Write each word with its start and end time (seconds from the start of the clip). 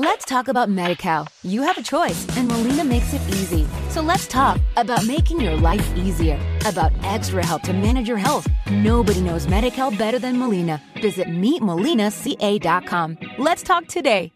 Let's 0.00 0.24
talk 0.24 0.46
about 0.46 0.68
MediCal. 0.68 1.26
You 1.42 1.62
have 1.62 1.76
a 1.76 1.82
choice, 1.82 2.24
and 2.36 2.46
Molina 2.46 2.84
makes 2.84 3.12
it 3.14 3.20
easy. 3.30 3.66
So 3.88 4.00
let's 4.00 4.28
talk 4.28 4.60
about 4.76 5.04
making 5.04 5.40
your 5.40 5.56
life 5.56 5.92
easier, 5.96 6.38
about 6.64 6.92
extra 7.02 7.44
help 7.44 7.62
to 7.62 7.72
manage 7.72 8.06
your 8.06 8.16
health. 8.16 8.46
Nobody 8.70 9.22
knows 9.22 9.48
MediCal 9.48 9.98
better 9.98 10.20
than 10.20 10.38
Molina. 10.38 10.80
Visit 11.02 11.26
meetmolinaca.com. 11.26 13.18
Let's 13.38 13.64
talk 13.64 13.88
today. 13.88 14.30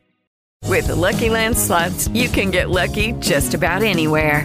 With 0.67 0.88
the 0.88 0.96
Lucky 0.96 1.29
Land 1.30 1.56
slots, 1.56 2.08
you 2.08 2.29
can 2.29 2.50
get 2.50 2.68
lucky 2.68 3.12
just 3.20 3.54
about 3.54 3.84
anywhere. 3.84 4.44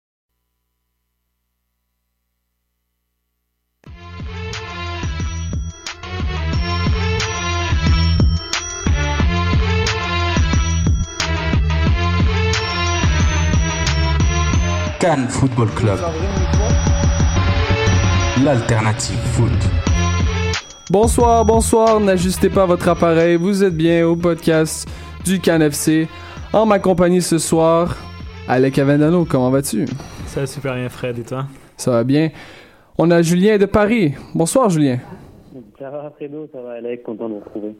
Cannes 15.01 15.29
Football 15.29 15.69
Club. 15.69 15.97
L'alternative 18.43 19.17
foot. 19.33 19.49
Bonsoir, 20.91 21.43
bonsoir, 21.43 21.99
n'ajustez 21.99 22.51
pas 22.51 22.67
votre 22.67 22.87
appareil, 22.87 23.35
vous 23.35 23.63
êtes 23.63 23.75
bien 23.75 24.05
au 24.05 24.15
podcast 24.15 24.87
du 25.25 25.39
Cannes 25.39 25.63
FC. 25.63 26.07
En 26.53 26.67
ma 26.67 26.77
compagnie 26.77 27.23
ce 27.23 27.39
soir, 27.39 27.97
Alec 28.47 28.77
Avendano, 28.77 29.25
comment 29.25 29.49
vas-tu? 29.49 29.87
Ça 30.27 30.41
va 30.41 30.45
super 30.45 30.75
bien, 30.75 30.87
Fred, 30.87 31.17
et 31.17 31.23
toi? 31.23 31.47
Ça 31.77 31.89
va 31.89 32.03
bien. 32.03 32.29
On 32.95 33.09
a 33.09 33.23
Julien 33.23 33.57
de 33.57 33.65
Paris. 33.65 34.13
Bonsoir, 34.35 34.69
Julien. 34.69 34.99
Ça 35.79 35.89
va, 35.89 36.11
Fredo, 36.15 36.47
ça 36.53 36.61
va, 36.61 36.73
Alec, 36.73 37.03
content 37.03 37.27
de 37.27 37.33
vous 37.33 37.39
retrouver. 37.39 37.75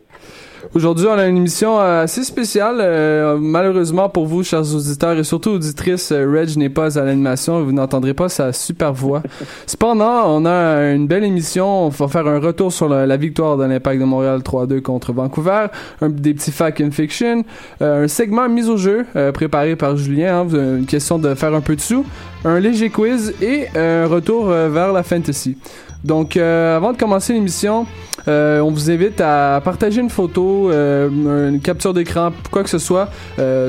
Aujourd'hui, 0.73 1.07
on 1.07 1.17
a 1.17 1.27
une 1.27 1.37
émission 1.37 1.79
euh, 1.79 2.03
assez 2.03 2.23
spéciale. 2.23 2.77
Euh, 2.79 3.37
malheureusement 3.39 4.09
pour 4.09 4.25
vous, 4.25 4.43
chers 4.43 4.75
auditeurs 4.75 5.17
et 5.17 5.23
surtout 5.23 5.51
auditrices, 5.51 6.11
euh, 6.11 6.25
Reg 6.31 6.57
n'est 6.57 6.69
pas 6.69 6.97
à 6.97 7.03
l'animation. 7.03 7.63
Vous 7.63 7.71
n'entendrez 7.71 8.13
pas 8.13 8.29
sa 8.29 8.53
super 8.53 8.93
voix. 8.93 9.21
Cependant, 9.67 10.23
on 10.27 10.45
a 10.45 10.91
une 10.93 11.07
belle 11.07 11.23
émission. 11.23 11.85
On 11.85 11.89
va 11.89 12.07
faire 12.07 12.27
un 12.27 12.39
retour 12.39 12.73
sur 12.73 12.89
la, 12.89 13.05
la 13.05 13.17
victoire 13.17 13.57
de 13.57 13.65
l'Impact 13.65 13.99
de 13.99 14.05
Montréal 14.05 14.39
3-2 14.39 14.81
contre 14.81 15.13
Vancouver. 15.13 15.67
Un, 16.01 16.09
des 16.09 16.33
petits 16.33 16.51
facts 16.51 16.81
and 16.81 16.91
fiction. 16.91 17.43
un 17.79 18.07
segment 18.07 18.49
mise 18.49 18.69
au 18.69 18.77
jeu 18.77 19.05
préparé 19.33 19.75
par 19.75 19.95
Julien. 19.97 20.41
Hein, 20.41 20.77
une 20.77 20.85
question 20.85 21.19
de 21.19 21.35
faire 21.35 21.53
un 21.53 21.61
peu 21.61 21.75
de 21.75 21.81
sous. 21.81 22.05
Un 22.43 22.59
léger 22.59 22.89
quiz 22.89 23.35
et 23.41 23.67
un 23.77 24.07
retour 24.07 24.45
vers 24.45 24.91
la 24.93 25.03
fantasy. 25.03 25.57
Donc, 26.03 26.35
euh, 26.35 26.75
avant 26.75 26.93
de 26.93 26.97
commencer 26.97 27.33
l'émission, 27.33 27.85
euh, 28.27 28.59
on 28.59 28.71
vous 28.71 28.89
invite 28.89 29.21
à 29.21 29.61
partager 29.63 30.01
une 30.01 30.09
photo, 30.09 30.71
euh, 30.71 31.49
une 31.49 31.59
capture 31.59 31.93
d'écran, 31.93 32.31
quoi 32.51 32.63
que 32.63 32.69
ce 32.69 32.79
soit, 32.79 33.09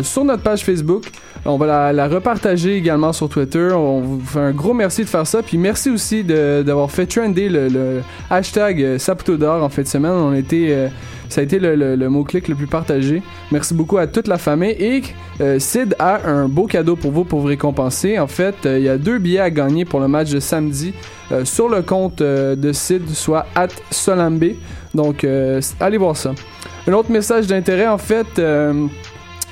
sur 0.02 0.24
notre 0.24 0.42
page 0.42 0.64
Facebook. 0.64 1.10
On 1.44 1.56
va 1.56 1.92
la, 1.92 2.08
repartager 2.08 2.76
également 2.76 3.12
sur 3.12 3.28
Twitter. 3.28 3.70
On 3.72 4.00
vous 4.00 4.20
fait 4.20 4.38
un 4.38 4.52
gros 4.52 4.74
merci 4.74 5.02
de 5.02 5.08
faire 5.08 5.26
ça. 5.26 5.42
Puis 5.42 5.58
merci 5.58 5.90
aussi 5.90 6.22
d'avoir 6.24 6.90
fait 6.90 7.06
trender 7.06 7.48
le, 7.48 8.02
hashtag 8.30 8.98
Saputo 8.98 9.36
d'or 9.36 9.62
en 9.62 9.68
fin 9.68 9.82
de 9.82 9.88
semaine. 9.88 10.12
On 10.12 10.32
a 10.32 10.38
été 10.38 10.88
ça 11.32 11.40
a 11.40 11.44
été 11.44 11.58
le, 11.58 12.08
mot-clic 12.08 12.46
le 12.48 12.54
plus 12.54 12.66
partagé. 12.66 13.22
Merci 13.50 13.72
beaucoup 13.72 13.96
à 13.96 14.06
toute 14.06 14.28
la 14.28 14.36
famille. 14.36 14.76
Et 14.78 15.02
euh, 15.40 15.58
Sid 15.58 15.96
a 15.98 16.28
un 16.28 16.46
beau 16.46 16.66
cadeau 16.66 16.94
pour 16.94 17.10
vous 17.10 17.24
pour 17.24 17.40
vous 17.40 17.46
récompenser. 17.46 18.18
En 18.18 18.26
fait, 18.26 18.54
euh, 18.66 18.78
il 18.78 18.84
y 18.84 18.88
a 18.90 18.98
deux 18.98 19.18
billets 19.18 19.40
à 19.40 19.50
gagner 19.50 19.86
pour 19.86 20.00
le 20.00 20.08
match 20.08 20.30
de 20.30 20.40
samedi 20.40 20.92
euh, 21.32 21.46
sur 21.46 21.70
le 21.70 21.80
compte 21.80 22.18
de 22.18 22.72
Sid, 22.74 23.08
soit 23.08 23.46
at 23.54 23.68
Solambe. 23.90 24.44
Donc, 24.94 25.26
allez 25.80 25.96
voir 25.96 26.18
ça. 26.18 26.34
Un 26.86 26.92
autre 26.92 27.10
message 27.10 27.46
d'intérêt, 27.46 27.86
en 27.86 27.96
fait, 27.96 28.38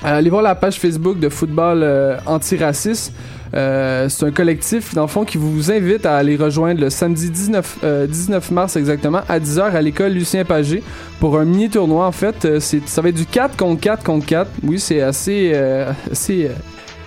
allez 0.03 0.31
voir 0.31 0.43
la 0.43 0.55
page 0.55 0.79
Facebook 0.79 1.19
de 1.19 1.29
football 1.29 1.87
antiraciste. 2.27 3.13
Euh, 3.55 4.09
c'est 4.09 4.25
un 4.27 4.31
collectif, 4.31 4.95
dans 4.95 5.03
le 5.03 5.09
fond, 5.09 5.25
qui 5.25 5.39
vous 5.39 5.73
invite 5.73 6.07
à 6.07 6.17
aller 6.17 6.37
rejoindre 6.37 6.81
le 6.81 6.91
samedi 6.91 7.31
19, 7.31 7.79
19 8.09 8.51
euh, 8.51 8.55
mars 8.55 8.77
exactement, 8.77 9.21
à 9.29 9.39
10h 9.39 9.63
à 9.63 9.83
l'école 9.83 10.13
Lucien 10.13 10.45
Pagé 10.45 10.83
pour 11.19 11.39
un 11.39 11.45
mini 11.45 11.69
tournoi. 11.69 12.07
En 12.07 12.13
fait, 12.13 12.45
euh, 12.45 12.61
ça 12.61 13.03
va 13.03 13.09
être 13.09 13.17
du 13.17 13.27
4 13.27 13.57
contre 13.57 13.81
4 13.81 14.05
contre 14.05 14.27
4. 14.27 14.51
Oui, 14.65 14.79
c'est 14.79 15.01
assez... 15.01 15.53
assez 16.11 16.51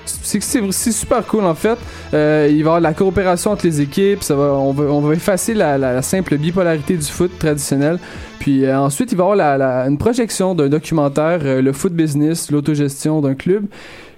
c'est 0.06 0.92
super 0.92 1.26
cool 1.26 1.46
en 1.46 1.56
fait. 1.56 1.78
il 2.12 2.18
va 2.18 2.48
y 2.50 2.60
avoir 2.60 2.80
la 2.80 2.94
coopération 2.94 3.52
entre 3.52 3.66
les 3.66 3.82
équipes. 3.82 4.24
Ça 4.24 4.36
va, 4.36 4.54
on, 4.54 4.72
va, 4.72 4.84
on 4.86 5.02
va 5.02 5.14
effacer 5.14 5.54
la, 5.54 6.02
simple 6.02 6.38
bipolarité 6.38 6.96
du 6.98 7.06
foot 7.06 7.32
traditionnel. 7.40 8.00
Puis 8.40 8.70
ensuite, 8.70 9.12
il 9.12 9.18
va 9.18 9.24
y 9.24 9.40
avoir 9.40 9.88
une 9.88 9.98
projection 9.98 10.56
d'un 10.56 10.68
documentaire, 10.68 11.40
le 11.62 11.74
foot 11.74 11.94
business, 11.94 12.52
l'autogestion 12.52 13.22
d'un 13.22 13.36
club. 13.36 13.66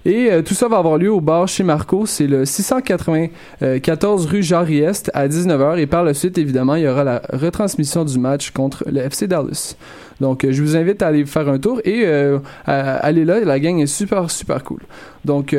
Et 0.06 0.32
euh, 0.32 0.42
tout 0.42 0.54
ça 0.54 0.68
va 0.68 0.78
avoir 0.78 0.98
lieu 0.98 1.12
au 1.12 1.20
bar 1.20 1.48
chez 1.48 1.64
Marco. 1.64 2.06
C'est 2.06 2.28
le 2.28 2.46
694 2.46 4.26
rue 4.28 4.44
Jarry-Est 4.44 5.10
à 5.14 5.28
19h. 5.28 5.80
Et 5.80 5.88
par 5.88 6.04
la 6.04 6.14
suite, 6.14 6.38
évidemment, 6.38 6.76
il 6.76 6.84
y 6.84 6.88
aura 6.88 7.04
la 7.04 7.22
retransmission 7.34 8.06
du 8.06 8.20
match 8.20 8.52
contre 8.52 8.84
le 8.88 9.02
FC 9.02 9.28
Dallas. 9.28 9.76
Donc, 10.22 10.44
euh, 10.44 10.52
je 10.52 10.62
vous 10.62 10.78
invite 10.78 11.02
à 11.02 11.08
aller 11.08 11.26
faire 11.26 11.50
un 11.50 11.58
tour 11.58 11.82
et 11.84 12.04
euh, 12.06 12.40
à 12.66 12.98
aller 12.98 13.26
là. 13.26 13.40
La 13.40 13.60
gang 13.60 13.80
est 13.80 13.88
super, 13.88 14.30
super 14.30 14.64
cool. 14.64 14.82
Donc, 15.26 15.56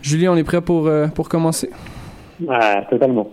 Julien, 0.00 0.32
on 0.32 0.36
est 0.36 0.44
prêt 0.44 0.62
pour, 0.62 0.90
pour 1.14 1.28
commencer? 1.28 1.70
Ah, 2.48 2.82
totalement. 2.88 3.30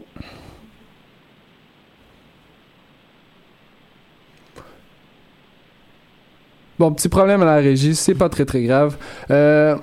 Bon, 6.80 6.94
petit 6.94 7.10
problème 7.10 7.42
à 7.42 7.46
la 7.46 7.56
régie, 7.58 7.94
c'est 7.94 8.16
pas 8.16 8.30
très 8.30 8.46
très 8.46 8.64
grave. 8.64 8.98
Euh, 9.32 9.76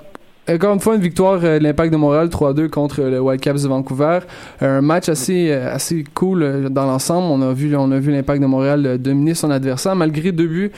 encore 0.49 0.73
une 0.73 0.79
fois, 0.79 0.95
une 0.95 1.01
victoire 1.01 1.39
euh, 1.43 1.59
de 1.59 1.63
l'Impact 1.63 1.91
de 1.91 1.97
Montréal 1.97 2.27
3-2 2.27 2.69
contre 2.69 3.01
le 3.01 3.19
Whitecaps 3.19 3.63
de 3.63 3.67
Vancouver. 3.67 4.19
Un 4.61 4.81
match 4.81 5.09
assez 5.09 5.51
euh, 5.51 5.73
assez 5.73 6.03
cool 6.13 6.43
euh, 6.43 6.69
dans 6.69 6.85
l'ensemble. 6.85 7.27
On 7.27 7.41
a 7.47 7.53
vu 7.53 7.75
on 7.75 7.91
a 7.91 7.99
vu 7.99 8.11
l'Impact 8.11 8.41
de 8.41 8.47
Montréal 8.47 8.97
dominer 8.97 9.33
son 9.33 9.51
adversaire 9.51 9.95
malgré 9.95 10.31
deux 10.31 10.47
buts 10.47 10.71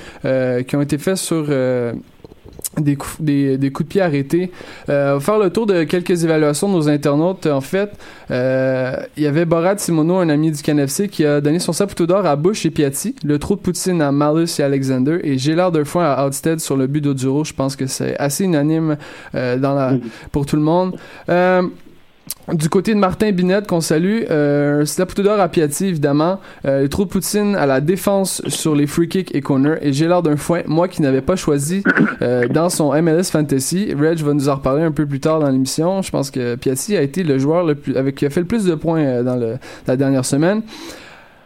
qui 0.68 0.76
ont 0.76 0.82
été 0.82 0.98
faits 0.98 1.18
sur 1.18 1.50
des 2.78 2.96
coups, 2.96 3.16
des, 3.20 3.58
des, 3.58 3.72
coups 3.72 3.88
de 3.88 3.92
pied 3.92 4.02
arrêtés. 4.02 4.52
Euh, 4.90 5.14
on 5.14 5.14
va 5.16 5.20
faire 5.20 5.40
le 5.40 5.50
tour 5.50 5.66
de 5.66 5.84
quelques 5.84 6.24
évaluations 6.24 6.70
de 6.70 6.74
nos 6.74 6.90
internautes. 6.90 7.46
En 7.48 7.62
fait, 7.62 7.92
euh, 8.32 8.96
il 9.18 9.24
y 9.24 9.28
avait 9.28 9.46
Borat 9.46 9.78
Simono, 9.78 10.18
un 10.18 10.30
ami 10.30 10.52
du 10.52 10.62
CanFC, 10.62 11.08
qui 11.10 11.26
a 11.26 11.42
donné 11.42 11.60
son 11.60 11.74
saputo 11.74 12.06
d'or 12.06 12.26
à 12.26 12.36
Bush 12.36 12.66
et 12.66 12.70
Piatti, 12.70 13.16
le 13.24 13.40
trou 13.40 13.56
de 13.56 13.62
Poutine 13.62 14.02
à 14.02 14.12
Malus 14.12 14.60
et 14.60 14.64
Alexander, 14.64 15.20
et 15.24 15.38
Gélard 15.38 15.74
Foin 15.86 16.06
à 16.06 16.28
Outstead 16.28 16.60
sur 16.60 16.78
le 16.78 16.88
but 16.88 17.02
d'Oduro. 17.02 17.44
Je 17.44 17.54
pense 17.54 17.76
que 17.76 17.88
c'est 17.88 18.18
assez 18.18 18.44
unanime 18.44 18.98
euh, 19.36 19.58
dans 19.58 19.74
la, 19.74 19.94
pour 20.32 20.46
tout 20.46 20.56
le 20.56 20.62
monde. 20.62 20.96
Du 22.54 22.68
côté 22.70 22.94
de 22.94 23.00
Martin 23.00 23.32
Binette, 23.32 23.68
qu'on 23.68 23.82
salue, 23.82 24.24
euh, 24.32 24.84
d'or 25.18 25.40
à 25.40 25.50
Piatti, 25.50 25.88
évidemment. 25.88 26.40
Euh, 26.66 26.88
trous 26.88 27.06
de 27.06 27.10
Poutine 27.10 27.56
à 27.56 27.66
la 27.66 27.80
défense 27.80 28.42
sur 28.48 28.76
les 28.76 28.88
free 28.88 29.08
kicks 29.08 29.36
et 29.36 29.42
corners. 29.42 29.78
Et 29.82 29.94
j'ai 29.94 30.08
l'air 30.08 30.24
d'un 30.24 30.36
foin, 30.36 30.62
moi 30.66 30.88
qui 30.88 31.02
n'avais 31.02 31.22
pas 31.22 31.36
choisi 31.36 31.84
euh, 32.22 32.48
dans 32.48 32.70
son 32.70 32.92
MLS 33.02 33.26
Fantasy. 33.32 33.94
Reg 33.94 34.20
va 34.20 34.34
nous 34.34 34.50
en 34.50 34.56
reparler 34.56 34.84
un 34.84 34.92
peu 34.92 35.06
plus 35.06 35.20
tard 35.20 35.40
dans 35.40 35.50
l'émission. 35.50 36.02
Je 36.02 36.10
pense 36.10 36.32
que 36.32 36.56
Piatti 36.56 36.98
a 36.98 37.02
été 37.02 37.24
le 37.24 37.38
joueur 37.38 37.66
le 37.66 37.76
plus, 37.76 37.96
avec, 37.96 38.16
qui 38.16 38.26
a 38.26 38.30
fait 38.30 38.42
le 38.42 38.48
plus 38.48 38.66
de 38.66 38.76
points 38.76 39.02
euh, 39.02 39.24
dans 39.24 39.36
le, 39.36 39.58
la 39.88 39.96
dernière 39.96 40.26
semaine. 40.26 40.62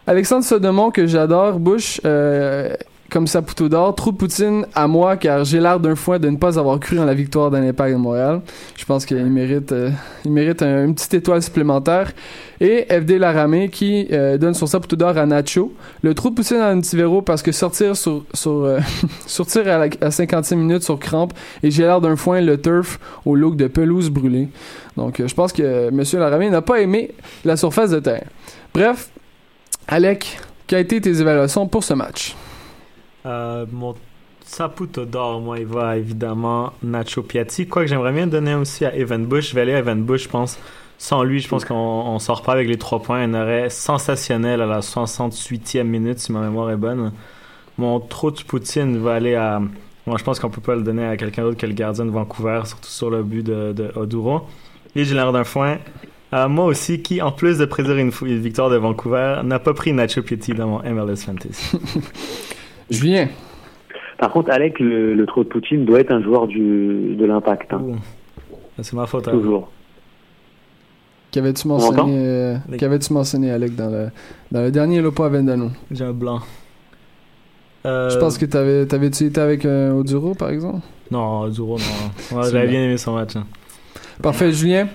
Alexandre 0.07 0.43
Sodomont, 0.43 0.91
que 0.91 1.07
j'adore, 1.07 1.59
Bush, 1.59 2.01
euh, 2.05 2.73
comme 3.13 3.27
Saputo 3.27 3.69
d'or, 3.69 3.93
trou 3.93 4.11
de 4.11 4.17
Poutine 4.17 4.65
à 4.73 4.87
moi, 4.87 5.17
car 5.17 5.43
j'ai 5.43 5.59
l'air 5.59 5.79
d'un 5.79 5.93
foin 5.95 6.17
de 6.17 6.27
ne 6.29 6.37
pas 6.37 6.57
avoir 6.57 6.79
cru 6.79 6.97
en 6.97 7.05
la 7.05 7.13
victoire 7.13 7.51
d'un 7.51 7.61
Impact 7.61 7.93
de 7.93 7.99
Montréal. 7.99 8.41
Je 8.75 8.83
pense 8.85 9.05
qu'il 9.05 9.23
mérite, 9.27 9.71
euh, 9.71 9.91
il 10.25 10.31
mérite 10.31 10.63
un, 10.63 10.85
une 10.85 10.95
petite 10.95 11.13
étoile 11.13 11.43
supplémentaire. 11.43 12.11
Et 12.59 12.87
FD 12.89 13.19
Laramé 13.19 13.69
qui 13.69 14.07
euh, 14.11 14.39
donne 14.39 14.55
son 14.55 14.65
Saputo 14.65 14.95
d'or 14.95 15.15
à 15.15 15.27
Nacho. 15.27 15.71
Le 16.01 16.15
trou 16.15 16.31
de 16.31 16.35
Poutine 16.35 16.57
à 16.57 16.73
Antivero 16.73 17.21
parce 17.21 17.43
que 17.43 17.51
sortir 17.51 17.95
sur, 17.95 18.23
euh, 18.47 18.79
sortir 19.27 19.67
à, 19.67 19.85
la, 19.85 20.11
55 20.11 20.55
minutes 20.55 20.83
sur 20.83 20.97
crampe 20.97 21.33
et 21.61 21.69
j'ai 21.69 21.83
l'air 21.83 22.01
d'un 22.01 22.15
foin 22.15 22.41
le 22.41 22.59
turf 22.59 22.99
au 23.25 23.35
look 23.35 23.55
de 23.57 23.67
pelouse 23.67 24.09
brûlée. 24.09 24.47
Donc 24.97 25.21
je 25.23 25.33
pense 25.35 25.53
que 25.53 25.91
Monsieur 25.91 26.17
Laramé 26.17 26.49
n'a 26.49 26.63
pas 26.63 26.81
aimé 26.81 27.11
la 27.45 27.57
surface 27.57 27.91
de 27.91 27.99
terre. 27.99 28.25
Bref, 28.73 29.09
Alec, 29.87 30.39
ont 30.71 30.77
été 30.77 30.99
tes 30.99 31.21
évaluations 31.21 31.67
pour 31.67 31.83
ce 31.83 31.93
match? 31.93 32.35
Euh, 33.25 33.65
mon 33.71 33.95
Saputo 34.45 35.05
d'or, 35.05 35.39
moi, 35.39 35.59
il 35.59 35.65
va 35.65 35.97
évidemment 35.97 36.73
Nacho 36.83 37.23
Piatti. 37.23 37.67
Quoi 37.67 37.83
que 37.83 37.87
j'aimerais 37.87 38.11
bien 38.11 38.27
donner 38.27 38.55
aussi 38.55 38.85
à 38.85 38.95
Evan 38.95 39.25
Bush. 39.25 39.49
Je 39.49 39.55
vais 39.55 39.61
aller 39.61 39.73
à 39.73 39.79
Evan 39.79 40.03
Bush, 40.03 40.23
je 40.23 40.29
pense, 40.29 40.59
Sans 40.97 41.23
lui, 41.23 41.39
je 41.39 41.47
pense 41.47 41.65
qu'on 41.65 41.75
on 41.75 42.19
sort 42.19 42.41
pas 42.43 42.53
avec 42.53 42.67
les 42.67 42.77
trois 42.77 43.01
points. 43.01 43.21
Un 43.21 43.33
arrêt 43.33 43.69
sensationnel 43.69 44.61
à 44.61 44.65
la 44.65 44.81
68e 44.81 45.83
minute, 45.83 46.19
si 46.19 46.31
ma 46.31 46.41
mémoire 46.41 46.69
est 46.71 46.77
bonne. 46.77 47.13
Mon 47.77 47.99
trou 47.99 48.31
Poutine 48.47 48.97
va 48.97 49.13
aller 49.15 49.35
à. 49.35 49.61
Moi, 50.05 50.17
je 50.17 50.23
pense 50.23 50.39
qu'on 50.39 50.49
peut 50.49 50.61
pas 50.61 50.75
le 50.75 50.83
donner 50.83 51.05
à 51.05 51.15
quelqu'un 51.15 51.43
d'autre 51.43 51.57
que 51.57 51.65
le 51.65 51.73
gardien 51.73 52.05
de 52.05 52.11
Vancouver, 52.11 52.61
surtout 52.65 52.89
sur 52.89 53.09
le 53.09 53.23
but 53.23 53.43
de, 53.43 53.71
de 53.71 53.91
Oduro. 53.95 54.41
Et 54.95 55.05
j'ai 55.05 55.15
l'air 55.15 55.31
d'un 55.31 55.45
foin. 55.45 55.77
à 56.31 56.49
moi 56.49 56.65
aussi, 56.65 57.01
qui, 57.01 57.21
en 57.21 57.31
plus 57.31 57.57
de 57.57 57.65
prédire 57.65 57.95
une, 57.97 58.11
une 58.23 58.41
victoire 58.41 58.69
de 58.69 58.75
Vancouver, 58.75 59.39
n'a 59.43 59.59
pas 59.59 59.73
pris 59.73 59.93
Nacho 59.93 60.21
Piatti 60.21 60.53
dans 60.53 60.67
mon 60.67 60.79
MLS 60.83 61.23
Fantasy. 61.25 61.77
Julien. 62.89 63.27
Par 64.17 64.31
contre, 64.31 64.51
Alec, 64.51 64.79
le, 64.79 65.13
le 65.15 65.25
trop 65.25 65.43
de 65.43 65.49
Poutine 65.49 65.85
doit 65.85 65.99
être 65.99 66.11
un 66.11 66.21
joueur 66.21 66.47
du, 66.47 67.15
de 67.15 67.25
l'impact. 67.25 67.73
hein. 67.73 67.81
C'est 68.81 68.93
ma 68.93 69.05
faute. 69.05 69.27
hein. 69.27 69.31
Toujours. 69.31 69.69
Qu'avais-tu 71.31 71.67
m'entend? 71.67 71.91
mentionné, 71.91 72.17
euh, 72.17 72.55
qu'avais-tu 72.77 73.11
mentionné, 73.13 73.51
Alec, 73.51 73.75
dans 73.75 73.89
le, 73.89 74.09
dans 74.51 74.61
le 74.61 74.71
dernier 74.71 75.01
Lopo 75.01 75.23
à 75.23 75.29
Vendano? 75.29 75.71
J'ai 75.91 76.03
un 76.05 76.13
blanc. 76.13 76.39
Euh, 77.85 78.09
Je 78.11 78.17
pense 78.17 78.37
que 78.37 78.45
t'avais, 78.45 78.85
t'avais-tu 78.85 79.25
été 79.25 79.41
avec 79.41 79.65
euh, 79.65 79.91
Oduro, 79.93 80.35
par 80.35 80.49
exemple? 80.51 80.79
Non, 81.11 81.41
Oduro, 81.41 81.77
non. 81.79 82.37
Ouais, 82.37 82.43
J'avais 82.51 82.67
bien. 82.67 82.71
bien 82.79 82.83
aimé 82.85 82.97
son 82.97 83.13
match. 83.15 83.35
hein. 83.35 83.45
Parfait, 84.21 84.51
Julien. 84.51 84.87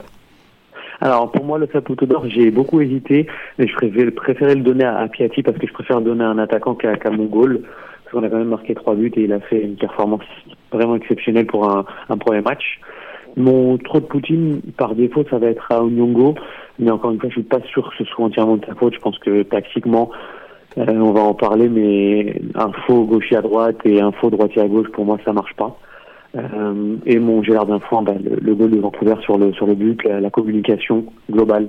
Alors, 1.00 1.30
pour 1.30 1.44
moi, 1.44 1.58
le 1.58 1.68
Saputo 1.72 2.06
d'or, 2.06 2.26
j'ai 2.26 2.50
beaucoup 2.50 2.80
hésité, 2.80 3.26
mais 3.58 3.68
je 3.68 3.74
préférais, 3.74 4.10
préférais 4.10 4.54
le 4.56 4.62
donner 4.62 4.84
à, 4.84 4.98
à 4.98 5.08
Piatti 5.08 5.42
parce 5.42 5.56
que 5.58 5.66
je 5.66 5.72
préfère 5.72 6.00
donner 6.00 6.24
à 6.24 6.28
un 6.28 6.38
attaquant 6.38 6.74
qu'à 6.74 6.96
qu'à 6.96 7.10
Mongol. 7.10 7.62
Parce 7.62 8.12
qu'on 8.12 8.26
a 8.26 8.30
quand 8.30 8.38
même 8.38 8.48
marqué 8.48 8.74
trois 8.74 8.94
buts 8.94 9.12
et 9.16 9.24
il 9.24 9.32
a 9.32 9.40
fait 9.40 9.60
une 9.62 9.76
performance 9.76 10.24
vraiment 10.72 10.96
exceptionnelle 10.96 11.46
pour 11.46 11.70
un, 11.70 11.84
un 12.08 12.16
premier 12.16 12.40
match. 12.40 12.80
Mon 13.36 13.76
trop 13.78 14.00
de 14.00 14.06
Poutine, 14.06 14.60
par 14.76 14.94
défaut, 14.94 15.24
ça 15.30 15.38
va 15.38 15.48
être 15.48 15.70
à 15.70 15.84
Onyongo. 15.84 16.34
Mais 16.78 16.90
encore 16.90 17.12
une 17.12 17.20
fois, 17.20 17.28
je 17.28 17.34
suis 17.34 17.42
pas 17.42 17.60
sûr 17.72 17.88
que 17.90 17.96
ce 18.02 18.10
soit 18.10 18.24
entièrement 18.24 18.56
de 18.56 18.66
sa 18.66 18.74
faute. 18.74 18.94
Je 18.94 19.00
pense 19.00 19.18
que 19.18 19.42
tactiquement, 19.42 20.10
euh, 20.78 20.86
on 20.88 21.12
va 21.12 21.20
en 21.20 21.34
parler, 21.34 21.68
mais 21.68 22.40
un 22.54 22.72
faux 22.86 23.04
gaucher 23.04 23.36
à 23.36 23.42
droite 23.42 23.78
et 23.84 24.00
un 24.00 24.10
faux 24.12 24.30
droitier 24.30 24.62
à 24.62 24.68
gauche, 24.68 24.88
pour 24.88 25.04
moi, 25.04 25.18
ça 25.24 25.32
marche 25.32 25.54
pas. 25.54 25.78
Euh, 26.36 26.96
et 27.06 27.18
mon 27.18 27.40
d'un 27.40 27.80
foin, 27.80 28.02
bah, 28.02 28.12
le, 28.22 28.36
le 28.40 28.54
goal 28.54 28.70
de 28.70 28.78
Vancouver 28.80 29.14
sur 29.22 29.38
le 29.38 29.52
sur 29.54 29.66
le 29.66 29.74
but, 29.74 30.02
la, 30.04 30.20
la 30.20 30.30
communication 30.30 31.04
globale 31.30 31.68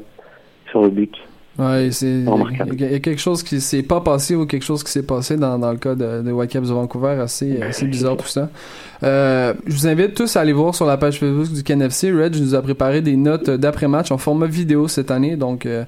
sur 0.69 0.81
le 0.81 0.89
but. 0.89 1.13
Ouais, 1.57 1.89
c'est, 1.91 2.23
Remarquable. 2.25 2.71
il 2.73 2.79
y, 2.89 2.95
a- 2.95 2.99
quelque 2.99 3.19
chose 3.19 3.43
qui 3.43 3.59
s'est 3.59 3.83
pas 3.83 3.99
passé 3.99 4.33
ou 4.33 4.45
quelque 4.45 4.63
chose 4.63 4.81
qui 4.81 4.91
s'est 4.93 5.05
passé 5.05 5.35
dans, 5.35 5.59
dans 5.59 5.71
le 5.71 5.77
cas 5.77 5.93
de, 5.93 6.21
de 6.21 6.31
Whitecaps 6.31 6.69
de 6.69 6.73
Vancouver, 6.73 7.17
assez, 7.19 7.61
assez 7.61 7.85
bizarre 7.85 8.15
tout 8.15 8.27
ça. 8.27 8.49
Euh, 9.03 9.53
je 9.65 9.73
vous 9.73 9.87
invite 9.87 10.13
tous 10.13 10.37
à 10.37 10.41
aller 10.41 10.53
voir 10.53 10.73
sur 10.73 10.85
la 10.85 10.95
page 10.95 11.19
Facebook 11.19 11.51
du 11.51 11.61
KNFC. 11.63 12.13
Reg 12.13 12.35
nous 12.39 12.55
a 12.55 12.61
préparé 12.61 13.01
des 13.01 13.17
notes 13.17 13.49
d'après-match 13.49 14.09
en 14.11 14.17
format 14.17 14.45
vidéo 14.45 14.87
cette 14.87 15.11
année, 15.11 15.35
donc 15.35 15.65
euh, 15.65 15.83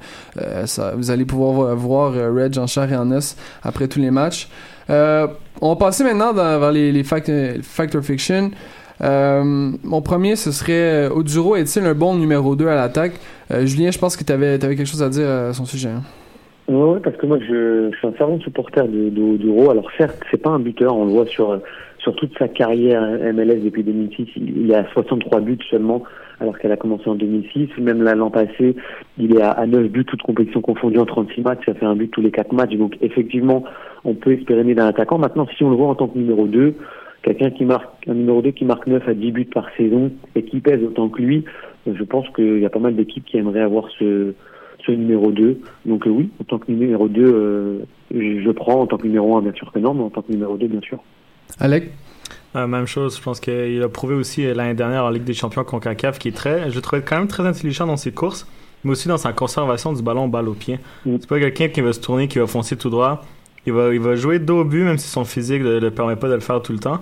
ça, 0.65 0.94
vous 0.97 1.09
allez 1.09 1.23
pouvoir 1.25 1.51
vo- 1.53 1.75
voir 1.77 2.13
Reg 2.13 2.57
en 2.57 2.68
chair 2.68 2.91
et 2.91 2.97
en 2.97 3.09
os 3.12 3.38
après 3.63 3.88
tous 3.88 4.00
les 4.00 4.12
matchs. 4.12 4.50
Euh, 4.89 5.28
on 5.62 5.69
va 5.69 5.75
passer 5.75 6.04
maintenant 6.04 6.33
vers 6.33 6.72
les, 6.72 6.92
les 6.92 7.04
fact, 7.04 8.01
fiction. 8.01 8.51
Euh, 9.04 9.72
mon 9.83 10.01
premier, 10.01 10.36
ce 10.36 10.51
serait 10.51 11.07
euh, 11.07 11.10
Oduro 11.10 11.56
est-il 11.56 11.86
un 11.86 11.94
bon 11.94 12.16
numéro 12.16 12.56
2 12.56 12.68
à 12.68 12.75
l'attaque? 12.75 13.13
Julien, 13.63 13.92
je 13.92 14.00
pense 14.00 14.16
que 14.16 14.24
tu 14.24 14.31
avais, 14.31 14.60
quelque 14.60 14.86
chose 14.86 15.04
à 15.04 15.10
dire 15.10 15.28
à 15.28 15.54
son 15.54 15.66
sujet. 15.66 15.89
hein. 15.89 16.04
Ouais, 16.68 17.00
parce 17.04 17.18
que 17.18 17.25
moi 17.25 17.38
je, 17.39 17.92
suis 17.98 18.07
un 18.07 18.13
fervent 18.13 18.39
supporter 18.39 18.88
d'Euro. 18.88 19.72
Alors 19.72 19.89
certes, 19.98 20.22
c'est 20.30 20.42
pas 20.42 20.51
un 20.51 20.60
buteur, 20.60 20.95
on 20.95 21.06
le 21.06 21.12
voit 21.12 21.25
sur 21.25 21.60
sur 22.01 22.16
toute 22.16 22.38
sa 22.38 22.48
carrière 22.48 23.01
MLS 23.33 23.60
depuis 23.63 23.83
2006, 23.83 24.28
il, 24.36 24.74
à 24.74 24.86
63 24.92 25.42
buts 25.42 25.60
seulement, 25.69 26.04
alors 26.41 26.57
qu'elle 26.57 26.71
a 26.71 26.77
commencé 26.77 27.07
en 27.07 27.15
2006. 27.15 27.69
Même 27.77 28.03
l'an 28.03 28.31
passé, 28.31 28.75
il 29.17 29.35
est 29.35 29.41
à, 29.41 29.51
à 29.51 29.65
9 29.65 29.88
buts, 29.88 30.05
toutes 30.05 30.23
compétitions 30.23 30.61
confondues 30.61 30.99
en 30.99 31.05
36 31.05 31.41
matchs, 31.41 31.65
ça 31.65 31.73
fait 31.75 31.85
un 31.85 31.95
but 31.95 32.09
tous 32.09 32.21
les 32.21 32.31
4 32.31 32.51
matchs. 32.53 32.75
Donc 32.75 32.97
effectivement, 33.01 33.63
on 34.03 34.15
peut 34.15 34.33
espérer 34.33 34.63
d'un 34.73 34.88
attaquant. 34.88 35.17
Maintenant, 35.17 35.47
si 35.55 35.63
on 35.63 35.69
le 35.69 35.75
voit 35.75 35.88
en 35.88 35.95
tant 35.95 36.07
que 36.07 36.17
numéro 36.17 36.47
2, 36.47 36.73
quelqu'un 37.21 37.51
qui 37.51 37.65
marque 37.65 38.07
un 38.07 38.15
numéro 38.15 38.41
2 38.41 38.51
qui 38.51 38.65
marque 38.65 38.88
9 38.88 39.07
à 39.07 39.13
10 39.13 39.31
buts 39.31 39.45
par 39.45 39.67
saison 39.77 40.11
et 40.35 40.43
qui 40.43 40.59
pèse 40.59 40.83
autant 40.83 41.09
que 41.09 41.21
lui, 41.21 41.45
je 41.85 42.03
pense 42.03 42.27
qu'il 42.35 42.59
y 42.59 42.65
a 42.65 42.69
pas 42.69 42.79
mal 42.79 42.95
d'équipes 42.95 43.25
qui 43.25 43.37
aimeraient 43.37 43.61
avoir 43.61 43.87
ce 43.99 44.33
ce 44.85 44.91
numéro 44.91 45.31
2. 45.31 45.59
Donc 45.85 46.07
euh, 46.07 46.09
oui, 46.09 46.31
en 46.41 46.44
tant 46.44 46.57
que 46.57 46.71
numéro 46.71 47.07
2, 47.07 47.21
euh, 47.23 47.79
je 48.11 48.41
je 48.44 48.51
prends. 48.51 48.81
En 48.81 48.87
tant 48.87 48.97
que 48.97 49.05
numéro 49.05 49.37
1, 49.37 49.44
bien 49.44 49.53
sûr 49.53 49.71
que 49.71 49.77
non, 49.77 49.94
mais 49.94 50.01
en 50.01 50.09
tant 50.09 50.23
que 50.23 50.31
numéro 50.31 50.57
2, 50.57 50.67
bien 50.67 50.81
sûr. 50.81 50.99
Alec? 51.59 51.91
Euh, 52.56 52.68
même 52.68 52.86
chose, 52.86 53.18
je 53.18 53.21
pense 53.21 53.39
qu'il 53.39 53.81
a 53.81 53.89
prouvé 53.89 54.13
aussi 54.13 54.45
euh, 54.45 54.53
l'année 54.53 54.74
dernière 54.74 55.06
en 55.06 55.09
Ligue 55.09 55.24
des 55.24 55.33
Champions 55.33 55.63
contre 55.63 55.86
CACAF 55.86 56.19
qui 56.19 56.27
est 56.27 56.36
très, 56.36 56.69
je 56.69 56.75
le 56.75 56.81
trouvais 56.81 57.01
quand 57.01 57.18
même 57.18 57.27
très 57.27 57.45
intelligent 57.45 57.88
dans 57.88 57.95
ses 57.95 58.12
courses, 58.12 58.45
mais 58.83 58.92
aussi 58.92 59.07
dans 59.07 59.18
sa 59.18 59.31
conservation 59.31 59.94
du 59.94 60.01
ballon 60.01 60.27
balle 60.27 60.50
au 60.50 60.53
pied. 60.53 60.80
Mm. 61.06 61.18
C'est 61.21 61.30
pas 61.30 61.39
quelqu'un 61.39 61.69
qui 61.69 61.81
va 61.81 61.94
se 61.94 62.00
tourner, 62.00 62.27
qui 62.27 62.39
va 62.39 62.48
foncer 62.48 62.75
tout 62.75 62.89
droit. 62.89 63.24
Il 63.65 63.74
va, 63.74 63.94
il 63.94 64.01
va 64.01 64.15
jouer 64.15 64.39
dos 64.39 64.62
au 64.62 64.65
but, 64.65 64.83
même 64.83 64.98
si 64.98 65.07
son 65.07 65.24
physique 65.24 65.62
ne 65.62 65.80
le 65.80 65.92
permet 65.92 66.15
pas 66.15 66.27
de 66.27 66.33
le 66.33 66.39
faire 66.39 66.62
tout 66.62 66.74
le 66.74 66.80
temps. 66.80 67.00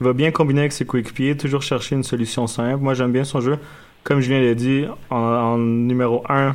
Il 0.00 0.04
va 0.04 0.12
bien 0.12 0.30
combiner 0.32 0.60
avec 0.60 0.72
ses 0.72 0.84
coéquipiers, 0.84 1.36
toujours 1.36 1.62
chercher 1.62 1.94
une 1.94 2.02
solution 2.02 2.46
simple. 2.46 2.82
Moi, 2.82 2.94
j'aime 2.94 3.12
bien 3.12 3.24
son 3.24 3.40
jeu. 3.40 3.58
Comme 4.02 4.20
Julien 4.20 4.40
l'a 4.40 4.54
dit, 4.54 4.84
en, 5.10 5.16
en 5.16 5.58
numéro 5.58 6.24
1, 6.28 6.54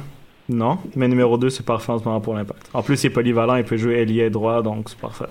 non. 0.50 0.78
Mais 0.96 1.08
numéro 1.08 1.38
2, 1.38 1.50
c'est 1.50 1.66
parfait 1.66 1.92
en 1.92 1.98
ce 2.00 2.04
moment 2.06 2.22
pour 2.22 2.34
l'impact. 2.36 2.68
En 2.74 2.82
plus, 2.84 3.04
il 3.04 3.08
est 3.08 3.10
polyvalent, 3.10 3.56
il 3.56 3.64
peut 3.64 3.78
jouer 3.78 3.96
ailier 4.02 4.30
droit, 4.30 4.62
donc 4.62 4.90
c'est 4.90 4.98
parfait. 5.00 5.26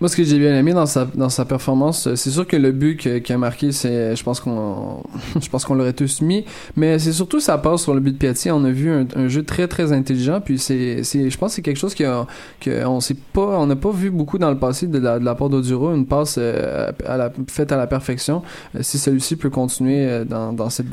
Moi, 0.00 0.08
ce 0.08 0.16
que 0.16 0.22
j'ai 0.24 0.38
bien 0.38 0.54
aimé 0.56 0.72
dans 0.72 0.86
sa, 0.86 1.04
dans 1.04 1.28
sa 1.30 1.44
performance, 1.44 2.14
c'est 2.14 2.30
sûr 2.30 2.46
que 2.46 2.56
le 2.56 2.70
but 2.72 2.96
que- 3.00 3.18
qu'il 3.18 3.34
a 3.34 3.38
marqué, 3.38 3.72
c'est, 3.72 4.14
je 4.14 4.22
pense 4.22 4.40
qu'on, 4.40 5.02
je 5.40 5.48
pense 5.48 5.64
qu'on 5.64 5.74
l'aurait 5.74 5.92
tous 5.94 6.20
mis, 6.20 6.44
mais 6.76 6.98
c'est 6.98 7.12
surtout 7.12 7.40
sa 7.40 7.58
passe 7.58 7.82
sur 7.82 7.94
le 7.94 8.00
but 8.00 8.12
de 8.12 8.18
Piatti. 8.18 8.50
On 8.50 8.62
a 8.64 8.70
vu 8.70 8.90
un, 8.90 9.06
un 9.16 9.28
jeu 9.28 9.42
très, 9.42 9.66
très 9.68 9.92
intelligent, 9.92 10.40
puis 10.40 10.58
c'est, 10.58 11.02
c'est, 11.02 11.28
je 11.30 11.38
pense 11.38 11.50
que 11.52 11.56
c'est 11.56 11.62
quelque 11.62 11.78
chose 11.78 11.94
qu'on, 11.94 12.26
qu'on 12.64 13.00
sait 13.00 13.16
pas, 13.32 13.58
on 13.58 13.66
n'a 13.66 13.76
pas 13.76 13.90
vu 13.90 14.10
beaucoup 14.10 14.38
dans 14.38 14.50
le 14.50 14.58
passé 14.58 14.86
de 14.86 14.98
la, 14.98 15.18
de 15.18 15.24
la 15.24 15.34
part 15.34 15.48
d'Oduro, 15.48 15.92
une 15.94 16.06
passe 16.06 16.36
euh, 16.38 16.92
à 17.06 17.16
la, 17.16 17.32
faite 17.48 17.72
à 17.72 17.76
la 17.76 17.86
perfection. 17.86 18.42
Euh, 18.76 18.80
Si 18.82 18.98
celui-ci 18.98 19.36
peut 19.36 19.50
continuer 19.50 20.06
euh, 20.06 20.24
dans, 20.24 20.52
dans 20.52 20.70
cette, 20.70 20.86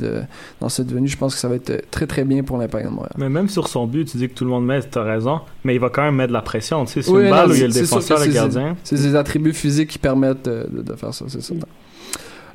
dans 0.59 0.69
cette 0.69 0.91
venue, 0.91 1.07
je 1.07 1.17
pense 1.17 1.35
que 1.35 1.39
ça 1.39 1.47
va 1.49 1.55
être 1.55 1.89
très, 1.91 2.07
très 2.07 2.23
bien 2.23 2.41
pour 2.43 2.57
l'impact 2.57 2.85
de 2.85 2.89
Montréal. 2.91 3.11
Mais 3.17 3.29
même 3.29 3.42
sur 3.49 3.67
son 3.67 3.85
but, 3.87 4.05
tu 4.09 4.17
dis 4.17 4.27
que 4.29 4.33
tout 4.33 4.43
le 4.43 4.49
monde 4.49 4.65
met, 4.65 4.81
t'as 4.81 5.03
raison, 5.03 5.41
mais 5.63 5.75
il 5.75 5.79
va 5.79 5.89
quand 5.89 6.01
même 6.03 6.15
mettre 6.15 6.29
de 6.29 6.33
la 6.33 6.41
pression. 6.41 6.85
Tu 6.85 6.93
sais, 6.93 7.01
c'est 7.01 7.11
Oui, 7.11 7.23
une 7.23 7.29
balle 7.29 7.49
où 7.49 7.53
il 7.53 7.59
y 7.61 7.63
a 7.63 7.67
le 7.67 7.73
défenseur, 7.73 8.19
le 8.19 8.27
gardien. 8.31 8.75
C'est 8.83 8.97
ses 8.97 9.15
attributs 9.15 9.53
physiques 9.53 9.89
qui 9.89 9.99
permettent 9.99 10.47
euh, 10.47 10.65
de, 10.71 10.81
de 10.81 10.95
faire 10.95 11.13
ça, 11.13 11.25
c'est 11.27 11.41
certain. 11.41 11.67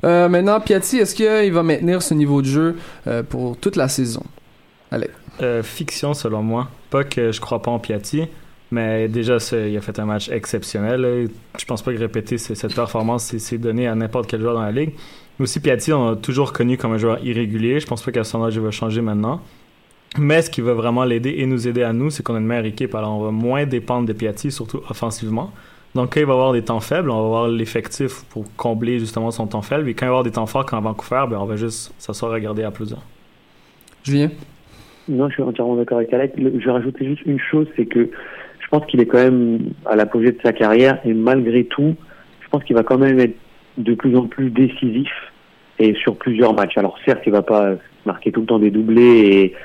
Euh, 0.05 0.29
maintenant, 0.29 0.59
Piatti, 0.61 0.97
est-ce 0.97 1.13
qu'il 1.15 1.51
va 1.51 1.63
maintenir 1.63 2.01
ce 2.01 2.13
niveau 2.13 2.41
de 2.41 2.47
jeu 2.47 2.75
euh, 3.07 3.21
pour 3.23 3.57
toute 3.57 3.75
la 3.75 3.87
saison? 3.89 4.23
Allez. 4.91 5.09
Euh, 5.41 5.61
fiction, 5.63 6.13
selon 6.13 6.41
moi. 6.41 6.69
Pas 6.89 7.03
que 7.03 7.31
je 7.31 7.39
crois 7.41 7.61
pas 7.61 7.71
en 7.71 7.79
Piatti, 7.79 8.23
mais 8.71 9.07
déjà, 9.07 9.37
il 9.51 9.75
a 9.77 9.81
fait 9.81 9.99
un 9.99 10.05
match 10.05 10.29
exceptionnel. 10.29 11.29
Je 11.57 11.65
pense 11.65 11.81
pas 11.81 11.91
que 11.93 11.97
répéter 11.99 12.37
ce- 12.37 12.55
cette 12.55 12.73
performance, 12.75 13.35
c'est- 13.37 13.57
donné 13.57 13.87
à 13.87 13.95
n'importe 13.95 14.27
quel 14.29 14.39
joueur 14.41 14.53
dans 14.55 14.61
la 14.63 14.71
ligue. 14.71 14.93
Aussi, 15.39 15.59
Piatti, 15.59 15.93
on 15.93 16.09
l'a 16.11 16.15
toujours 16.17 16.51
connu 16.53 16.77
comme 16.77 16.93
un 16.93 16.97
joueur 16.97 17.23
irrégulier. 17.23 17.79
Je 17.79 17.85
pense 17.87 18.01
pas 18.01 18.11
qu'à 18.11 18.23
son 18.25 18.43
âge, 18.43 18.55
il 18.55 18.61
va 18.61 18.71
changer 18.71 19.01
maintenant. 19.01 19.41
Mais 20.17 20.41
ce 20.41 20.49
qui 20.49 20.61
va 20.61 20.73
vraiment 20.73 21.03
l'aider 21.03 21.35
et 21.37 21.45
nous 21.45 21.67
aider 21.67 21.83
à 21.83 21.93
nous, 21.93 22.09
c'est 22.09 22.23
qu'on 22.23 22.35
a 22.35 22.39
une 22.39 22.45
meilleure 22.45 22.65
équipe. 22.65 22.95
Alors, 22.95 23.15
on 23.17 23.23
va 23.23 23.31
moins 23.31 23.65
dépendre 23.65 24.07
de 24.07 24.13
Piatti, 24.13 24.51
surtout 24.51 24.81
offensivement. 24.89 25.51
Donc, 25.95 26.13
quand 26.13 26.19
il 26.19 26.25
va 26.25 26.33
avoir 26.33 26.53
des 26.53 26.63
temps 26.63 26.79
faibles, 26.79 27.09
on 27.11 27.15
va 27.19 27.25
avoir 27.25 27.47
l'effectif 27.47 28.23
pour 28.29 28.45
combler 28.57 28.99
justement 28.99 29.31
son 29.31 29.47
temps 29.47 29.61
faible. 29.61 29.87
Et 29.87 29.93
quand 29.93 30.05
il 30.05 30.09
va 30.09 30.13
avoir 30.13 30.23
des 30.23 30.31
temps 30.31 30.45
forts, 30.47 30.65
comme 30.65 30.79
à 30.79 30.81
Vancouver, 30.81 31.25
ben, 31.29 31.37
on 31.39 31.45
va 31.45 31.55
juste 31.55 31.93
s'asseoir, 31.99 32.31
regarder, 32.31 32.63
applaudir. 32.63 32.97
Julien? 34.03 34.29
Non, 35.07 35.27
je 35.29 35.33
suis 35.35 35.43
entièrement 35.43 35.75
d'accord 35.75 35.97
avec 35.97 36.11
Alec. 36.13 36.33
Le- 36.37 36.59
Je 36.59 36.65
vais 36.65 36.71
rajouter 36.71 37.05
juste 37.05 37.23
une 37.25 37.39
chose, 37.39 37.67
c'est 37.75 37.85
que 37.85 38.09
je 38.59 38.67
pense 38.69 38.85
qu'il 38.85 38.99
est 39.01 39.07
quand 39.07 39.17
même 39.17 39.71
à 39.85 39.95
l'apogée 39.95 40.31
de 40.31 40.39
sa 40.43 40.53
carrière 40.53 40.99
et 41.05 41.13
malgré 41.13 41.65
tout, 41.65 41.95
je 42.41 42.49
pense 42.49 42.63
qu'il 42.63 42.75
va 42.75 42.83
quand 42.83 42.97
même 42.99 43.19
être 43.19 43.35
de 43.77 43.95
plus 43.95 44.15
en 44.15 44.27
plus 44.27 44.51
décisif 44.51 45.09
et 45.79 45.95
sur 45.95 46.15
plusieurs 46.15 46.53
matchs. 46.53 46.77
Alors 46.77 46.97
certes, 47.05 47.21
il 47.25 47.31
va 47.31 47.41
pas 47.41 47.75
marquer 48.05 48.31
tout 48.31 48.41
le 48.41 48.45
temps 48.45 48.59
des 48.59 48.69
doublés 48.69 49.01
et, 49.01 49.55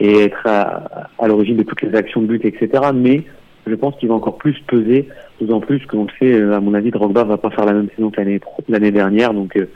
et 0.00 0.20
être 0.22 0.46
à, 0.46 1.08
à 1.18 1.28
l'origine 1.28 1.56
de 1.56 1.62
toutes 1.62 1.82
les 1.82 1.94
actions 1.94 2.22
de 2.22 2.26
but, 2.26 2.44
etc. 2.44 2.90
Mais 2.94 3.24
je 3.66 3.74
pense 3.74 3.96
qu'il 3.96 4.08
va 4.08 4.14
encore 4.14 4.36
plus 4.36 4.58
peser, 4.66 5.08
d'autant 5.40 5.60
plus 5.60 5.84
qu'on 5.86 6.04
le 6.04 6.10
sait, 6.18 6.32
euh, 6.34 6.54
à 6.54 6.60
mon 6.60 6.74
avis, 6.74 6.90
Drogba 6.90 7.24
va 7.24 7.38
pas 7.38 7.50
faire 7.50 7.64
la 7.64 7.72
même 7.72 7.88
saison 7.96 8.10
que 8.10 8.20
l'année 8.68 8.90
dernière, 8.90 9.32
donc 9.32 9.56
euh, 9.56 9.68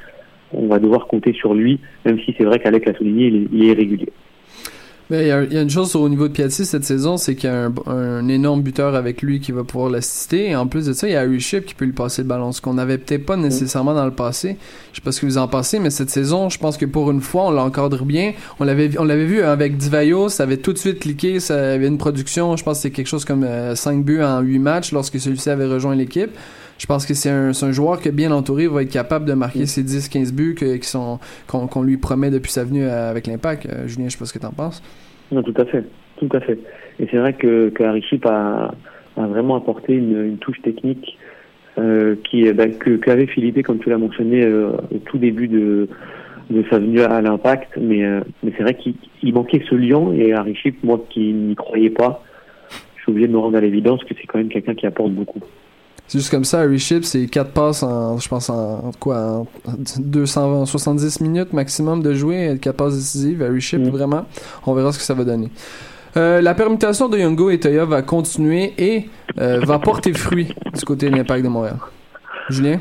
on 0.53 0.67
va 0.67 0.79
devoir 0.79 1.07
compter 1.07 1.33
sur 1.33 1.55
lui, 1.55 1.81
même 2.05 2.19
si 2.21 2.35
c'est 2.37 2.45
vrai 2.45 2.59
qu'Alec 2.59 2.87
l'a 2.87 2.95
souligné, 2.95 3.27
il 3.27 3.49
il 3.53 3.63
est 3.65 3.67
irrégulier. 3.69 4.13
Ben, 5.11 5.23
il 5.23 5.53
y, 5.53 5.55
y 5.55 5.59
a 5.59 5.63
une 5.63 5.71
chose 5.71 5.97
au 5.97 6.07
niveau 6.07 6.29
de 6.29 6.35
Piatti 6.35 6.67
cette 6.67 6.85
saison, 6.85 7.17
c'est 7.17 7.35
qu'il 7.35 7.49
y 7.49 7.53
a 7.53 7.65
un, 7.65 7.73
un 7.87 8.29
énorme 8.29 8.61
buteur 8.61 8.95
avec 8.95 9.23
lui 9.23 9.41
qui 9.41 9.53
va 9.53 9.65
pouvoir 9.65 9.89
l'assister. 9.89 10.51
Et 10.51 10.57
en 10.57 10.67
plus 10.67 10.85
de 10.85 10.93
ça, 10.93 11.09
il 11.09 11.13
y 11.13 11.17
a 11.17 11.21
Harry 11.21 11.41
Ship 11.41 11.65
qui 11.65 11.75
peut 11.75 11.87
lui 11.87 11.93
passer 11.93 12.21
le 12.21 12.29
ballon, 12.29 12.53
ce 12.53 12.61
qu'on 12.61 12.75
n'avait 12.75 12.99
peut-être 12.99 13.25
pas 13.25 13.37
nécessairement 13.37 13.95
dans 13.95 14.05
le 14.05 14.13
passé. 14.13 14.59
Je 14.93 14.97
sais 14.97 15.03
pas 15.03 15.11
ce 15.11 15.23
que 15.23 15.27
vous 15.27 15.39
en 15.39 15.49
pensez, 15.49 15.79
mais 15.79 15.89
cette 15.89 16.11
saison, 16.11 16.51
je 16.51 16.59
pense 16.59 16.77
que 16.77 16.85
pour 16.85 17.11
une 17.11 17.23
fois, 17.23 17.47
on 17.47 17.51
l'encadre 17.51 18.05
bien. 18.05 18.35
On 18.61 18.65
l'avait 18.65 18.91
on 18.99 19.05
l'avait 19.05 19.25
vu 19.25 19.41
avec 19.41 19.79
Divayo, 19.79 20.29
ça 20.29 20.43
avait 20.43 20.59
tout 20.59 20.75
de 20.75 20.79
suite 20.79 21.01
cliqué, 21.01 21.41
ça 21.41 21.73
avait 21.73 21.89
une 21.89 21.99
production, 21.99 22.57
je 22.59 22.65
pense 22.65 22.77
que 22.79 22.83
c'était 22.83 22.97
quelque 22.97 23.09
chose 23.09 23.25
comme 23.25 23.47
5 23.75 24.05
buts 24.05 24.23
en 24.23 24.41
8 24.41 24.59
matchs 24.59 24.93
lorsque 24.93 25.19
celui-ci 25.19 25.49
avait 25.49 25.67
rejoint 25.67 25.95
l'équipe. 25.95 26.31
Je 26.79 26.87
pense 26.87 27.07
que 27.07 27.15
c'est 27.15 27.31
un, 27.31 27.51
un, 27.51 27.73
joueur 27.73 28.01
qui 28.01 28.09
est 28.09 28.13
bien 28.13 28.31
entouré, 28.31 28.67
va 28.69 28.83
être 28.83 28.93
capable 28.93 29.25
de 29.25 29.35
marquer 29.35 29.67
ses 29.67 29.83
10-15 29.83 30.35
buts 30.35 30.55
qui 30.55 30.89
sont 30.89 31.19
qu'on 31.47 31.83
lui 31.83 31.97
promet 31.97 32.31
depuis 32.31 32.53
sa 32.53 32.65
venue 32.65 32.85
avec 32.85 33.27
l'Impact. 33.27 33.69
Julien, 33.87 34.09
je 34.09 34.13
sais 34.13 34.19
pas 34.19 34.25
ce 34.25 34.33
que 34.33 34.39
tu 34.39 34.47
en 34.47 34.53
penses. 34.53 34.83
Non, 35.31 35.43
tout 35.43 35.55
à 35.61 35.65
fait, 35.65 35.85
tout 36.19 36.29
à 36.33 36.41
fait. 36.41 36.59
Et 37.01 37.07
c'est 37.11 37.19
vrai 37.19 37.35
que, 37.35 37.69
que 37.71 37.83
a, 37.83 38.73
a 39.17 39.27
vraiment 39.27 39.57
apporté 39.57 39.95
une, 39.95 40.25
une 40.25 40.39
touche 40.39 40.61
technique 40.63 41.19
euh, 41.79 42.17
qui 42.29 42.51
bah, 42.53 42.69
que 42.69 42.97
qu'avait 42.97 43.27
Philippe, 43.27 43.63
comme 43.63 43.79
tu 43.79 43.89
l'as 43.89 43.99
mentionné 43.99 44.43
euh, 44.43 44.73
au 44.93 44.99
tout 44.99 45.19
début 45.19 45.49
de 45.49 45.89
de 46.51 46.65
sa 46.71 46.79
venue 46.79 47.03
à 47.03 47.21
l'Impact, 47.21 47.77
mais 47.81 48.05
euh, 48.05 48.21
mais 48.43 48.53
c'est 48.57 48.63
vrai 48.63 48.75
qu'il 48.75 49.35
manquait 49.35 49.63
ce 49.69 49.75
lien 49.75 50.13
et 50.13 50.33
Harry 50.33 50.57
Chip, 50.57 50.83
moi 50.83 51.05
qui 51.11 51.33
n'y 51.33 51.55
croyais 51.55 51.91
pas, 51.91 52.25
je 52.97 53.03
suis 53.03 53.11
obligé 53.13 53.29
de 53.29 53.33
me 53.33 53.39
rendre 53.39 53.57
à 53.57 53.61
l'évidence 53.61 54.03
que 54.05 54.15
c'est 54.15 54.27
quand 54.27 54.39
même 54.39 54.49
quelqu'un 54.49 54.75
qui 54.75 54.87
apporte 54.87 55.13
beaucoup. 55.13 55.41
C'est 56.09 56.19
juste 56.19 56.31
comme 56.31 56.45
ça, 56.45 56.61
Harry 56.61 56.79
Ship, 56.79 57.05
c'est 57.05 57.27
4 57.27 57.51
passes 57.53 57.83
en, 57.83 58.17
je 58.19 58.29
pense, 58.29 58.49
en, 58.49 58.93
quoi, 58.99 59.45
en 59.67 59.73
270 59.99 61.21
minutes 61.21 61.53
maximum 61.53 62.03
de 62.03 62.15
jouer, 62.15 62.59
4 62.61 62.75
passes 62.75 62.95
décisives. 62.95 63.43
Harry 63.43 63.61
Ship, 63.61 63.79
mm. 63.79 63.91
vraiment. 63.91 64.25
On 64.67 64.73
verra 64.73 64.91
ce 64.91 64.99
que 64.99 65.05
ça 65.05 65.13
va 65.13 65.25
donner. 65.25 65.51
Euh, 66.17 66.41
la 66.41 66.55
permutation 66.55 67.11
de 67.11 67.19
Youngo 67.19 67.51
et 67.51 67.61
Toya 67.61 67.85
va 67.85 68.01
continuer 68.01 68.73
et 68.79 69.05
euh, 69.39 69.61
va 69.61 69.79
porter 69.79 70.15
fruit 70.15 70.55
du 70.75 70.85
côté 70.87 71.11
de 71.11 71.17
l'Impact 71.17 71.45
de 71.45 71.49
Montréal. 71.49 71.77
Julien? 72.49 72.81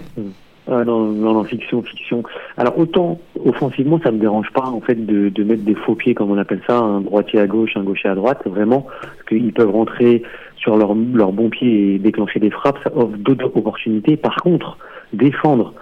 Ah 0.70 0.84
non, 0.84 1.06
non, 1.06 1.34
non, 1.34 1.44
fiction, 1.44 1.82
fiction. 1.82 2.24
Alors 2.58 2.78
autant 2.78 3.20
offensivement, 3.46 4.00
ça 4.04 4.12
me 4.12 4.20
dérange 4.20 4.52
pas 4.52 4.66
en 4.66 4.82
fait 4.82 4.96
de, 4.96 5.30
de 5.30 5.44
mettre 5.44 5.64
des 5.64 5.76
faux 5.76 5.96
pieds 5.96 6.14
comme 6.14 6.32
on 6.32 6.38
appelle 6.38 6.62
ça, 6.68 6.78
un 6.78 7.02
droitier 7.02 7.40
à 7.40 7.48
gauche, 7.48 7.72
un 7.76 7.84
gaucher 7.84 8.10
à 8.10 8.16
droite, 8.16 8.42
vraiment, 8.46 8.88
parce 9.02 9.24
qu'ils 9.30 9.54
peuvent 9.54 9.72
rentrer 9.72 10.24
sur 10.58 10.78
leur, 10.78 10.94
leur 10.96 11.32
bon 11.32 11.50
pied 11.50 11.96
et 11.96 12.00
déclencher 12.00 12.40
des 12.40 12.50
frappes, 12.50 12.80
ça 12.84 12.92
offre 12.96 13.18
d'autres 13.18 13.52
opportunités. 13.56 14.18
Par 14.18 14.36
contre, 14.38 14.78
défendre 15.14 15.74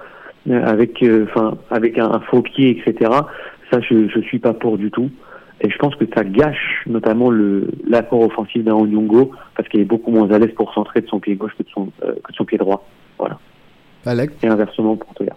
euh, 0.49 0.63
avec, 0.65 1.03
enfin, 1.23 1.57
avec 1.71 1.97
un, 1.97 2.11
un, 2.11 2.19
faux 2.19 2.41
pied, 2.41 2.69
etc. 2.79 3.11
Ça, 3.71 3.79
je, 3.81 4.07
je 4.07 4.19
suis 4.21 4.39
pas 4.39 4.53
pour 4.53 4.77
du 4.77 4.91
tout. 4.91 5.09
Et 5.61 5.69
je 5.69 5.77
pense 5.77 5.95
que 5.95 6.05
ça 6.13 6.23
gâche 6.23 6.83
notamment 6.85 7.29
le 7.29 7.69
l'apport 7.87 8.21
offensif 8.21 8.63
d'un 8.63 8.73
Onyongo 8.73 9.31
parce 9.55 9.69
qu'il 9.69 9.79
est 9.79 9.85
beaucoup 9.85 10.11
moins 10.11 10.29
à 10.31 10.37
l'aise 10.37 10.53
pour 10.53 10.73
centrer 10.73 11.01
de 11.01 11.07
son 11.07 11.19
pied 11.19 11.35
gauche 11.35 11.53
que 11.57 11.63
de 11.63 11.69
son, 11.69 11.91
euh, 12.03 12.13
que 12.23 12.31
de 12.31 12.35
son 12.35 12.43
pied 12.43 12.57
droit. 12.57 12.85
Voilà. 13.17 13.39
Alec? 14.05 14.31
Et 14.43 14.47
inversement 14.47 14.97
pour 14.97 15.13
toi. 15.13 15.27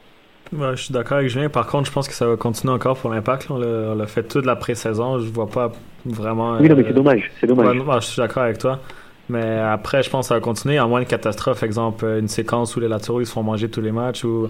Ouais, 0.53 0.77
je 0.77 0.85
suis 0.85 0.95
d'accord 0.95 1.19
avec 1.19 1.29
Julien. 1.29 1.49
Par 1.49 1.67
contre, 1.67 1.87
je 1.87 1.93
pense 1.93 2.09
que 2.09 2.15
ça 2.15 2.27
va 2.27 2.37
continuer 2.37 2.73
encore 2.73 2.99
pour 2.99 3.11
l'impact. 3.11 3.49
On 3.51 3.59
l'a 3.59 4.07
fait 4.07 4.23
toute 4.23 4.47
la 4.47 4.57
pré-saison. 4.57 5.19
Je 5.19 5.31
vois 5.31 5.49
pas 5.49 5.73
vraiment. 6.05 6.57
Oui, 6.59 6.69
non, 6.69 6.77
mais 6.77 6.83
c'est 6.83 6.91
euh, 6.91 6.95
dommage. 6.95 7.31
C'est 7.41 7.47
dommage. 7.47 7.77
je 8.01 8.07
suis 8.07 8.21
d'accord 8.21 8.45
avec 8.45 8.59
toi. 8.59 8.81
Mais 9.29 9.59
après, 9.59 10.03
je 10.03 10.11
pense 10.11 10.27
que 10.27 10.29
ça 10.29 10.35
va 10.35 10.41
continuer. 10.41 10.81
En 10.81 10.89
moins 10.89 11.01
de 11.01 11.07
catastrophe, 11.07 11.63
exemple, 11.63 12.05
une 12.19 12.29
séquence 12.29 12.77
où 12.77 12.81
les 12.81 12.89
latéraux 12.89 13.21
ils 13.21 13.27
se 13.27 13.33
font 13.33 13.43
manger 13.43 13.69
tous 13.69 13.83
les 13.83 13.93
matchs 13.93 14.25
ou, 14.25 14.49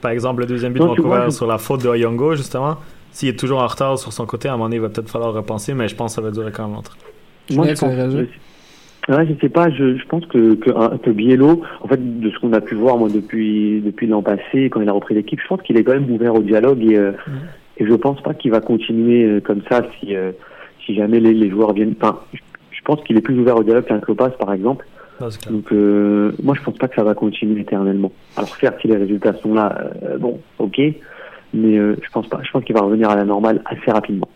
par 0.00 0.10
exemple, 0.10 0.40
le 0.40 0.46
deuxième 0.46 0.72
but 0.72 0.80
de 0.80 0.86
Vancouver 0.86 1.30
sur 1.30 1.46
la 1.46 1.58
faute 1.58 1.82
de 1.82 1.88
Oyongo, 1.88 2.34
justement 2.34 2.78
s'il 3.16 3.30
est 3.30 3.38
toujours 3.38 3.62
en 3.62 3.66
retard 3.66 3.98
sur 3.98 4.12
son 4.12 4.26
côté, 4.26 4.46
à 4.46 4.52
un 4.52 4.56
moment 4.56 4.66
donné, 4.66 4.76
il 4.76 4.82
va 4.82 4.90
peut-être 4.90 5.08
falloir 5.08 5.32
repenser, 5.32 5.72
mais 5.72 5.88
je 5.88 5.96
pense 5.96 6.12
que 6.12 6.16
ça 6.16 6.20
va 6.20 6.30
durer 6.30 6.52
quand 6.52 6.66
même 6.66 6.74
longtemps. 6.74 6.92
Moi, 7.50 7.66
je, 7.66 7.72
pense, 7.72 7.94
je, 9.08 9.34
sais 9.40 9.48
pas, 9.48 9.70
je, 9.70 9.96
je 9.96 10.04
pense 10.06 10.26
que, 10.26 10.54
que, 10.54 10.96
que 10.98 11.10
Biello, 11.10 11.62
en 11.80 11.88
fait, 11.88 12.20
de 12.20 12.30
ce 12.30 12.38
qu'on 12.38 12.52
a 12.52 12.60
pu 12.60 12.74
voir 12.74 12.98
moi 12.98 13.08
depuis 13.08 13.80
depuis 13.80 14.06
l'an 14.06 14.20
passé, 14.20 14.68
quand 14.68 14.82
il 14.82 14.88
a 14.90 14.92
repris 14.92 15.14
l'équipe, 15.14 15.40
je 15.40 15.46
pense 15.46 15.62
qu'il 15.62 15.78
est 15.78 15.84
quand 15.84 15.94
même 15.94 16.10
ouvert 16.10 16.34
au 16.34 16.42
dialogue 16.42 16.82
et, 16.82 16.96
euh, 16.96 17.12
mm. 17.12 17.32
et 17.78 17.86
je 17.86 17.94
pense 17.94 18.20
pas 18.20 18.34
qu'il 18.34 18.50
va 18.50 18.60
continuer 18.60 19.24
euh, 19.24 19.40
comme 19.40 19.62
ça 19.70 19.82
si 19.98 20.14
euh, 20.14 20.32
si 20.84 20.94
jamais 20.94 21.18
les, 21.18 21.32
les, 21.32 21.48
joueurs 21.48 21.72
viennent. 21.72 21.94
Enfin, 21.98 22.18
je 22.34 22.40
pense 22.86 23.02
qu'il 23.04 23.16
est 23.16 23.20
plus 23.20 23.38
ouvert 23.38 23.56
au 23.56 23.62
dialogue 23.62 23.84
qu'un 23.84 24.00
Klopas, 24.00 24.30
par 24.30 24.52
exemple. 24.52 24.86
Donc, 25.50 25.70
moi, 25.70 26.54
je 26.54 26.62
pense 26.62 26.76
pas 26.78 26.88
que 26.88 26.94
ça 26.94 27.02
va 27.02 27.14
continuer 27.14 27.60
éternellement. 27.60 28.12
Alors, 28.36 28.54
certes, 28.56 28.76
si 28.80 28.88
les 28.88 28.96
résultats 28.96 29.34
sont 29.42 29.54
là, 29.54 29.90
bon, 30.18 30.40
ok, 30.58 30.80
mais 31.56 31.78
euh, 31.78 31.96
je 32.02 32.10
pense 32.10 32.28
pas. 32.28 32.40
Je 32.42 32.50
pense 32.50 32.64
qu'il 32.64 32.74
va 32.74 32.82
revenir 32.82 33.10
à 33.10 33.16
la 33.16 33.24
normale 33.24 33.62
assez 33.64 33.90
rapidement. 33.90 34.28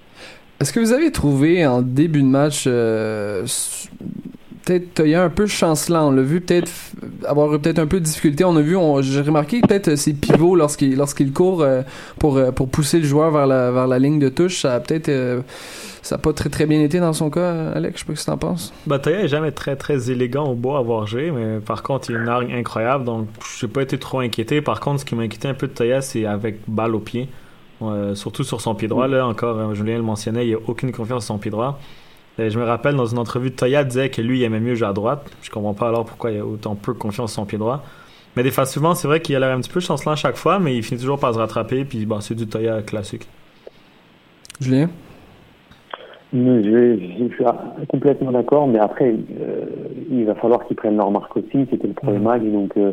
Est-ce 0.61 0.73
que 0.73 0.81
vous 0.81 0.93
avez 0.93 1.11
trouvé 1.11 1.67
en 1.67 1.83
début 1.83 2.23
de 2.23 2.27
match 2.27 2.65
euh, 2.67 3.47
peut-être 4.65 5.03
il 5.05 5.11
y 5.11 5.15
a 5.15 5.23
un 5.23 5.31
peu 5.31 5.47
chancelant. 5.47 6.09
On 6.09 6.11
l'a 6.11 6.23
vu 6.23 6.41
peut-être 6.41 6.71
avoir 7.27 7.49
peut-être 7.59 7.79
un 7.79 7.87
peu 7.87 7.99
de 7.99 8.05
difficulté. 8.05 8.45
On 8.45 8.57
a 8.57 8.61
vu, 8.61 8.77
j'ai 9.01 9.23
remarqué 9.23 9.61
peut-être 9.63 9.97
ses 9.97 10.13
pivots 10.13 10.57
lorsqu'il 10.57 10.97
lorsqu'il 10.97 11.33
court 11.33 11.63
euh, 11.63 11.83
pour 12.19 12.39
pour 12.55 12.69
pousser 12.69 12.99
le 12.99 13.07
joueur 13.07 13.31
vers 13.31 13.47
la 13.47 13.71
vers 13.71 13.87
la 13.87 13.99
ligne 13.99 14.19
de 14.19 14.29
touche. 14.29 14.61
Ça 14.61 14.75
a 14.75 14.81
peut-être 14.81 15.11
ça 16.03 16.17
n'a 16.17 16.23
pas 16.23 16.33
très 16.33 16.49
très 16.49 16.67
bien 16.67 16.81
été 16.81 16.99
dans 16.99 17.13
son 17.13 17.31
cas, 17.31 17.71
Alex. 17.73 18.01
Je 18.01 18.01
sais 18.01 18.07
pas 18.07 18.17
ce 18.17 18.21
que 18.21 18.25
tu 18.25 18.31
en 18.31 18.39
penses. 18.39 18.73
Bah, 18.87 18.99
Toya 18.99 19.21
est 19.21 19.29
jamais 19.29 19.53
très 19.53 19.77
très 19.77 20.11
élégant 20.11 20.45
au 20.45 20.55
beau 20.55 20.75
à 20.77 20.83
voir 20.83 21.07
jouer, 21.07 21.31
mais 21.31 21.61
par 21.61 21.83
contre, 21.83 22.11
il 22.11 22.17
a 22.17 22.21
une 22.21 22.29
arme 22.29 22.51
incroyable, 22.51 23.05
donc 23.05 23.29
j'ai 23.59 23.69
pas 23.69 23.83
été 23.83 23.99
trop 23.99 24.21
inquiété. 24.21 24.63
Par 24.63 24.81
contre, 24.81 25.01
ce 25.01 25.05
qui 25.05 25.15
m'a 25.15 25.23
inquiété 25.25 25.49
un 25.49 25.55
peu 25.55 25.67
de 25.67 25.73
Toya, 25.73 26.01
c'est 26.01 26.27
avec 26.27 26.61
balle 26.67 26.95
au 26.95 27.01
pied. 27.01 27.29
surtout 28.15 28.45
sur 28.45 28.61
son 28.61 28.75
pied 28.75 28.89
droit, 28.89 29.09
là, 29.09 29.27
encore, 29.27 29.59
euh, 29.59 29.75
Julien 29.75 29.97
le 29.97 30.03
mentionnait, 30.03 30.47
il 30.47 30.55
a 30.55 30.59
aucune 30.67 30.93
confiance 30.93 31.25
sur 31.25 31.35
son 31.35 31.39
pied 31.39 31.51
droit. 31.51 31.79
je 32.39 32.59
me 32.59 32.65
rappelle, 32.65 32.97
dans 32.97 33.07
une 33.07 33.19
entrevue, 33.19 33.53
Toya 33.53 33.85
disait 33.85 34.11
que 34.11 34.23
lui, 34.23 34.41
il 34.41 34.45
aimait 34.45 34.61
mieux 34.61 34.75
jouer 34.75 34.89
à 34.89 34.93
droite. 34.93 35.31
Je 35.43 35.51
comprends 35.51 35.75
pas 35.75 35.89
alors 35.89 36.05
pourquoi 36.07 36.31
il 36.31 36.41
a 36.41 36.47
autant 36.47 36.75
peu 36.75 36.95
confiance 36.95 37.33
sur 37.33 37.43
son 37.43 37.47
pied 37.47 37.59
droit. 37.59 37.85
Mais 38.37 38.43
des 38.43 38.51
fois, 38.51 38.65
souvent, 38.65 38.95
c'est 38.95 39.09
vrai 39.09 39.21
qu'il 39.21 39.35
a 39.37 39.41
l'air 39.41 39.51
un 39.51 39.61
petit 39.61 39.71
peu 39.71 39.81
chancelant 39.81 40.13
à 40.13 40.17
chaque 40.17 40.37
fois, 40.37 40.59
mais 40.61 40.77
il 40.77 40.83
finit 40.83 41.01
toujours 41.01 41.19
par 41.19 41.35
se 41.35 41.39
rattraper, 41.39 41.85
puis 41.85 42.07
bon, 42.07 42.21
c'est 42.21 42.35
du 42.35 42.47
Toya 42.47 42.81
classique. 42.83 43.27
Julien? 44.61 44.89
Je, 46.33 46.99
je, 47.19 47.35
suis 47.35 47.45
complètement 47.89 48.33
d'accord, 48.33 48.69
mais 48.69 48.79
après, 48.79 49.13
euh, 49.41 49.65
il 50.11 50.25
va 50.25 50.35
falloir 50.37 50.65
qu'ils 50.67 50.77
prennent 50.77 50.97
leur 50.97 51.11
marque 51.11 51.37
aussi. 51.37 51.67
C'était 51.71 51.89
le 51.89 51.95
premier 51.95 52.19
match, 52.19 52.43
donc 52.43 52.77
euh, 52.77 52.93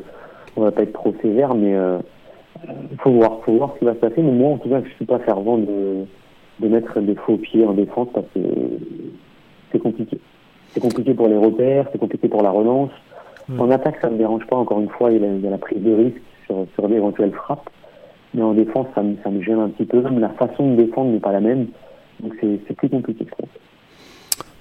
on 0.55 0.61
va 0.61 0.71
pas 0.71 0.83
être 0.83 0.93
trop 0.93 1.13
sévère, 1.21 1.53
mais 1.53 1.75
euh, 1.75 1.99
faut 2.99 3.11
voir, 3.11 3.39
faut 3.43 3.53
voir 3.53 3.73
ce 3.73 3.79
qui 3.79 3.85
va 3.85 3.93
se 3.93 3.99
passer. 3.99 4.21
Mais 4.21 4.31
moi, 4.31 4.51
en 4.51 4.57
tout 4.57 4.69
cas, 4.69 4.81
je 4.83 4.89
suis 4.95 5.05
pas 5.05 5.19
fervent 5.19 5.57
de, 5.57 6.05
de 6.59 6.67
mettre 6.67 6.99
des 6.99 7.15
faux 7.15 7.37
pieds 7.37 7.65
en 7.65 7.73
défense 7.73 8.07
parce 8.13 8.25
que 8.33 8.39
c'est 9.71 9.79
compliqué. 9.79 10.19
C'est 10.69 10.79
compliqué 10.79 11.13
pour 11.13 11.27
les 11.27 11.37
repères, 11.37 11.87
c'est 11.91 11.99
compliqué 11.99 12.27
pour 12.27 12.41
la 12.41 12.51
relance. 12.51 12.91
En 13.57 13.71
attaque, 13.71 13.95
ça 14.01 14.09
me 14.09 14.17
dérange 14.17 14.45
pas. 14.47 14.57
Encore 14.57 14.81
une 14.81 14.89
fois, 14.89 15.09
il 15.09 15.21
y 15.21 15.25
a, 15.25 15.27
il 15.27 15.39
y 15.39 15.47
a 15.47 15.51
la 15.51 15.57
prise 15.57 15.81
de 15.81 15.93
risque 15.93 16.21
sur, 16.45 16.65
sur 16.73 16.89
d'éventuelles 16.89 17.31
frappes. 17.31 17.69
Mais 18.33 18.41
en 18.41 18.53
défense, 18.53 18.87
ça 18.93 19.01
me, 19.01 19.15
ça 19.23 19.29
me 19.29 19.41
gêne 19.41 19.59
un 19.59 19.69
petit 19.69 19.85
peu. 19.85 20.01
Même 20.01 20.19
la 20.19 20.29
façon 20.29 20.71
de 20.71 20.75
défendre 20.75 21.11
n'est 21.11 21.19
pas 21.19 21.31
la 21.31 21.39
même. 21.39 21.67
Donc 22.21 22.33
c'est 22.41 22.75
plus 22.75 22.89
compliqué, 22.89 23.25
je 23.27 23.35
pense. 23.35 23.49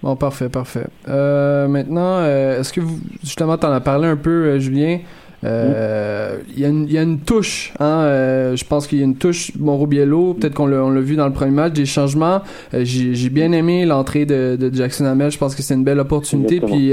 Bon, 0.03 0.15
parfait, 0.15 0.49
parfait. 0.49 0.87
Euh, 1.09 1.69
maintenant, 1.69 2.19
euh, 2.19 2.61
est-ce 2.61 2.73
que 2.73 2.81
vous, 2.81 2.99
justement, 3.23 3.57
tu 3.57 3.67
en 3.67 3.73
as 3.73 3.81
parlé 3.81 4.07
un 4.07 4.17
peu, 4.17 4.31
euh, 4.31 4.59
Julien, 4.59 4.99
euh, 5.45 6.39
il 6.49 6.59
y, 6.59 6.93
y, 6.93 6.99
a 6.99 7.03
une 7.03 7.21
touche, 7.21 7.73
hein, 7.79 7.85
euh, 7.85 8.57
je 8.57 8.65
pense 8.65 8.87
qu'il 8.87 8.99
y 8.99 9.01
a 9.03 9.05
une 9.05 9.17
touche 9.17 9.53
Moro 9.59 9.87
Biello, 9.87 10.35
peut-être 10.35 10.55
qu'on 10.55 10.67
l'a 10.67 11.01
vu 11.01 11.15
dans 11.15 11.27
le 11.27 11.33
premier 11.33 11.53
match, 11.53 11.75
des 11.75 11.85
changements. 11.85 12.41
Euh, 12.75 12.83
j'ai 12.85 13.29
bien 13.29 13.53
aimé 13.53 13.85
l'entrée 13.85 14.25
de, 14.25 14.57
de, 14.59 14.75
Jackson 14.75 15.05
Hamel, 15.05 15.31
je 15.31 15.39
pense 15.39 15.55
que 15.55 15.63
c'est 15.63 15.75
une 15.75 15.85
belle 15.85 16.01
opportunité, 16.01 16.61
puis 16.61 16.93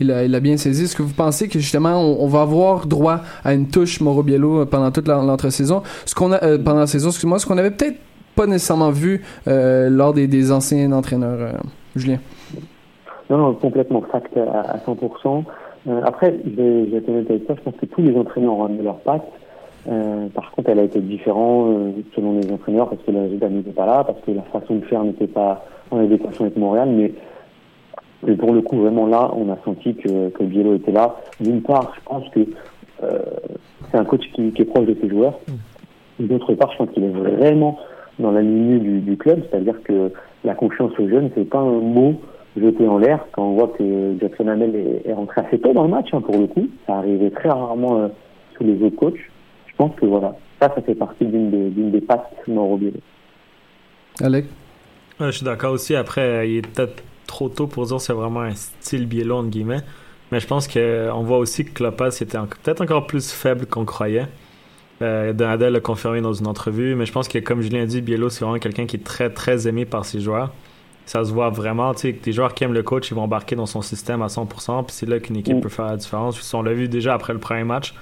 il, 0.00 0.10
a, 0.12 0.24
il 0.24 0.34
a 0.34 0.40
bien 0.40 0.56
saisi. 0.56 0.84
Est-ce 0.84 0.96
que 0.96 1.02
vous 1.02 1.12
pensez 1.12 1.48
que 1.48 1.58
justement 1.58 2.00
on, 2.00 2.28
va 2.28 2.42
avoir 2.42 2.86
droit 2.86 3.20
à 3.44 3.54
une 3.54 3.68
touche 3.68 4.00
Moro 4.00 4.22
Biello 4.22 4.64
pendant 4.66 4.90
toute 4.92 5.08
l'entre-saison, 5.08 5.82
ce 6.06 6.14
qu'on 6.14 6.32
a 6.32 6.38
pendant 6.58 6.80
la 6.80 6.86
saison, 6.86 7.08
excuse-moi, 7.08 7.38
ce 7.38 7.46
qu'on 7.46 7.58
avait 7.58 7.72
peut-être 7.72 7.98
pas 8.40 8.46
nécessairement 8.46 8.90
vu 8.90 9.22
lors 9.46 10.12
des, 10.12 10.26
des 10.26 10.52
anciens 10.52 10.92
entraîneurs, 10.92 11.60
Julien? 11.94 12.18
Non, 13.30 13.54
complètement 13.54 14.02
fact 14.10 14.36
à, 14.36 14.60
à 14.60 14.76
100%. 14.78 15.44
Euh, 15.88 16.00
après, 16.04 16.34
je 16.44 16.50
vais, 16.50 17.38
toi, 17.40 17.54
je 17.56 17.62
pense 17.62 17.74
que 17.80 17.86
tous 17.86 18.02
les 18.02 18.16
entraîneurs 18.16 18.54
ont 18.54 18.64
amené 18.64 18.82
leur 18.82 18.98
patte. 18.98 19.26
Euh, 19.88 20.28
par 20.34 20.50
contre, 20.50 20.70
elle 20.70 20.80
a 20.80 20.82
été 20.82 21.00
différente 21.00 21.70
euh, 21.70 21.90
selon 22.14 22.38
les 22.38 22.52
entraîneurs 22.52 22.90
parce 22.90 23.02
que 23.02 23.12
la 23.12 23.22
résultat 23.22 23.48
n'était 23.48 23.70
pas 23.70 23.86
là, 23.86 24.04
parce 24.04 24.20
que 24.26 24.32
la 24.32 24.42
façon 24.42 24.76
de 24.76 24.84
faire 24.84 25.02
n'était 25.04 25.26
pas 25.26 25.64
en 25.90 26.00
adéquation 26.00 26.44
avec 26.44 26.56
Montréal. 26.56 26.90
Mais, 26.90 28.34
pour 28.34 28.52
le 28.52 28.60
coup, 28.60 28.76
vraiment 28.76 29.06
là, 29.06 29.30
on 29.34 29.50
a 29.50 29.56
senti 29.64 29.94
que, 29.94 30.28
que 30.28 30.44
Biello 30.44 30.74
était 30.74 30.92
là. 30.92 31.16
D'une 31.40 31.62
part, 31.62 31.92
je 31.96 32.00
pense 32.04 32.28
que 32.30 32.40
euh, 33.02 33.18
c'est 33.90 33.96
un 33.96 34.04
coach 34.04 34.22
qui, 34.34 34.52
qui, 34.52 34.62
est 34.62 34.66
proche 34.66 34.86
de 34.86 34.96
ses 35.00 35.08
joueurs. 35.08 35.38
D'autre 36.18 36.52
part, 36.54 36.70
je 36.72 36.78
pense 36.78 36.90
qu'il 36.90 37.04
est 37.04 37.08
vraiment 37.08 37.78
dans 38.18 38.32
la 38.32 38.42
lignée 38.42 38.78
du, 38.78 39.00
du 39.00 39.16
club, 39.16 39.42
c'est-à-dire 39.50 39.82
que 39.84 40.12
la 40.44 40.54
confiance 40.54 40.92
aux 40.98 41.08
jeunes, 41.08 41.30
c'est 41.34 41.48
pas 41.48 41.58
un 41.58 41.80
mot 41.80 42.20
jeté 42.56 42.86
en 42.86 42.98
l'air 42.98 43.24
quand 43.32 43.44
on 43.44 43.54
voit 43.54 43.68
que 43.78 44.16
Jackson 44.20 44.48
Hamel 44.48 45.00
est, 45.04 45.12
rentré 45.12 45.42
assez 45.42 45.58
tôt 45.58 45.72
dans 45.72 45.84
le 45.84 45.90
match, 45.90 46.08
hein, 46.12 46.20
pour 46.20 46.38
le 46.38 46.46
coup. 46.46 46.68
Ça 46.86 46.96
arrivait 46.96 47.30
très 47.30 47.48
rarement 47.48 47.98
euh, 47.98 48.08
sous 48.56 48.64
les 48.64 48.82
autres 48.82 48.96
coachs. 48.96 49.20
Je 49.66 49.76
pense 49.76 49.94
que 49.96 50.06
voilà, 50.06 50.36
ça, 50.60 50.72
ça 50.74 50.82
fait 50.82 50.94
partie 50.94 51.24
d'une 51.24 51.50
des, 51.50 51.70
d'une 51.70 51.90
des 51.90 52.00
pattes 52.00 52.30
Alec? 52.46 52.94
Alec 54.20 54.44
Je 55.20 55.30
suis 55.30 55.44
d'accord 55.44 55.72
aussi. 55.72 55.94
Après, 55.94 56.50
il 56.50 56.58
est 56.58 56.66
peut-être 56.66 57.02
trop 57.26 57.48
tôt 57.48 57.66
pour 57.66 57.86
dire 57.86 57.96
que 57.96 58.02
c'est 58.02 58.12
vraiment 58.12 58.40
un 58.40 58.54
style 58.54 59.06
biello, 59.06 59.36
entre 59.36 59.50
guillemets. 59.50 59.80
Mais 60.32 60.40
je 60.40 60.46
pense 60.46 60.68
qu'on 60.68 61.22
voit 61.22 61.38
aussi 61.38 61.64
que 61.64 61.72
Klopas 61.72 62.18
était 62.20 62.38
peut-être 62.62 62.82
encore 62.82 63.06
plus 63.06 63.32
faible 63.32 63.66
qu'on 63.66 63.84
croyait. 63.84 64.26
Euh, 65.02 65.32
Donadel 65.32 65.72
l'a 65.72 65.80
confirmé 65.80 66.20
dans 66.20 66.32
une 66.32 66.46
entrevue, 66.46 66.94
mais 66.94 67.06
je 67.06 67.12
pense 67.12 67.28
que, 67.28 67.38
comme 67.38 67.62
Julien 67.62 67.82
a 67.82 67.86
dit, 67.86 68.02
Biello, 68.02 68.28
c'est 68.28 68.44
vraiment 68.44 68.58
quelqu'un 68.58 68.86
qui 68.86 68.96
est 68.96 69.04
très, 69.04 69.30
très 69.30 69.66
aimé 69.66 69.84
par 69.86 70.04
ses 70.04 70.20
joueurs 70.20 70.52
ça 71.10 71.24
se 71.24 71.32
voit 71.32 71.50
vraiment. 71.50 71.92
Tu 71.92 72.00
sais, 72.00 72.12
que 72.12 72.24
des 72.24 72.32
joueurs 72.32 72.54
qui 72.54 72.62
aiment 72.62 72.72
le 72.72 72.84
coach, 72.84 73.10
ils 73.10 73.14
vont 73.14 73.22
embarquer 73.22 73.56
dans 73.56 73.66
son 73.66 73.82
système 73.82 74.22
à 74.22 74.28
100%. 74.28 74.84
Puis 74.84 74.94
c'est 74.94 75.06
là 75.06 75.18
qu'une 75.18 75.36
équipe 75.36 75.56
mm. 75.56 75.60
peut 75.60 75.68
faire 75.68 75.86
la 75.86 75.96
différence. 75.96 76.54
on 76.54 76.62
l'a 76.62 76.72
vu 76.72 76.88
déjà 76.88 77.14
après 77.14 77.32
le 77.32 77.40
premier 77.40 77.64
match. 77.64 77.94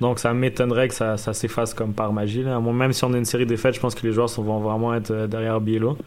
Donc 0.00 0.20
ça 0.20 0.32
m'étonnerait 0.32 0.86
que 0.86 0.94
ça, 0.94 1.16
ça 1.16 1.32
s'efface 1.34 1.74
comme 1.74 1.92
par 1.92 2.12
magie. 2.12 2.44
Là. 2.44 2.60
Même 2.60 2.92
si 2.92 3.04
on 3.04 3.12
a 3.14 3.18
une 3.18 3.24
série 3.24 3.46
de 3.46 3.48
défaites, 3.48 3.74
je 3.74 3.80
pense 3.80 3.96
que 3.96 4.06
les 4.06 4.12
joueurs 4.12 4.28
vont 4.28 4.60
vraiment 4.60 4.94
être 4.94 5.10
euh, 5.10 5.26
derrière 5.26 5.60
Biello. 5.60 5.98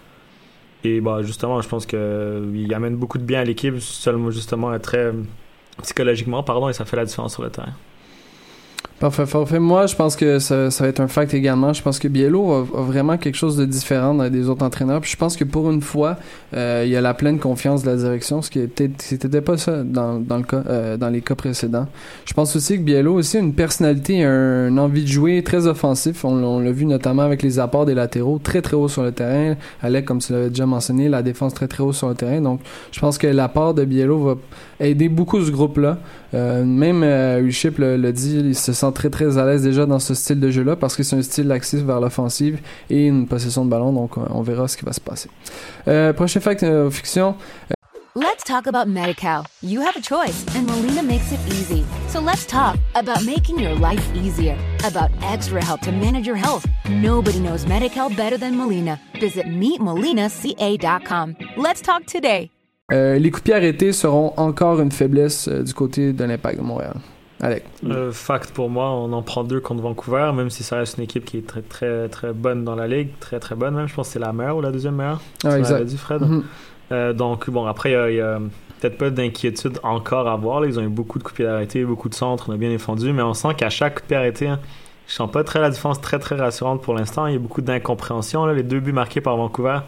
Et 0.85 1.01
bah, 1.01 1.21
justement, 1.23 1.61
je 1.61 1.67
pense 1.67 1.85
qu'il 1.85 2.73
amène 2.73 2.95
beaucoup 2.95 3.17
de 3.17 3.23
bien 3.23 3.41
à 3.41 3.43
l'équipe, 3.43 3.79
seulement 3.79 4.31
justement 4.31 4.77
très 4.79 5.11
psychologiquement, 5.81 6.41
pardon, 6.41 6.69
et 6.69 6.73
ça 6.73 6.85
fait 6.85 6.95
la 6.95 7.03
différence 7.03 7.33
sur 7.33 7.43
le 7.43 7.49
terrain. 7.49 7.73
Parfait, 8.97 9.25
parfait. 9.25 9.59
Moi, 9.59 9.87
je 9.87 9.95
pense 9.95 10.15
que 10.15 10.39
ça, 10.39 10.71
ça, 10.71 10.85
va 10.85 10.89
être 10.89 11.01
un 11.01 11.09
fact 11.09 11.33
également. 11.33 11.73
Je 11.73 11.81
pense 11.81 11.99
que 11.99 12.07
Biello 12.07 12.53
a, 12.53 12.63
vraiment 12.63 13.17
quelque 13.17 13.35
chose 13.35 13.57
de 13.57 13.65
différent 13.65 14.13
des 14.29 14.47
autres 14.47 14.63
entraîneurs. 14.63 15.01
Puis 15.01 15.11
je 15.11 15.17
pense 15.17 15.35
que 15.35 15.43
pour 15.43 15.69
une 15.69 15.81
fois, 15.81 16.15
euh, 16.55 16.83
il 16.85 16.91
y 16.91 16.95
a 16.95 17.01
la 17.01 17.13
pleine 17.13 17.37
confiance 17.37 17.83
de 17.83 17.89
la 17.89 17.97
direction, 17.97 18.41
ce 18.41 18.49
qui 18.49 18.59
n'était 18.59 19.41
pas 19.41 19.57
ça 19.57 19.83
dans, 19.83 20.23
le 20.29 20.43
cas, 20.43 20.63
euh, 20.69 20.95
dans 20.95 21.09
les 21.09 21.19
cas 21.19 21.35
précédents. 21.35 21.87
Je 22.23 22.33
pense 22.33 22.55
aussi 22.55 22.77
que 22.77 22.83
Biello 22.83 23.15
aussi 23.15 23.35
a 23.35 23.41
une 23.41 23.53
personnalité, 23.53 24.23
un, 24.23 24.69
une 24.69 24.79
envie 24.79 25.03
de 25.03 25.09
jouer 25.09 25.43
très 25.43 25.67
offensif. 25.67 26.23
On, 26.23 26.41
on 26.41 26.61
l'a 26.61 26.71
vu 26.71 26.85
notamment 26.85 27.23
avec 27.23 27.43
les 27.43 27.59
apports 27.59 27.85
des 27.85 27.95
latéraux 27.95 28.39
très 28.41 28.61
très 28.61 28.77
haut 28.77 28.87
sur 28.87 29.03
le 29.03 29.11
terrain. 29.11 29.55
Alec, 29.81 30.05
comme 30.05 30.19
tu 30.19 30.31
l'avais 30.31 30.49
déjà 30.49 30.65
mentionné, 30.65 31.09
la 31.09 31.21
défense 31.21 31.53
très 31.53 31.67
très 31.67 31.83
haut 31.83 31.91
sur 31.91 32.07
le 32.07 32.15
terrain. 32.15 32.39
Donc, 32.39 32.61
je 32.93 32.99
pense 33.01 33.17
que 33.17 33.27
l'apport 33.27 33.73
de 33.73 33.83
Biello 33.83 34.19
va 34.19 34.35
aider 34.79 35.09
beaucoup 35.09 35.43
ce 35.43 35.51
groupe-là. 35.51 35.97
Euh, 36.33 36.63
même 36.63 37.03
euh, 37.03 37.39
Ulship 37.39 37.77
le, 37.77 37.97
le, 37.97 38.11
dit, 38.11 38.37
il 38.37 38.55
se 38.55 38.73
sent 38.73 38.91
très 38.93 39.09
très 39.09 39.37
à 39.37 39.45
l'aise 39.45 39.63
déjà 39.63 39.85
dans 39.85 39.99
ce 39.99 40.13
style 40.13 40.39
de 40.39 40.49
jeu-là 40.49 40.75
parce 40.75 40.95
que 40.95 41.03
c'est 41.03 41.15
un 41.15 41.21
style 41.21 41.47
laxif 41.47 41.81
vers 41.81 41.99
l'offensive 41.99 42.59
et 42.89 43.07
une 43.07 43.27
possession 43.27 43.65
de 43.65 43.69
ballon, 43.69 43.93
donc 43.93 44.17
on 44.17 44.41
verra 44.41 44.67
ce 44.67 44.77
qui 44.77 44.85
va 44.85 44.93
se 44.93 45.01
passer. 45.01 45.29
Euh, 45.87 46.13
prochain 46.13 46.39
fact 46.39 46.63
euh, 46.63 46.89
fiction. 46.89 47.35
Let's 48.17 48.45
talk 48.45 48.65
about 48.65 48.87
MediCal. 48.87 49.45
You 49.61 49.81
have 49.81 49.97
a 49.97 50.01
choice, 50.01 50.45
and 50.55 50.65
Molina 50.65 51.03
makes 51.03 51.33
it 51.33 51.39
easy. 51.47 51.83
So 52.07 52.21
let's 52.21 52.45
talk 52.45 52.77
about 52.93 53.25
making 53.25 53.59
your 53.59 53.75
life 53.75 54.09
easier, 54.15 54.57
about 54.85 55.11
extra 55.21 55.61
help 55.61 55.81
to 55.81 55.91
manage 55.91 56.25
your 56.25 56.37
health. 56.37 56.65
Nobody 56.89 57.39
knows 57.39 57.65
MediCal 57.65 58.15
better 58.15 58.37
than 58.37 58.55
Molina. 58.55 59.01
Visit 59.19 59.47
meetmolinaca.com. 59.47 61.35
Let's 61.57 61.81
talk 61.81 62.05
today. 62.05 62.54
Euh, 62.93 63.17
les 63.17 63.31
coups 63.31 63.41
de 63.41 63.45
pied 63.45 63.53
arrêtés 63.55 63.91
seront 63.93 64.33
encore 64.37 64.79
une 64.79 64.91
faiblesse 64.91 65.47
euh, 65.47 65.63
du 65.63 65.73
côté 65.73 66.13
de 66.13 66.23
l'Impact 66.23 66.59
de 66.59 66.63
Montréal. 66.63 66.93
Allez. 67.41 67.63
Euh, 67.83 68.11
fact 68.11 68.51
pour 68.51 68.69
moi, 68.69 68.91
on 68.91 69.11
en 69.11 69.23
prend 69.23 69.43
deux 69.43 69.59
contre 69.59 69.81
Vancouver, 69.81 70.31
même 70.35 70.51
si 70.51 70.61
ça 70.61 70.77
reste 70.77 70.97
une 70.97 71.03
équipe 71.03 71.25
qui 71.25 71.39
est 71.39 71.47
très 71.47 71.61
très 71.61 72.07
très 72.09 72.31
bonne 72.31 72.63
dans 72.63 72.75
la 72.75 72.87
ligue, 72.87 73.09
très 73.19 73.39
très 73.39 73.55
bonne 73.55 73.73
même. 73.73 73.87
Je 73.87 73.95
pense 73.95 74.07
que 74.07 74.13
c'est 74.13 74.19
la 74.19 74.33
meilleure 74.33 74.57
ou 74.57 74.61
la 74.61 74.71
deuxième 74.71 74.95
meilleure. 74.95 75.19
Ah, 75.43 75.57
exact. 75.57 75.83
dit 75.83 75.97
Fred. 75.97 76.21
Mm 76.21 76.43
-hmm. 76.91 77.13
donc 77.13 77.49
bon, 77.49 77.65
après 77.65 77.89
il 77.89 78.17
y 78.17 78.21
a, 78.21 78.35
a 78.35 78.39
peut-être 78.79 78.97
pas 78.99 79.09
d'inquiétude 79.09 79.79
encore 79.81 80.27
à 80.27 80.33
avoir. 80.33 80.61
Là. 80.61 80.67
Ils 80.67 80.79
ont 80.79 80.83
eu 80.83 80.87
beaucoup 80.87 81.17
de 81.17 81.23
coups 81.23 81.39
de 81.39 81.43
pied 81.43 81.47
arrêtés, 81.47 81.83
beaucoup 81.83 82.09
de 82.09 82.15
centres, 82.15 82.45
on 82.49 82.53
a 82.53 82.57
bien 82.57 82.69
défendu, 82.69 83.11
mais 83.13 83.23
on 83.23 83.33
sent 83.33 83.55
qu'à 83.57 83.71
chaque 83.71 83.95
coup 83.95 84.01
de 84.01 84.07
pied 84.07 84.17
arrêté, 84.17 84.47
hein, 84.47 84.59
je 85.07 85.13
sens 85.13 85.31
pas 85.31 85.43
très 85.43 85.59
la 85.59 85.71
défense 85.71 85.99
très 86.01 86.19
très 86.19 86.35
rassurante 86.35 86.83
pour 86.83 86.93
l'instant. 86.93 87.25
Il 87.25 87.33
y 87.33 87.35
a 87.35 87.39
beaucoup 87.39 87.61
d'incompréhension. 87.61 88.45
Les 88.45 88.63
deux 88.63 88.79
buts 88.79 88.93
marqués 88.93 89.21
par 89.21 89.35
Vancouver 89.37 89.79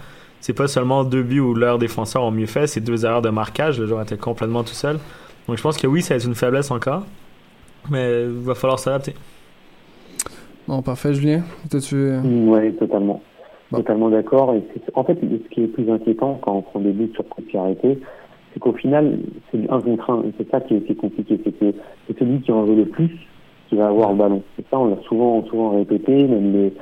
c'est 0.48 0.54
pas 0.54 0.70
seulement 0.70 1.04
deux 1.04 1.24
buts 1.24 1.42
où 1.42 1.54
leurs 1.54 1.78
défenseurs 1.78 2.24
ont 2.24 2.32
mieux 2.32 2.46
fait, 2.46 2.68
c'est 2.68 2.80
deux 2.80 3.06
erreurs 3.06 3.22
de 3.22 3.28
marquage. 3.28 3.82
Le 3.82 3.86
joueur 3.86 4.02
était 4.02 4.16
complètement 4.16 4.64
tout 4.64 4.70
seul. 4.70 4.96
Donc 5.46 5.58
je 5.58 5.62
pense 5.62 5.76
que 5.76 5.88
oui, 5.88 6.02
ça 6.02 6.14
va 6.14 6.20
être 6.20 6.26
une 6.26 6.36
faiblesse 6.36 6.72
encore, 6.72 7.04
mais 7.92 8.24
il 8.24 8.46
va 8.46 8.56
falloir 8.56 8.80
s'adapter. 8.80 9.14
Bon, 10.66 10.82
parfait, 10.82 11.14
Julien. 11.14 11.42
tu 11.70 12.14
Oui, 12.24 12.74
totalement. 12.76 13.22
Totalement 13.74 14.10
d'accord. 14.10 14.56
En 14.94 15.04
fait, 15.04 15.20
ce 15.22 15.50
qui 15.50 15.64
est 15.64 15.68
plus 15.68 15.92
inquiétant 15.92 16.40
quand 16.42 16.54
on 16.54 16.62
prend 16.62 16.80
des 16.80 16.94
buts 16.94 17.12
sur 17.14 17.28
coup 17.28 17.42
de 17.42 17.58
arrêté, 17.58 18.00
c'est 18.54 18.62
qu'au 18.62 18.72
final, 18.72 19.20
c'est 19.52 19.70
un 19.70 19.82
contre 19.82 20.10
un. 20.12 20.24
C'est 20.38 20.50
ça 20.50 20.62
qui 20.62 20.76
est, 20.76 20.96
compliqué. 20.96 21.42
C'est 21.44 21.60
que 21.60 21.74
c'est 22.08 22.20
celui 22.20 22.40
qui 22.40 22.54
en 22.54 22.64
veut 22.64 22.76
le 22.76 22.86
plus 22.86 23.12
qui 23.68 23.76
va 23.76 23.88
avoir 23.90 24.12
le 24.12 24.16
ballon. 24.16 24.42
Et 24.58 24.64
ça, 24.72 24.80
on 24.80 24.86
l'a 24.86 25.02
souvent, 25.10 25.44
souvent 25.48 25.72
répété. 25.72 26.24
Même 26.24 26.54
les, 26.54 26.74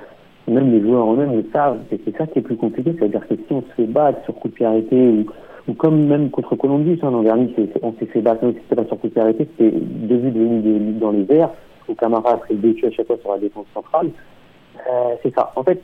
même 0.48 0.72
les 0.72 0.82
joueurs 0.82 1.12
eux-mêmes 1.14 1.36
le 1.36 1.46
savent. 1.52 1.80
Et 1.92 2.00
c'est 2.04 2.16
ça 2.18 2.28
qui 2.28 2.40
est 2.40 2.42
plus 2.42 2.58
compliqué, 2.58 2.94
c'est-à-dire 2.98 3.28
que 3.28 3.36
si 3.36 3.52
on 3.52 3.62
se 3.62 3.74
fait 3.76 3.88
battre 3.88 4.24
sur 4.26 4.36
coup 4.36 4.48
de 4.48 4.54
pied 4.54 4.66
arrêté 4.66 4.96
ou, 4.96 5.26
ou 5.68 5.74
comme 5.74 6.06
même 6.06 6.30
contre 6.30 6.56
Colombie, 6.56 7.00
l'an 7.02 7.24
dernier, 7.24 7.54
on 7.82 7.94
s'est 7.94 8.06
fait 8.06 8.22
battre, 8.22 8.46
c'était 8.64 8.76
pas 8.76 8.86
sur 8.88 9.00
coup 9.00 9.08
de 9.08 9.14
pied 9.14 9.22
arrêté, 9.22 9.48
c'était 9.58 9.78
deux 9.80 10.18
buts 10.18 10.32
venus 10.32 11.00
dans 11.00 11.12
les 11.12 11.26
airs, 11.32 11.50
où 11.88 11.96
Camara 11.96 12.34
a 12.34 12.38
pris 12.38 12.56
deux 12.56 12.76
à 12.84 12.92
chaque 12.92 13.08
fois 13.08 13.18
sur 13.22 13.32
la 13.32 13.40
défense 13.40 13.66
centrale. 13.74 14.10
Euh, 14.88 15.16
c'est 15.24 15.34
ça. 15.34 15.52
En 15.56 15.64
fait, 15.64 15.82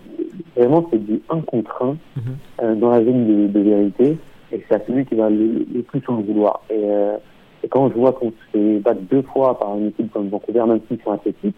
vraiment, 0.56 0.86
c'est 0.92 1.04
du 1.04 1.22
1 1.30 1.42
contre 1.42 1.82
1 1.82 1.86
mm 1.86 1.96
-hmm. 1.96 2.64
euh, 2.64 2.76
dans 2.76 2.92
la 2.92 3.04
zone 3.04 3.26
de, 3.26 3.48
de 3.48 3.60
vérité, 3.60 4.18
et 4.52 4.64
c'est 4.68 4.76
à 4.76 4.80
celui 4.86 5.06
qui 5.06 5.16
va 5.16 5.30
le, 5.30 5.66
le 5.74 5.82
plus 5.82 6.04
en 6.08 6.22
vouloir. 6.22 6.62
Et, 6.70 6.74
euh, 6.78 7.18
et 7.64 7.68
quand 7.68 7.90
je 7.90 7.96
vois 7.96 8.12
qu'on 8.12 8.32
se 8.32 8.44
fait 8.52 8.80
battre 8.80 9.02
deux 9.10 9.22
fois 9.22 9.58
par 9.58 9.78
une 9.78 9.88
équipe 9.88 10.12
comme 10.12 10.30
Vancouver, 10.30 10.66
même 10.68 10.82
s'ils 10.88 11.02
sont 11.04 11.12
athlétiques, 11.12 11.56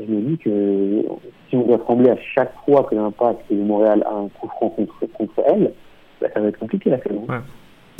je 0.00 0.12
me 0.12 0.20
dis 0.20 0.38
que 0.38 1.02
si 1.48 1.56
on 1.56 1.66
doit 1.66 1.78
trembler 1.78 2.10
à 2.10 2.16
chaque 2.34 2.52
fois 2.64 2.84
que 2.84 2.94
l'Impact 2.94 3.40
et 3.50 3.54
Montréal 3.54 4.04
a 4.06 4.14
un 4.14 4.28
coup 4.28 4.48
franc 4.48 4.70
contre, 4.70 4.94
contre 5.14 5.42
elle, 5.46 5.72
bah, 6.20 6.28
ça 6.32 6.40
va 6.40 6.48
être 6.48 6.58
compliqué 6.58 6.90
la 6.90 7.02
saison. 7.02 7.24
Ouais. 7.28 7.40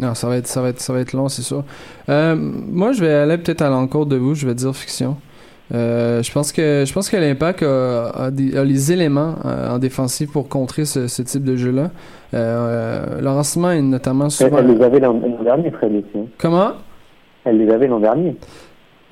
Non, 0.00 0.14
ça 0.14 0.28
va 0.28 0.36
être, 0.36 0.46
ça 0.46 0.60
va 0.60 0.68
être, 0.68 0.80
ça 0.80 0.92
va 0.92 1.00
être 1.00 1.14
long, 1.14 1.28
c'est 1.28 1.42
sûr. 1.42 1.64
Euh, 2.08 2.36
moi, 2.36 2.92
je 2.92 3.02
vais 3.02 3.12
aller 3.12 3.38
peut-être 3.38 3.62
à 3.62 3.70
l'encontre 3.70 4.10
de 4.10 4.16
vous. 4.16 4.34
Je 4.34 4.46
vais 4.46 4.54
dire 4.54 4.74
fiction. 4.74 5.16
Euh, 5.74 6.22
je 6.22 6.30
pense 6.30 6.52
que 6.52 6.84
je 6.86 6.92
pense 6.92 7.10
que 7.10 7.16
l'Impact 7.16 7.62
a, 7.62 8.10
a, 8.10 8.30
des, 8.30 8.56
a, 8.56 8.62
les 8.62 8.92
éléments 8.92 9.34
euh, 9.44 9.74
en 9.74 9.78
défensif 9.78 10.30
pour 10.30 10.48
contrer 10.48 10.84
ce, 10.84 11.08
ce 11.08 11.22
type 11.22 11.42
de 11.42 11.56
jeu-là. 11.56 11.90
Euh, 12.34 13.20
Laurent 13.20 13.40
est 13.70 13.82
notamment 13.82 14.28
souvent... 14.28 14.58
Elle, 14.58 14.70
elle 14.70 14.76
les 14.76 14.84
avait 14.84 15.00
l'an 15.00 15.14
dernier, 15.42 15.70
Fred, 15.72 15.92
aussi. 15.92 16.28
Comment? 16.38 16.72
Elle 17.44 17.58
les 17.58 17.72
avait 17.72 17.88
l'an 17.88 18.00
dernier. 18.00 18.36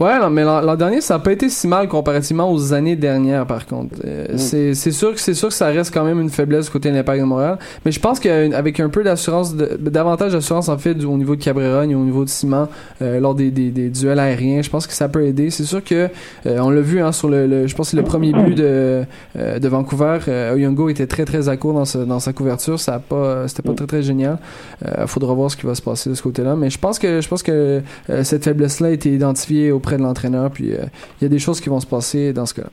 Ouais, 0.01 0.19
non, 0.19 0.29
mais 0.29 0.43
l'an 0.43 0.75
dernier, 0.75 1.01
ça 1.01 1.15
n'a 1.15 1.21
pas 1.21 1.31
été 1.31 1.49
si 1.49 1.69
mal 1.69 1.87
comparativement 1.87 2.51
aux 2.53 2.73
années 2.73 2.97
dernières, 2.97 3.47
par 3.47 3.65
contre. 3.65 3.95
Euh, 4.05 4.35
mm. 4.35 4.75
C'est 4.75 4.91
sûr 4.91 5.15
que 5.15 5.21
c'est 5.21 5.35
sûr 5.35 5.49
que 5.49 5.55
ça 5.55 5.67
reste 5.67 5.95
quand 5.95 6.05
même 6.05 6.21
une 6.21 6.31
faiblesse 6.31 6.69
côté 6.69 6.91
de 6.91 6.97
l'Impact 6.97 7.21
de 7.21 7.25
Montréal. 7.25 7.59
Mais 7.85 7.93
je 7.93 8.01
pense 8.01 8.19
qu'avec 8.19 8.81
un 8.81 8.89
peu 8.89 9.05
d'assurance, 9.05 9.55
davantage 9.55 10.33
d'assurance 10.33 10.69
en 10.69 10.79
fait 10.79 10.95
du, 10.95 11.07
au 11.07 11.17
niveau 11.17 11.37
de 11.37 11.43
Cabrera 11.43 11.87
et 11.87 11.95
au 11.95 12.03
niveau 12.03 12.25
de 12.25 12.29
Simon 12.29 12.67
euh, 13.03 13.21
lors 13.21 13.37
des, 13.37 13.53
des, 13.53 13.71
des, 13.71 13.89
duels 13.89 14.19
aériens, 14.19 14.63
je 14.63 14.71
pense 14.71 14.89
que 14.89 14.93
ça 14.93 15.09
peut 15.09 15.25
aider. 15.25 15.51
C'est 15.51 15.65
sûr 15.65 15.83
que 15.85 16.09
euh, 16.47 16.59
on 16.59 16.71
l'a 16.71 16.81
vu 16.81 17.01
hein, 17.01 17.13
sur 17.13 17.29
le, 17.29 17.47
le, 17.47 17.69
je 17.69 17.77
pense 17.77 17.93
que 17.93 17.97
le 17.97 18.03
premier 18.03 18.33
but 18.33 18.57
de 18.57 19.05
euh, 19.37 19.59
de 19.61 19.69
Vancouver, 19.69 20.19
euh, 20.27 20.55
Oyongo 20.55 20.89
était 20.89 21.07
très 21.07 21.25
très 21.25 21.49
à 21.49 21.57
court 21.57 21.73
dans, 21.73 21.85
sa, 21.85 22.05
dans 22.05 22.19
sa 22.19 22.33
couverture. 22.33 22.81
Ça 22.81 22.95
a 22.95 22.99
pas, 22.99 23.47
c'était 23.47 23.63
pas 23.63 23.75
très 23.75 23.87
très 23.87 24.03
génial. 24.03 24.39
Il 24.83 25.07
faudra 25.07 25.35
voir 25.35 25.53
ce 25.53 25.57
qui 25.57 25.67
va 25.67 25.77
se 25.77 25.83
passer 25.83 26.11
de 26.11 26.15
ce 26.15 26.23
côté-là. 26.23 26.57
Mais 26.57 26.69
je 26.69 26.79
pense 26.79 26.99
que 26.99 27.21
je 27.21 27.29
pense 27.29 27.45
que 27.45 27.81
cette 28.25 28.43
faiblesse-là 28.43 28.89
a 28.89 28.91
été 28.91 29.13
identifiée 29.13 29.71
au 29.71 29.79
auprès 29.85 29.99
de 29.99 30.03
l'entraîneur. 30.03 30.51
Puis 30.51 30.69
il 30.69 30.75
euh, 30.75 30.87
y 31.21 31.25
a 31.25 31.29
des 31.29 31.39
choses 31.39 31.61
qui 31.61 31.69
vont 31.69 31.81
se 31.81 31.87
passer 31.87 32.33
dans 32.33 32.47
ce 32.47 32.55
cas-là. 32.55 32.71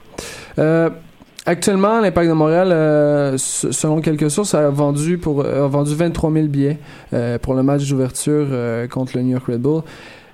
Euh, 0.59 0.89
actuellement, 1.45 1.99
l'Impact 1.99 2.29
de 2.29 2.33
Montréal, 2.33 2.69
euh, 2.71 3.37
selon 3.37 4.01
quelques 4.01 4.31
sources, 4.31 4.55
a 4.55 4.69
vendu 4.69 5.17
pour 5.17 5.45
a 5.45 5.67
vendu 5.67 5.93
23 5.93 6.31
000 6.31 6.47
billets 6.47 6.77
pour 7.41 7.53
le 7.53 7.63
match 7.63 7.87
d'ouverture 7.89 8.47
contre 8.89 9.17
le 9.17 9.23
New 9.23 9.31
York 9.31 9.45
Red 9.47 9.61
Bull. 9.61 9.81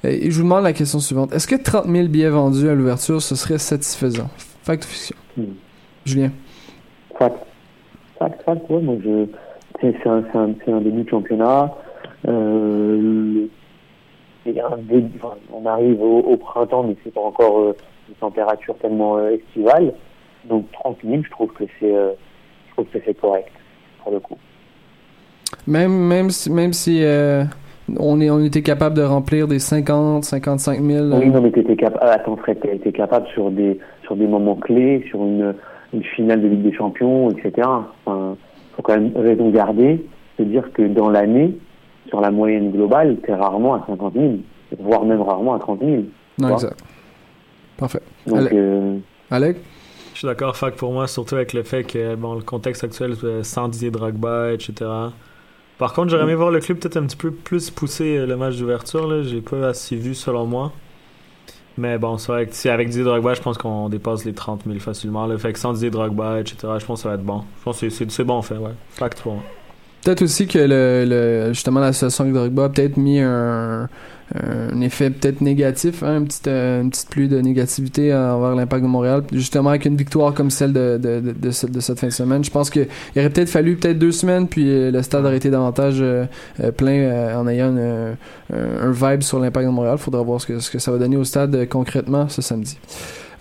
Et 0.04 0.30
je 0.30 0.38
vous 0.38 0.44
demande 0.44 0.64
la 0.64 0.74
question 0.74 1.00
suivante. 1.00 1.34
Est-ce 1.34 1.48
que 1.48 1.56
30 1.56 1.88
000 1.88 2.08
billets 2.08 2.30
vendus 2.30 2.70
à 2.70 2.76
l'ouverture, 2.76 3.22
ce 3.22 3.36
serait 3.36 3.58
satisfaisant? 3.58 4.30
Fact 4.64 4.84
ou 4.84 4.88
fiction? 4.88 5.16
Hmm. 5.36 5.44
Julien? 6.06 6.32
Fact. 7.18 7.36
Fact, 8.20 8.42
fact, 8.44 8.70
ouais, 8.70 8.82
moi 8.82 8.96
je... 9.04 9.26
C'est 9.80 10.08
un, 10.08 10.24
un, 10.34 10.56
un, 10.68 10.82
début 10.82 11.04
de 11.04 11.10
championnat. 11.10 11.72
Euh, 12.28 13.46
on 15.54 15.66
arrive 15.66 16.02
au, 16.02 16.20
au 16.20 16.38
printemps, 16.38 16.84
mais 16.84 16.96
c'est 17.04 17.14
pas 17.14 17.22
encore 17.22 17.60
euh, 17.60 17.76
une 18.10 18.16
température 18.16 18.76
tellement 18.78 19.18
euh, 19.18 19.32
estivale. 19.32 19.94
Donc 20.46 20.66
30 20.72 20.98
000, 21.04 21.22
je 21.24 21.30
trouve 21.32 21.52
que 21.54 21.66
c'est, 21.80 21.96
euh, 21.96 22.12
je 22.68 22.74
trouve 22.74 22.86
que 22.88 23.00
c'est 23.06 23.20
correct 23.20 23.52
pour 24.04 24.12
le 24.12 24.20
coup. 24.20 24.38
Même, 25.66 25.92
même 25.92 26.30
si, 26.30 26.52
même 26.52 26.74
si 26.74 27.04
on, 27.98 28.22
est, 28.22 28.30
on 28.30 28.40
était 28.40 28.62
capable 28.62 28.96
de 28.96 29.02
remplir 29.02 29.48
des 29.48 29.60
50, 29.60 30.24
55 30.24 30.82
000. 30.82 31.06
Oui, 31.14 31.30
non, 31.30 31.42
mais 31.42 31.52
t'étais 31.52 31.76
capable, 31.76 32.10
attends, 32.10 32.38
Fred, 32.38 32.60
t'étais 32.60 32.92
capable 32.92 33.28
sur 33.28 33.52
des, 33.52 33.80
sur 34.04 34.16
des 34.16 34.28
moments 34.28 34.56
clés, 34.56 35.06
sur 35.10 35.22
une, 35.24 35.54
une 35.94 36.04
finale 36.04 36.42
de 36.42 36.48
Ligue 36.48 36.64
des 36.64 36.74
Champions, 36.74 37.30
etc. 37.32 37.68
Enfin, 38.06 38.38
faut 38.76 38.82
quand 38.82 38.96
même 38.96 39.12
raison 39.16 39.50
garder, 39.50 40.06
de 40.40 40.44
dire 40.44 40.72
que 40.74 40.84
dans 40.84 41.10
l'année, 41.10 41.58
sur 42.08 42.22
la 42.22 42.32
moyenne 42.32 42.72
globale, 42.72 43.18
c'est 43.26 43.36
rarement 43.36 43.76
à 43.76 43.84
50 43.88 44.14
000, 44.14 44.36
voire 44.80 45.06
même 45.06 45.22
rarement 45.22 45.54
à 45.56 45.60
30 45.60 45.80
000. 45.80 46.04
Non, 46.40 46.54
exact. 46.54 46.80
Parfait. 47.78 48.02
Donc, 48.26 48.38
Alec? 48.40 48.54
Euh... 48.54 48.98
Alec? 49.32 49.58
Je 50.14 50.20
suis 50.20 50.28
d'accord, 50.28 50.56
Fac, 50.56 50.76
pour 50.76 50.92
moi, 50.92 51.08
surtout 51.08 51.36
avec 51.36 51.54
le 51.54 51.62
fait 51.62 51.84
que, 51.84 52.16
bon, 52.16 52.34
le 52.34 52.42
contexte 52.42 52.84
actuel, 52.84 53.16
sans 53.44 53.68
Didier 53.68 53.92
Drogba, 53.92 54.52
etc. 54.52 54.90
Par 55.78 55.94
contre, 55.94 56.10
j'aurais 56.10 56.24
aimé 56.24 56.34
voir 56.34 56.50
le 56.50 56.60
club 56.60 56.80
peut-être 56.80 56.98
un 56.98 57.06
petit 57.06 57.18
peu 57.18 57.30
plus 57.30 57.70
pousser 57.70 58.26
le 58.26 58.36
match 58.36 58.58
d'ouverture, 58.58 59.08
là. 59.08 59.22
J'ai 59.22 59.42
pas 59.42 59.68
assez 59.68 59.96
vu, 59.96 60.16
selon 60.16 60.48
moi. 60.48 60.72
Mais 61.78 62.00
bon, 62.00 62.18
c'est 62.18 62.32
vrai 62.32 62.48
que 62.48 62.56
si 62.56 62.68
avec 62.68 62.90
Didier 62.90 63.04
Drogba, 63.04 63.36
je 63.36 63.42
pense 63.44 63.60
qu'on 63.60 63.90
dépasse 63.90 64.26
les 64.26 64.34
30 64.34 64.64
000 64.66 64.80
facilement. 64.80 65.28
Le 65.28 65.38
fait 65.38 65.54
que 65.54 65.60
sans 65.60 65.74
Didier 65.74 65.92
Drogba, 65.92 66.40
etc., 66.40 66.58
je 66.80 66.86
pense 66.88 67.00
que 67.00 67.04
ça 67.04 67.10
va 67.10 67.16
être 67.16 67.24
bon. 67.24 67.44
Je 67.60 67.64
pense 67.64 67.80
que 67.80 67.90
c'est 67.90 68.24
bon, 68.24 68.34
en 68.34 68.42
fait, 68.42 68.58
ouais. 68.58 68.72
Fact 68.90 69.22
pour 69.22 69.34
moi. 69.34 69.44
Peut-être 70.08 70.22
aussi 70.22 70.48
que 70.48 70.58
le, 70.58 71.52
justement 71.52 71.82
l'association 71.82 72.24
avec 72.24 72.34
Drogba 72.34 72.64
a 72.64 72.70
peut-être 72.70 72.96
mis 72.96 73.20
un, 73.20 73.90
effet 74.82 75.10
peut-être 75.10 75.42
négatif, 75.42 76.02
hein, 76.02 76.20
une, 76.20 76.28
petite, 76.28 76.48
euh, 76.48 76.82
une 76.82 76.92
petite 76.92 77.10
pluie 77.10 77.28
de 77.28 77.42
négativité 77.42 78.16
envers 78.16 78.56
l'impact 78.56 78.84
de 78.84 78.88
Montréal. 78.88 79.24
Justement, 79.34 79.72
avec 79.72 79.84
une 79.84 79.98
victoire 79.98 80.34
comme 80.34 80.50
celle 80.50 80.72
de, 80.72 80.98
de, 80.98 81.52
cette 81.52 82.00
fin 82.00 82.08
de 82.08 82.14
semaine, 82.14 82.42
je 82.42 82.50
pense 82.50 82.70
qu'il 82.70 82.88
aurait 83.18 83.30
peut-être 83.30 83.50
fallu 83.50 83.76
peut-être 83.76 84.00
deux 84.00 84.14
semaines, 84.14 84.48
puis 84.48 84.64
le 84.90 85.02
stade 85.02 85.26
aurait 85.26 85.36
été 85.36 85.50
davantage 85.50 86.02
plein 86.78 87.38
en 87.38 87.46
ayant 87.50 87.76
un 87.76 88.92
vibe 88.92 89.24
sur 89.24 89.40
l'impact 89.42 89.66
de 89.66 89.72
Montréal. 89.74 89.98
Faudra 89.98 90.22
voir 90.22 90.40
ce 90.40 90.72
que 90.72 90.80
ça 90.80 90.90
va 90.90 91.00
donner 91.00 91.18
au 91.18 91.26
stade 91.26 91.68
concrètement 91.68 92.30
ce 92.30 92.42
samedi. 92.42 92.80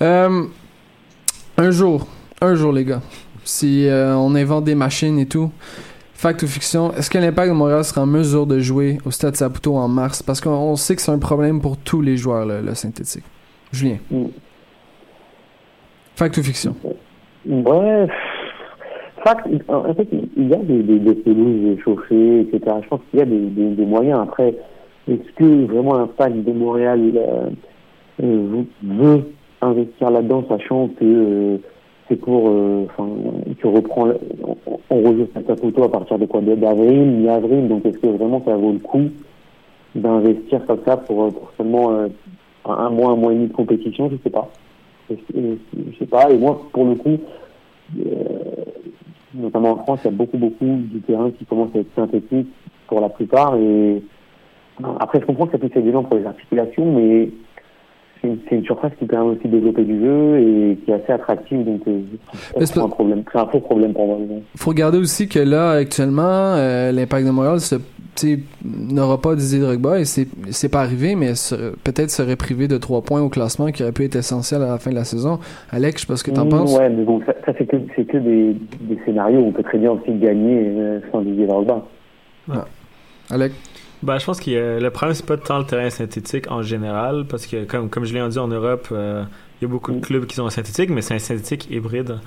un 0.00 1.70
jour, 1.70 2.08
un 2.40 2.56
jour 2.56 2.72
les 2.72 2.84
gars, 2.84 3.02
si 3.44 3.86
on 3.88 4.34
invente 4.34 4.64
des 4.64 4.74
machines 4.74 5.20
et 5.20 5.26
tout, 5.26 5.52
Fact 6.16 6.42
ou 6.42 6.46
fiction, 6.46 6.92
est-ce 6.94 7.10
que 7.10 7.18
l'Impact 7.18 7.50
de 7.50 7.54
Montréal 7.54 7.84
sera 7.84 8.00
en 8.00 8.06
mesure 8.06 8.46
de 8.46 8.58
jouer 8.58 8.96
au 9.04 9.10
Stade 9.10 9.36
Saputo 9.36 9.76
en 9.76 9.86
mars? 9.86 10.22
Parce 10.22 10.40
qu'on 10.40 10.74
sait 10.74 10.96
que 10.96 11.02
c'est 11.02 11.12
un 11.12 11.18
problème 11.18 11.60
pour 11.60 11.76
tous 11.76 12.00
les 12.00 12.16
joueurs, 12.16 12.46
le, 12.46 12.74
synthétique. 12.74 13.24
Julien. 13.70 13.98
Mm. 14.10 14.24
Fact 16.14 16.38
ou 16.38 16.42
fiction? 16.42 16.74
Ouais. 17.44 18.06
Fact, 19.24 19.46
en 19.68 19.92
fait, 19.92 20.08
il 20.38 20.48
y 20.48 20.54
a 20.54 20.56
des, 20.56 20.82
des, 20.82 20.98
des 21.00 21.14
pelouses 21.16 21.78
chauffées, 21.84 22.40
etc. 22.40 22.76
Je 22.82 22.88
pense 22.88 23.00
qu'il 23.10 23.18
y 23.18 23.22
a 23.22 23.26
des, 23.26 23.36
des, 23.36 23.84
moyens. 23.84 24.20
Après, 24.22 24.54
est-ce 25.08 25.32
que 25.36 25.66
vraiment 25.66 25.98
l'impact 25.98 26.36
de 26.36 26.52
Montréal 26.52 27.12
euh, 27.14 27.50
euh, 28.22 28.62
veut 28.82 29.22
investir 29.60 30.10
là-dedans, 30.10 30.46
sachant 30.48 30.88
que 30.88 31.04
euh, 31.04 31.58
c'est 32.08 32.16
pour, 32.16 32.48
euh, 32.48 32.86
enfin, 32.86 33.08
tu 33.58 33.66
reprends, 33.66 34.08
on, 34.44 34.56
on 34.90 35.02
rejoue 35.02 35.28
photo 35.34 35.84
à 35.84 35.90
partir 35.90 36.18
de 36.18 36.26
quoi 36.26 36.40
D'avril, 36.40 37.02
mi-avril, 37.02 37.68
donc 37.68 37.84
est-ce 37.84 37.98
que 37.98 38.06
vraiment 38.06 38.42
ça 38.44 38.56
vaut 38.56 38.72
le 38.72 38.78
coup 38.78 39.10
d'investir 39.94 40.64
comme 40.66 40.80
ça 40.84 40.96
pour, 40.96 41.32
pour 41.32 41.50
seulement 41.56 41.90
euh, 41.92 42.08
un 42.64 42.90
mois, 42.90 43.12
un 43.12 43.16
mois 43.16 43.32
et 43.32 43.36
demi 43.36 43.48
de 43.48 43.52
compétition 43.52 44.10
Je 44.10 44.16
sais 44.22 44.30
pas. 44.30 44.48
Je, 45.10 45.14
sais 45.98 46.06
pas, 46.06 46.30
et 46.30 46.38
moi, 46.38 46.60
pour 46.72 46.84
le 46.84 46.96
coup, 46.96 47.16
euh, 47.98 48.04
notamment 49.34 49.70
en 49.70 49.76
France, 49.76 50.00
il 50.04 50.10
y 50.10 50.14
a 50.14 50.16
beaucoup, 50.16 50.36
beaucoup 50.36 50.64
du 50.64 51.00
terrain 51.00 51.30
qui 51.30 51.44
commence 51.44 51.70
à 51.74 51.78
être 51.78 51.94
synthétique 51.94 52.48
pour 52.88 53.00
la 53.00 53.08
plupart, 53.08 53.56
et 53.56 54.02
après, 55.00 55.20
je 55.20 55.26
comprends 55.26 55.46
que 55.46 55.52
ça 55.52 55.58
puisse 55.58 55.74
être 55.74 55.90
gens 55.90 56.04
pour 56.04 56.18
les 56.18 56.26
articulations, 56.26 56.92
mais 56.92 57.30
c'est 58.48 58.56
une 58.56 58.64
surface 58.64 58.92
qui 58.98 59.06
permet 59.06 59.36
aussi 59.36 59.48
de 59.48 59.52
développer 59.52 59.84
du 59.84 60.00
jeu 60.00 60.38
et 60.38 60.78
qui 60.84 60.90
est 60.90 60.94
assez 60.94 61.12
attractive. 61.12 61.64
Donc, 61.64 61.82
euh, 61.86 62.00
c'est 62.60 62.78
un 62.78 62.88
problème. 62.88 63.22
C'est 63.32 63.38
un 63.38 63.46
faux 63.46 63.60
problème 63.60 63.92
pour 63.92 64.06
moi. 64.06 64.18
Il 64.28 64.60
faut 64.60 64.70
regarder 64.70 64.98
aussi 64.98 65.28
que 65.28 65.38
là, 65.38 65.70
actuellement, 65.72 66.22
euh, 66.22 66.92
l'impact 66.92 67.26
de 67.26 67.30
Montréal 67.30 67.58
n'aura 68.64 69.20
pas 69.20 69.34
Didier 69.34 69.60
Drogba 69.60 70.00
et 70.00 70.04
c'est 70.04 70.68
pas 70.68 70.80
arrivé, 70.80 71.14
mais 71.14 71.32
peut-être 71.84 72.10
serait 72.10 72.36
privé 72.36 72.68
de 72.68 72.78
trois 72.78 73.02
points 73.02 73.20
au 73.20 73.28
classement 73.28 73.66
qui 73.66 73.82
aurait 73.82 73.92
pu 73.92 74.04
être 74.04 74.16
essentiel 74.16 74.62
à 74.62 74.68
la 74.68 74.78
fin 74.78 74.90
de 74.90 74.94
la 74.94 75.04
saison. 75.04 75.38
Alex, 75.70 76.00
je 76.00 76.06
sais 76.06 76.12
pas 76.12 76.16
ce 76.16 76.24
que 76.24 76.30
tu 76.30 76.40
en 76.40 76.46
mmh, 76.46 76.48
penses. 76.48 76.78
Ouais, 76.78 76.88
mais 76.88 77.04
bon, 77.04 77.20
ça, 77.26 77.52
c'est 77.58 77.66
que, 77.66 77.76
que 77.76 78.16
des, 78.16 78.56
des, 78.80 78.98
scénarios 79.04 79.40
où 79.40 79.46
on 79.48 79.52
peut 79.52 79.62
très 79.62 79.78
bien 79.78 79.90
aussi 79.90 80.12
gagner 80.14 80.62
euh, 80.66 81.00
sans 81.12 81.20
Didier 81.20 81.46
Drogba. 81.46 81.84
Ah. 82.50 82.64
Alex? 83.30 83.54
Ben, 84.02 84.18
je 84.18 84.24
pense 84.24 84.40
que 84.40 84.80
le 84.80 84.90
problème, 84.90 85.14
c'est 85.14 85.26
pas 85.26 85.36
tant 85.36 85.58
le 85.58 85.64
terrain 85.64 85.90
synthétique 85.90 86.50
en 86.50 86.62
général, 86.62 87.24
parce 87.28 87.46
que, 87.46 87.64
comme, 87.64 87.88
comme 87.88 88.04
je 88.04 88.14
l'ai 88.14 88.28
dit 88.28 88.38
en 88.38 88.48
Europe, 88.48 88.88
euh, 88.92 89.24
il 89.60 89.64
y 89.64 89.68
a 89.68 89.68
beaucoup 89.68 89.92
de 89.92 90.00
clubs 90.00 90.26
qui 90.26 90.36
sont 90.36 90.48
synthétiques, 90.50 90.90
mais 90.90 91.02
c'est 91.02 91.14
un 91.14 91.18
synthétique 91.18 91.68
hybride. 91.70 92.18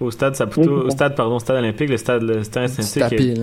Au 0.00 0.12
stade, 0.12 0.36
ça 0.36 0.46
plutôt, 0.46 0.86
au 0.86 0.90
stade, 0.90 1.16
pardon, 1.16 1.40
stade 1.40 1.56
olympique, 1.56 1.90
le 1.90 1.96
stade, 1.96 2.22
le 2.22 2.44
stade 2.44 2.68
synthétique, 2.68 3.20
est, 3.20 3.34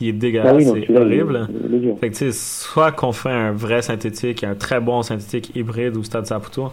il 0.00 0.08
est 0.08 0.12
dégueulasse, 0.12 0.66
ah 0.68 0.72
c'est 0.74 0.96
horrible. 0.96 1.48
fait 2.00 2.10
que, 2.10 2.16
tu 2.16 2.18
sais, 2.18 2.32
soit 2.32 2.90
qu'on 2.90 3.12
fait 3.12 3.30
un 3.30 3.52
vrai 3.52 3.80
synthétique, 3.80 4.42
un 4.42 4.56
très 4.56 4.80
bon 4.80 5.02
synthétique 5.02 5.54
hybride 5.54 5.96
au 5.96 6.02
stade 6.02 6.26
Saputo, 6.26 6.72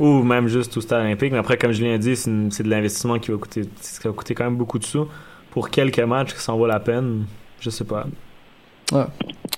ou 0.00 0.22
même 0.22 0.48
juste 0.48 0.74
au 0.78 0.80
stade 0.80 1.04
olympique, 1.04 1.32
mais 1.32 1.38
après, 1.38 1.58
comme 1.58 1.72
je 1.72 1.82
l'ai 1.82 1.98
dit, 1.98 2.16
c'est 2.16 2.62
de 2.62 2.70
l'investissement 2.70 3.18
qui 3.18 3.30
va 3.30 3.36
coûter, 3.36 3.60
qui 3.60 4.08
va 4.08 4.12
coûter 4.12 4.34
quand 4.34 4.44
même 4.44 4.56
beaucoup 4.56 4.78
de 4.78 4.84
sous. 4.84 5.06
Pour 5.50 5.68
quelques 5.68 6.00
matchs, 6.00 6.34
ça 6.36 6.54
en 6.54 6.56
vaut 6.56 6.66
la 6.66 6.80
peine, 6.80 7.26
je 7.60 7.68
sais 7.68 7.84
pas. 7.84 8.06
Ouais. 8.92 9.04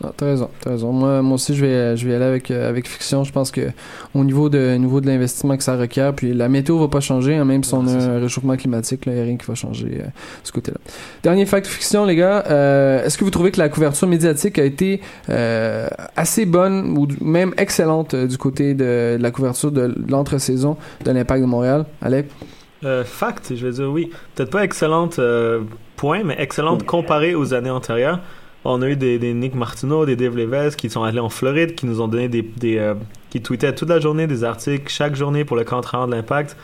Ah, 0.02 0.12
t'as 0.16 0.26
raison, 0.26 0.50
t'as 0.60 0.70
raison. 0.70 0.92
Moi, 0.92 1.22
moi 1.22 1.36
aussi, 1.36 1.54
je 1.54 1.64
vais, 1.64 1.96
je 1.96 2.06
vais 2.06 2.16
aller 2.16 2.24
avec, 2.24 2.50
euh, 2.50 2.68
avec 2.68 2.88
fiction. 2.88 3.22
Je 3.22 3.32
pense 3.32 3.52
que 3.52 3.70
au 4.14 4.24
niveau 4.24 4.48
de, 4.48 4.74
niveau 4.74 5.00
de 5.00 5.06
l'investissement 5.06 5.56
que 5.56 5.62
ça 5.62 5.76
requiert, 5.76 6.14
puis 6.14 6.34
la 6.34 6.48
météo 6.48 6.78
va 6.78 6.88
pas 6.88 7.00
changer, 7.00 7.36
hein, 7.36 7.44
même 7.44 7.62
si 7.62 7.74
on 7.74 7.86
a 7.86 7.92
un 7.92 8.20
réchauffement 8.20 8.56
climatique, 8.56 9.04
il 9.06 9.12
n'y 9.12 9.20
a 9.20 9.22
rien 9.22 9.36
qui 9.36 9.46
va 9.46 9.54
changer 9.54 10.00
euh, 10.00 10.08
ce 10.42 10.50
côté-là. 10.50 10.78
Dernier 11.22 11.46
fact 11.46 11.66
fiction, 11.66 12.04
les 12.04 12.16
gars. 12.16 12.44
Euh, 12.50 13.04
est-ce 13.04 13.16
que 13.16 13.24
vous 13.24 13.30
trouvez 13.30 13.52
que 13.52 13.58
la 13.58 13.68
couverture 13.68 14.08
médiatique 14.08 14.58
a 14.58 14.64
été 14.64 15.00
assez 16.16 16.44
bonne 16.44 16.96
ou 16.98 17.06
même 17.20 17.54
excellente 17.56 18.16
du 18.16 18.36
côté 18.36 18.74
de, 18.74 19.16
la 19.20 19.30
couverture 19.30 19.70
de 19.70 19.94
l'entre-saison 20.08 20.76
de 21.04 21.10
l'Impact 21.12 21.40
de 21.40 21.46
Montréal, 21.46 21.86
Alec? 22.02 22.26
fact, 23.04 23.54
je 23.54 23.66
vais 23.66 23.72
dire 23.72 23.90
oui. 23.90 24.10
Peut-être 24.34 24.50
pas 24.50 24.64
excellente 24.64 25.18
point, 25.96 26.22
mais 26.24 26.36
excellente 26.38 26.84
comparée 26.84 27.34
aux 27.34 27.54
années 27.54 27.70
antérieures. 27.70 28.20
On 28.64 28.80
a 28.80 28.88
eu 28.88 28.96
des, 28.96 29.18
Nick 29.34 29.54
Martineau, 29.54 30.06
des 30.06 30.16
Dave 30.16 30.36
Leves 30.36 30.76
qui 30.76 30.88
sont 30.88 31.02
allés 31.02 31.20
en 31.20 31.28
Floride, 31.28 31.74
qui 31.74 31.86
nous 31.86 32.00
ont 32.00 32.08
donné 32.08 32.28
des. 32.28 32.78
euh, 32.78 32.94
qui 33.30 33.42
tweetaient 33.42 33.74
toute 33.74 33.88
la 33.88 33.98
journée 33.98 34.28
des 34.28 34.44
articles, 34.44 34.88
chaque 34.88 35.16
journée 35.16 35.44
pour 35.44 35.56
le 35.56 35.64
compte 35.64 35.92
de 35.92 36.10
l'impact. 36.14 36.56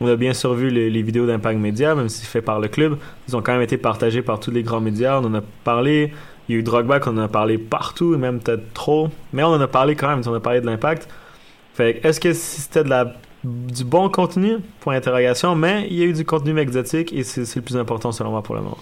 On 0.00 0.08
a 0.08 0.16
bien 0.16 0.32
sûr 0.32 0.54
vu 0.54 0.70
les, 0.70 1.02
vidéos 1.02 1.26
d'impact 1.26 1.60
média, 1.60 1.94
même 1.94 2.08
si 2.08 2.24
fait 2.24 2.40
par 2.40 2.60
le 2.60 2.68
club. 2.68 2.96
Ils 3.28 3.36
ont 3.36 3.42
quand 3.42 3.52
même 3.52 3.62
été 3.62 3.76
partagés 3.76 4.22
par 4.22 4.40
tous 4.40 4.50
les 4.50 4.62
grands 4.62 4.80
médias. 4.80 5.20
On 5.20 5.24
en 5.26 5.34
a 5.34 5.42
parlé. 5.64 6.12
Il 6.48 6.54
y 6.54 6.56
a 6.56 6.60
eu 6.60 6.62
Drogba 6.62 6.98
qu'on 6.98 7.18
en 7.18 7.22
a 7.22 7.28
parlé 7.28 7.58
partout, 7.58 8.16
même 8.16 8.40
peut-être 8.40 8.72
trop. 8.72 9.10
Mais 9.34 9.42
on 9.42 9.48
en 9.48 9.60
a 9.60 9.68
parlé 9.68 9.96
quand 9.96 10.08
même, 10.08 10.22
on 10.26 10.34
a 10.34 10.40
parlé 10.40 10.62
de 10.62 10.66
l'impact. 10.66 11.08
Fait 11.74 12.00
est-ce 12.04 12.20
que 12.20 12.32
c'était 12.32 12.84
de 12.84 12.88
la 12.88 13.14
du 13.44 13.84
bon 13.84 14.08
contenu? 14.08 14.56
Point 14.80 14.94
d'interrogation, 14.94 15.54
mais 15.54 15.86
il 15.90 15.96
y 15.96 16.02
a 16.02 16.06
eu 16.06 16.14
du 16.14 16.24
contenu 16.24 16.54
médiatique 16.54 17.12
et 17.12 17.22
c'est 17.22 17.54
le 17.54 17.62
plus 17.62 17.76
important 17.76 18.12
selon 18.12 18.30
moi 18.30 18.42
pour 18.42 18.54
le 18.54 18.62
moment. 18.62 18.78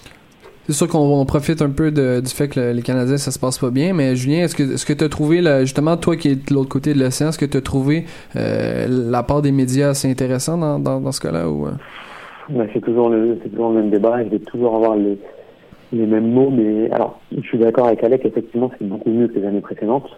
C'est 0.67 0.75
sûr 0.75 0.89
qu'on 0.89 1.25
profite 1.27 1.61
un 1.61 1.71
peu 1.71 1.91
du 1.91 2.29
fait 2.29 2.49
que 2.49 2.73
les 2.73 2.83
Canadiens, 2.83 3.17
ça 3.17 3.33
se 3.33 3.39
passe 3.39 3.59
pas 3.59 3.71
bien, 3.71 3.93
mais 3.95 4.15
Julien, 4.15 4.45
est-ce 4.45 4.55
que 4.55 4.63
est-ce 4.63 4.87
que 4.87 4.93
tu 4.93 5.03
as 5.03 5.09
trouvé, 5.09 5.43
justement, 5.63 5.97
toi 5.97 6.17
qui 6.17 6.29
es 6.29 6.35
de 6.37 6.55
l'autre 6.55 6.69
côté 6.69 6.95
de 6.95 7.01
l'océan, 7.01 7.31
est-ce 7.31 7.39
que 7.39 7.47
tu 7.47 7.57
as 7.57 7.61
trouvé 7.61 8.05
euh, 8.37 8.87
la 8.89 9.25
part 9.25 9.43
des 9.43 9.51
médias 9.51 9.89
assez 9.89 10.09
intéressant 10.09 10.57
dans, 10.57 10.79
dans, 10.79 11.13
ce 11.13 11.21
cas-là 11.21 11.49
ou 11.49 11.67
ben, 12.49 12.69
c'est 12.73 12.81
toujours 12.81 13.09
le 13.09 13.37
toujours 13.39 13.71
le 13.71 13.81
même 13.81 13.91
débat, 13.91 14.23
je 14.25 14.29
vais 14.29 14.39
toujours 14.39 14.77
avoir 14.77 14.97
les, 14.97 15.19
les 15.93 16.07
mêmes 16.07 16.31
mots, 16.31 16.51
mais 16.51 16.91
alors 16.91 17.21
je 17.37 17.43
suis 17.43 17.59
d'accord 17.59 17.87
avec 17.87 18.03
Alec, 18.05 18.25
effectivement 18.25 18.71
c'est 18.79 18.87
beaucoup 18.87 19.11
mieux 19.11 19.29
que 19.29 19.39
les 19.39 19.47
années 19.47 19.61
précédentes, 19.61 20.11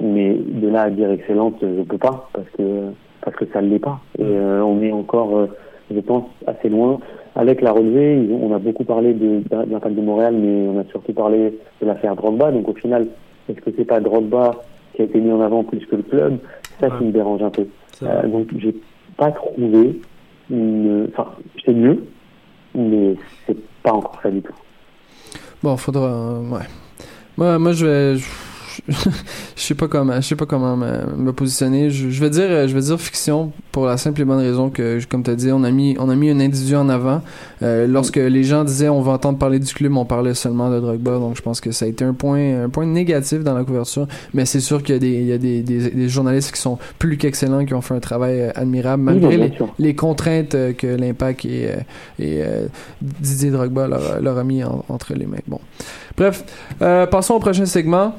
mais 0.00 0.34
de 0.34 0.68
là 0.68 0.82
à 0.82 0.90
dire 0.90 1.10
excellente, 1.10 1.56
je 1.62 1.82
peux 1.82 1.98
pas 1.98 2.28
parce 2.32 2.48
que 2.58 2.90
parce 3.22 3.36
que 3.36 3.44
ça 3.52 3.62
ne 3.62 3.68
l'est 3.68 3.78
pas. 3.78 4.00
Et 4.18 4.22
euh, 4.22 4.62
on 4.62 4.80
est 4.82 4.92
encore, 4.92 5.48
je 5.90 6.00
pense, 6.00 6.24
assez 6.46 6.68
loin. 6.68 7.00
Avec 7.36 7.60
la 7.60 7.70
relevée, 7.70 8.26
on 8.30 8.54
a 8.54 8.58
beaucoup 8.58 8.84
parlé 8.84 9.12
de, 9.12 9.42
l'impact 9.70 9.94
de 9.94 10.00
Montréal, 10.00 10.34
mais 10.34 10.68
on 10.68 10.80
a 10.80 10.84
surtout 10.84 11.12
parlé 11.12 11.52
de 11.82 11.86
l'affaire 11.86 12.16
Drogba. 12.16 12.50
Donc 12.50 12.66
au 12.66 12.72
final, 12.72 13.06
est-ce 13.48 13.60
que 13.60 13.70
c'est 13.76 13.84
pas 13.84 14.00
Drogba 14.00 14.52
qui 14.94 15.02
a 15.02 15.04
été 15.04 15.20
mis 15.20 15.30
en 15.30 15.42
avant 15.42 15.62
plus 15.62 15.84
que 15.84 15.96
le 15.96 16.02
club? 16.02 16.38
Ça 16.80 16.88
qui 16.90 17.04
me 17.04 17.12
dérange 17.12 17.42
un 17.42 17.50
peu. 17.50 17.66
Euh, 18.02 18.26
donc 18.26 18.48
j'ai 18.56 18.74
pas 19.18 19.30
trouvé 19.32 20.00
une... 20.50 21.08
Enfin, 21.12 21.32
c'est 21.64 21.74
mieux, 21.74 22.04
mais 22.74 23.16
c'est 23.46 23.56
pas 23.82 23.92
encore 23.92 24.18
ça 24.22 24.30
du 24.30 24.40
tout. 24.40 24.54
Bon, 25.62 25.76
faudra... 25.76 26.40
Ouais. 26.40 26.66
Moi, 27.36 27.58
moi 27.58 27.72
je 27.72 27.86
vais 27.86 28.20
je 29.56 29.62
sais 29.62 29.74
pas 29.74 29.88
comment, 29.88 30.16
je 30.16 30.20
sais 30.20 30.36
pas 30.36 30.46
comment 30.46 30.76
me, 30.76 31.32
positionner. 31.32 31.90
Je, 31.90 32.20
vais 32.20 32.30
dire, 32.30 32.68
je 32.68 32.74
vais 32.74 32.80
dire 32.80 33.00
fiction 33.00 33.52
pour 33.72 33.86
la 33.86 33.96
simple 33.96 34.20
et 34.20 34.24
bonne 34.24 34.38
raison 34.38 34.70
que, 34.70 34.98
comme 35.08 35.22
tu 35.22 35.30
as 35.30 35.34
dit, 35.34 35.50
on 35.52 35.64
a 35.64 35.70
mis, 35.70 35.96
on 35.98 36.08
a 36.08 36.14
mis 36.14 36.30
un 36.30 36.40
individu 36.40 36.76
en 36.76 36.88
avant. 36.88 37.22
Euh, 37.62 37.86
lorsque 37.86 38.16
les 38.16 38.44
gens 38.44 38.64
disaient 38.64 38.88
on 38.88 39.00
va 39.00 39.12
entendre 39.12 39.38
parler 39.38 39.58
du 39.58 39.72
club, 39.72 39.96
on 39.96 40.04
parlait 40.04 40.34
seulement 40.34 40.70
de 40.70 40.80
Drogba. 40.80 41.18
Donc 41.18 41.36
je 41.36 41.42
pense 41.42 41.60
que 41.60 41.72
ça 41.72 41.84
a 41.84 41.88
été 41.88 42.04
un 42.04 42.14
point, 42.14 42.64
un 42.64 42.68
point 42.68 42.86
négatif 42.86 43.44
dans 43.44 43.54
la 43.54 43.64
couverture. 43.64 44.06
Mais 44.34 44.44
c'est 44.46 44.60
sûr 44.60 44.82
qu'il 44.82 44.94
y 44.94 44.96
a 44.96 45.00
des, 45.00 45.12
il 45.12 45.26
y 45.26 45.32
a 45.32 45.38
des, 45.38 45.62
des, 45.62 46.08
journalistes 46.08 46.52
qui 46.52 46.60
sont 46.60 46.78
plus 46.98 47.16
qu'excellents, 47.16 47.64
qui 47.64 47.74
ont 47.74 47.82
fait 47.82 47.94
un 47.94 48.00
travail 48.00 48.40
euh, 48.40 48.50
admirable 48.54 49.02
malgré 49.02 49.52
les, 49.78 49.94
contraintes 49.94 50.54
euh, 50.54 50.72
que 50.72 50.86
l'Impact 50.86 51.44
et, 51.44 51.70
et 52.18 52.42
Didier 53.00 53.50
Drogba 53.50 53.88
leur, 53.88 54.38
a 54.38 54.44
mis 54.44 54.62
entre 54.64 55.14
les 55.14 55.26
mains. 55.26 55.36
Bon. 55.46 55.60
Bref, 56.16 56.44
passons 56.78 57.34
au 57.34 57.40
prochain 57.40 57.66
segment. 57.66 58.14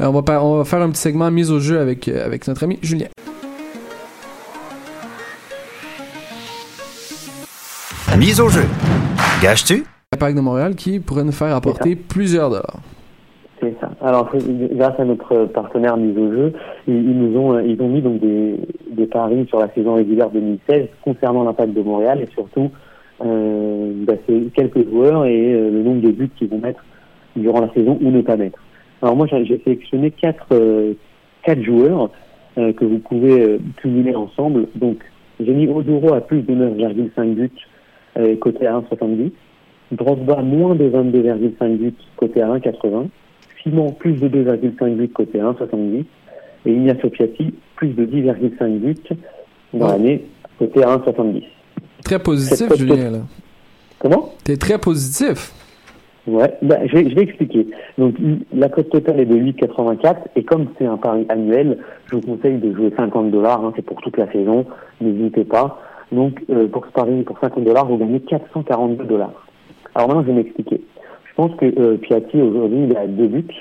Euh, 0.00 0.06
on, 0.06 0.12
va 0.12 0.44
on, 0.44 0.58
va 0.58 0.64
faire 0.64 0.80
un 0.80 0.90
petit 0.90 1.00
segment 1.00 1.30
mise 1.30 1.50
au 1.50 1.60
jeu 1.60 1.78
avec, 1.78 2.08
euh, 2.08 2.24
avec 2.24 2.46
notre 2.48 2.64
ami 2.64 2.78
Julien. 2.82 3.06
Mise 8.18 8.40
au 8.40 8.48
jeu. 8.48 8.64
Gâches-tu? 9.42 9.84
Parc 10.18 10.34
de 10.34 10.40
Montréal 10.40 10.74
qui 10.74 11.00
pourrait 11.00 11.24
nous 11.24 11.32
faire 11.32 11.56
apporter 11.56 11.96
plusieurs 11.96 12.50
dollars. 12.50 12.80
C'est 13.60 13.74
ça. 13.80 13.90
Alors, 14.00 14.30
grâce 14.72 14.98
à 14.98 15.04
notre 15.04 15.46
partenaire 15.46 15.96
mise 15.96 16.16
au 16.18 16.32
jeu, 16.32 16.52
ils, 16.88 17.18
nous 17.18 17.38
ont, 17.38 17.58
ils 17.60 17.80
ont 17.80 17.88
mis 17.88 18.02
donc 18.02 18.20
des, 18.20 18.58
des, 18.90 19.06
paris 19.06 19.46
sur 19.48 19.60
la 19.60 19.68
saison 19.72 19.94
régulière 19.94 20.30
2016 20.30 20.88
concernant 21.02 21.44
l'impact 21.44 21.72
de 21.72 21.82
Montréal 21.82 22.20
et 22.20 22.28
surtout 22.34 22.70
euh, 23.24 23.92
bah, 24.04 24.14
quelques 24.54 24.88
joueurs 24.88 25.24
et 25.26 25.54
euh, 25.54 25.70
le 25.70 25.82
nombre 25.82 26.00
de 26.00 26.10
buts 26.10 26.30
qu'ils 26.36 26.48
vont 26.48 26.58
mettre 26.58 26.84
durant 27.36 27.60
la 27.60 27.72
saison 27.72 27.98
ou 28.02 28.10
ne 28.10 28.20
pas 28.20 28.36
mettre. 28.36 28.58
Alors 29.02 29.16
moi, 29.16 29.26
j'ai 29.26 29.60
sélectionné 29.64 30.10
quatre, 30.12 30.46
euh, 30.52 30.94
quatre 31.42 31.62
joueurs 31.62 32.10
euh, 32.58 32.72
que 32.72 32.84
vous 32.84 32.98
pouvez 32.98 33.40
euh, 33.42 33.58
cumuler 33.78 34.14
ensemble. 34.14 34.68
Donc, 34.76 34.98
j'ai 35.40 35.52
mis 35.52 35.66
Oduro 35.68 36.14
à 36.14 36.20
plus 36.20 36.42
de 36.42 36.54
9,5 36.54 37.34
buts 37.34 37.50
côté 38.40 38.66
à 38.66 38.78
1,70. 38.78 39.30
Drogba 39.92 40.42
moins 40.42 40.74
de 40.74 40.84
22,5 40.88 41.76
buts 41.78 41.94
côté 42.16 42.42
à 42.42 42.48
1,80. 42.48 43.08
Simon 43.62 43.90
plus 43.92 44.12
de 44.20 44.28
2,5 44.28 44.94
buts 44.96 45.08
côté 45.08 45.40
à 45.40 45.44
1,70. 45.50 46.04
Et 46.66 46.72
Ignacio 46.72 47.08
Piatti 47.10 47.54
plus 47.74 47.88
de 47.88 48.04
10,5 48.04 48.78
buts 48.78 48.94
dans 49.74 49.86
Ouais. 49.86 49.92
l'année 49.92 50.24
côté 50.58 50.84
à 50.84 50.96
1,70. 50.98 51.42
Très 52.04 52.18
positif, 52.18 52.72
Julien, 52.76 53.10
là. 53.10 53.18
Comment? 53.98 54.32
T'es 54.44 54.56
très 54.56 54.78
positif. 54.78 55.52
Ouais, 56.26 56.56
bah, 56.62 56.76
je, 56.86 56.96
vais, 56.96 57.10
je 57.10 57.14
vais 57.16 57.22
expliquer. 57.22 57.66
Donc 57.98 58.14
la 58.54 58.68
cote 58.68 58.90
totale 58.90 59.20
est 59.20 59.26
de 59.26 59.34
8,84 59.34 60.16
et 60.36 60.44
comme 60.44 60.68
c'est 60.78 60.86
un 60.86 60.96
pari 60.96 61.26
annuel, 61.28 61.78
je 62.06 62.16
vous 62.16 62.20
conseille 62.20 62.58
de 62.58 62.72
jouer 62.72 62.92
50 62.96 63.30
dollars. 63.32 63.64
Hein, 63.64 63.72
c'est 63.74 63.84
pour 63.84 64.00
toute 64.00 64.16
la 64.16 64.30
saison. 64.30 64.64
N'hésitez 65.00 65.44
pas. 65.44 65.80
Donc 66.12 66.40
euh, 66.50 66.68
pour 66.68 66.86
ce 66.86 66.92
pari 66.92 67.22
pour 67.22 67.38
50 67.40 67.64
dollars, 67.64 67.86
vous 67.86 67.96
gagnez 67.96 68.20
442 68.20 69.04
dollars. 69.04 69.32
Alors 69.94 70.08
maintenant, 70.08 70.22
je 70.22 70.28
vais 70.28 70.34
m'expliquer. 70.34 70.80
Je 71.24 71.34
pense 71.34 71.56
que 71.56 71.66
euh, 71.66 71.96
Piatti 71.96 72.40
aujourd'hui, 72.40 72.84
il 72.88 72.96
a 72.96 73.06
deux 73.06 73.26
buts. 73.26 73.54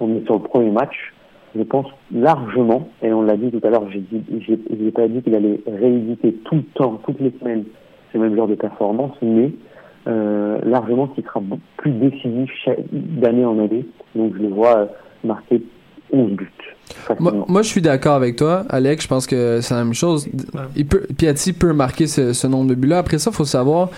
On 0.00 0.16
est 0.16 0.24
sur 0.24 0.34
le 0.34 0.42
premier 0.42 0.70
match. 0.70 1.14
Je 1.56 1.62
pense 1.62 1.86
largement, 2.12 2.88
et 3.02 3.12
on 3.12 3.22
l'a 3.22 3.36
dit 3.36 3.50
tout 3.50 3.66
à 3.66 3.70
l'heure, 3.70 3.84
j'ai 3.90 4.02
j'ai 4.46 4.90
pas 4.90 5.08
dit 5.08 5.22
qu'il 5.22 5.34
allait 5.34 5.60
rééditer 5.66 6.34
tout 6.44 6.56
le 6.56 6.62
temps, 6.74 7.00
toutes 7.06 7.20
les 7.20 7.32
semaines, 7.40 7.64
ce 8.12 8.18
même 8.18 8.36
genre 8.36 8.48
de 8.48 8.54
performance, 8.54 9.12
mais 9.22 9.50
largement 10.64 11.06
qui 11.08 11.22
sera 11.22 11.40
plus 11.76 11.92
décisif 11.92 12.50
chaque- 12.64 12.78
d'année 12.92 13.44
en 13.44 13.58
année. 13.58 13.86
Donc 14.14 14.32
je 14.36 14.42
le 14.42 14.48
vois 14.48 14.76
euh, 14.78 14.86
marquer 15.24 15.62
11 16.12 16.32
buts. 16.32 16.50
Moi, 17.20 17.44
moi, 17.48 17.60
je 17.62 17.68
suis 17.68 17.82
d'accord 17.82 18.14
avec 18.14 18.36
toi, 18.36 18.64
Alex. 18.70 19.02
Je 19.04 19.08
pense 19.08 19.26
que 19.26 19.60
c'est 19.60 19.74
la 19.74 19.84
même 19.84 19.92
chose. 19.92 20.26
Il 20.74 20.86
peut, 20.86 21.02
Piatti 21.18 21.52
peut 21.52 21.74
marquer 21.74 22.06
ce, 22.06 22.32
ce 22.32 22.46
nombre 22.46 22.70
de 22.70 22.74
buts-là. 22.74 22.98
Après 22.98 23.18
ça, 23.18 23.30
il 23.30 23.36
faut 23.36 23.44
savoir, 23.44 23.90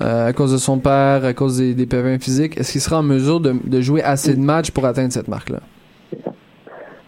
euh, 0.00 0.28
à 0.28 0.32
cause 0.32 0.52
de 0.52 0.58
son 0.58 0.78
père, 0.78 1.24
à 1.24 1.32
cause 1.32 1.58
des, 1.58 1.74
des 1.74 1.86
pépins 1.86 2.18
physiques, 2.20 2.56
est-ce 2.56 2.70
qu'il 2.70 2.80
sera 2.80 3.00
en 3.00 3.02
mesure 3.02 3.40
de, 3.40 3.54
de 3.64 3.80
jouer 3.80 4.00
assez 4.02 4.34
de 4.34 4.40
matchs 4.40 4.70
pour 4.70 4.84
atteindre 4.86 5.12
cette 5.12 5.26
marque-là? 5.26 5.58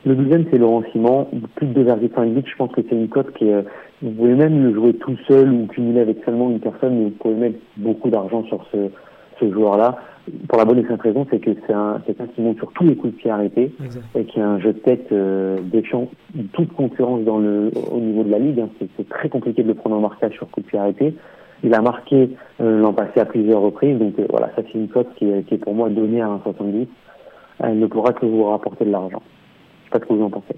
Le 0.09 0.15
deuxième, 0.15 0.47
c'est 0.51 0.57
Laurent 0.57 0.83
Simon, 0.91 1.27
plus 1.57 1.67
de 1.67 1.85
2,5 1.85 2.33
buts. 2.33 2.43
Je 2.47 2.57
pense 2.57 2.73
que 2.73 2.81
c'est 2.89 2.95
une 2.97 3.09
cote 3.09 3.31
qui 3.35 3.47
est, 3.49 3.53
euh, 3.53 3.63
vous 4.01 4.11
pouvez 4.13 4.35
même 4.35 4.63
le 4.65 4.73
jouer 4.73 4.95
tout 4.95 5.15
seul 5.29 5.53
ou 5.53 5.67
cumuler 5.67 6.01
avec 6.01 6.25
seulement 6.25 6.49
une 6.49 6.61
personne, 6.61 6.97
mais 6.97 7.05
vous 7.05 7.11
pouvez 7.11 7.35
mettre 7.35 7.59
beaucoup 7.77 8.09
d'argent 8.09 8.43
sur 8.45 8.65
ce, 8.73 8.89
ce 9.39 9.53
joueur-là. 9.53 9.99
Pour 10.49 10.59
la 10.59 10.65
bonne 10.65 10.79
et 10.79 10.87
simple 10.87 11.09
raison, 11.09 11.27
c'est 11.31 11.41
que 11.41 11.51
c'est 11.67 11.75
un, 11.75 12.01
quelqu'un 12.07 12.27
qui 12.35 12.41
monte 12.41 12.57
sur 12.57 12.73
tous 12.73 12.85
les 12.85 12.97
coups 12.97 13.13
de 13.13 13.19
pied 13.19 13.31
arrêtés 13.31 13.71
et 14.15 14.25
qui 14.25 14.41
a 14.41 14.49
un 14.49 14.59
jeu 14.61 14.73
de 14.73 14.79
tête 14.79 15.13
euh, 15.13 15.59
défiant 15.63 16.09
toute 16.55 16.73
concurrence 16.73 17.21
dans 17.25 17.37
le, 17.39 17.71
au 17.93 17.99
niveau 18.01 18.23
de 18.25 18.31
la 18.31 18.39
ligue. 18.39 18.61
hein. 18.61 18.71
C'est, 18.79 18.89
c'est 18.97 19.09
très 19.11 19.29
compliqué 19.29 19.63
de 19.63 19.69
le 19.69 19.75
prendre 19.75 19.97
en 19.97 20.01
marquage 20.01 20.33
sur 20.33 20.49
coup 20.51 20.63
de 20.63 20.67
pied 20.67 20.79
arrêté. 20.79 21.15
Il 21.65 21.75
a 21.75 21.83
marqué 21.83 22.31
euh, 22.63 22.81
l'an 22.81 22.95
passé 22.95 23.21
à 23.21 23.27
plusieurs 23.27 23.61
reprises, 23.61 23.99
donc 23.99 24.15
euh, 24.19 24.27
voilà, 24.31 24.47
ça 24.57 24.63
c'est 24.73 24.79
une 24.79 24.89
cote 24.89 25.09
qui 25.17 25.29
est, 25.29 25.43
qui 25.43 25.55
est 25.55 25.59
pour 25.59 25.75
moi 25.75 25.91
donnée 25.91 26.23
à 26.23 26.29
1,70. 26.47 26.87
Elle 27.61 27.79
ne 27.79 27.87
pourra 27.87 28.15
que 28.15 28.25
vous 28.25 28.45
rapporter 28.45 28.87
de 28.87 28.91
l'argent. 28.91 29.21
Je 29.91 29.93
sais 29.93 29.99
pas 29.99 30.05
ce 30.05 30.09
que 30.09 30.13
vous 30.19 30.25
en 30.25 30.31
pensez. 30.31 30.55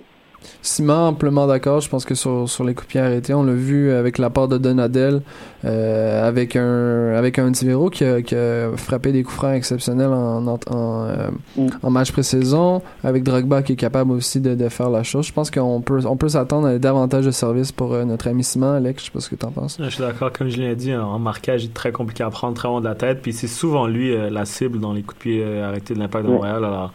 Simon, 0.63 1.09
amplement 1.09 1.47
d'accord. 1.47 1.81
Je 1.83 1.91
pense 1.91 2.07
que 2.07 2.15
sur, 2.15 2.49
sur 2.49 2.65
les 2.65 2.73
coups 2.75 2.87
de 2.87 2.91
pied 2.93 3.01
arrêtés, 3.01 3.35
on 3.35 3.43
l'a 3.43 3.53
vu 3.53 3.93
avec 3.93 4.17
la 4.17 4.31
part 4.31 4.49
de 4.49 4.57
Donadel, 4.57 5.21
euh, 5.67 6.27
avec 6.27 6.57
un 6.57 7.13
avec 7.15 7.39
un 7.39 7.53
Tivero 7.53 7.91
qui 7.91 8.05
a, 8.05 8.23
qui 8.23 8.35
a 8.35 8.71
frappé 8.75 9.13
des 9.13 9.23
coups 9.23 9.37
francs 9.37 9.55
exceptionnels 9.55 10.09
en, 10.09 10.47
en, 10.47 10.59
en, 10.71 11.05
euh, 11.05 11.29
Mm. 11.57 11.67
en 11.83 11.91
match 11.91 12.11
pré-saison, 12.13 12.81
avec 13.05 13.23
Drogba 13.23 13.63
qui 13.63 13.73
est 13.75 13.77
capable 13.77 14.13
aussi 14.13 14.41
de, 14.41 14.55
de 14.55 14.69
faire 14.71 14.89
la 14.89 15.03
chose. 15.03 15.27
Je 15.27 15.33
pense 15.35 15.51
qu'on 15.51 15.83
peut 15.83 16.01
on 16.07 16.17
peut 16.17 16.31
s'attendre 16.31 16.69
à 16.69 16.79
davantage 16.79 17.27
de 17.27 17.33
services 17.33 17.71
pour 17.73 17.93
euh, 17.93 18.05
notre 18.05 18.27
ami 18.29 18.43
Simon, 18.43 18.73
Alex. 18.73 19.03
Je 19.03 19.07
sais 19.09 19.13
pas 19.13 19.21
ce 19.21 19.29
que 19.29 19.35
t'en 19.37 19.51
penses. 19.51 19.77
Je 19.79 19.91
suis 19.91 20.01
d'accord, 20.03 20.33
comme 20.33 20.49
Julien 20.49 20.71
a 20.71 20.75
dit, 20.75 20.95
en 20.97 21.19
marquage, 21.19 21.65
il 21.65 21.71
est 21.71 21.75
très 21.75 21.93
compliqué 21.93 22.23
à 22.23 22.31
prendre, 22.31 22.55
très 22.55 22.69
haut 22.69 22.81
de 22.81 22.87
la 22.87 22.95
tête. 22.95 23.21
Puis 23.21 23.35
c'est 23.35 23.47
souvent 23.47 23.87
lui 23.87 24.15
euh, 24.15 24.31
la 24.31 24.47
cible 24.47 24.81
dans 24.81 24.95
les 24.95 25.03
coups 25.03 25.19
de 25.19 25.23
pied 25.23 25.61
arrêtés 25.61 25.93
de 25.93 25.99
l'impact 25.99 26.25
de. 26.25 26.31
Montréal. 26.31 26.65
Alors, 26.65 26.93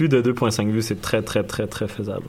plus 0.00 0.08
de 0.08 0.22
2,5 0.22 0.70
vues, 0.70 0.80
c'est 0.80 1.02
très, 1.02 1.20
très, 1.20 1.42
très, 1.42 1.66
très 1.66 1.86
faisable. 1.86 2.24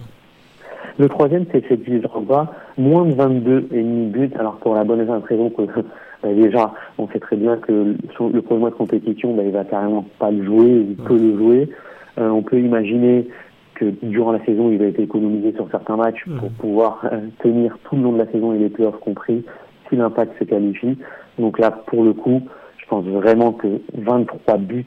Le 0.97 1.07
troisième, 1.07 1.45
c'est 1.53 1.61
Fedji 1.61 2.01
Drogba, 2.01 2.53
moins 2.77 3.05
de 3.05 3.13
22 3.13 3.69
et 3.71 3.81
demi 3.81 4.07
buts. 4.07 4.29
Alors 4.37 4.57
pour 4.57 4.75
la 4.75 4.83
bonne 4.83 4.99
raison 4.99 5.49
que 5.49 5.61
bah, 6.21 6.33
déjà, 6.33 6.73
on 6.97 7.07
sait 7.07 7.21
très 7.21 7.37
bien 7.37 7.55
que 7.55 7.71
le, 7.71 8.41
premier 8.41 8.59
mois 8.59 8.71
de 8.71 8.75
compétition, 8.75 9.33
bah, 9.33 9.43
il 9.45 9.53
va 9.53 9.63
carrément 9.63 10.05
pas 10.19 10.31
le 10.31 10.43
jouer, 10.43 10.85
il 10.89 10.97
peut 10.97 11.17
le 11.17 11.37
jouer. 11.37 11.69
Euh, 12.17 12.27
on 12.27 12.41
peut 12.41 12.59
imaginer 12.59 13.29
que 13.75 13.85
durant 14.03 14.33
la 14.33 14.43
saison, 14.43 14.69
il 14.69 14.77
va 14.77 14.87
être 14.87 14.99
économisé 14.99 15.53
sur 15.53 15.71
certains 15.71 15.95
matchs 15.95 16.25
pour 16.39 16.51
pouvoir 16.51 16.99
euh, 17.05 17.21
tenir 17.41 17.77
tout 17.85 17.95
le 17.95 18.01
long 18.01 18.11
de 18.11 18.17
la 18.17 18.29
saison 18.33 18.51
et 18.51 18.57
les 18.57 18.67
playoffs 18.67 18.99
compris 18.99 19.45
si 19.87 19.95
l'impact 19.95 20.37
se 20.39 20.43
qualifie. 20.43 20.97
Donc 21.39 21.57
là, 21.57 21.71
pour 21.71 22.03
le 22.03 22.11
coup, 22.11 22.41
je 22.79 22.85
pense 22.89 23.05
vraiment 23.05 23.53
que 23.53 23.79
23 23.93 24.57
buts, 24.57 24.85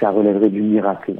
ça 0.00 0.10
relèverait 0.10 0.48
du 0.48 0.62
miracle. 0.62 1.16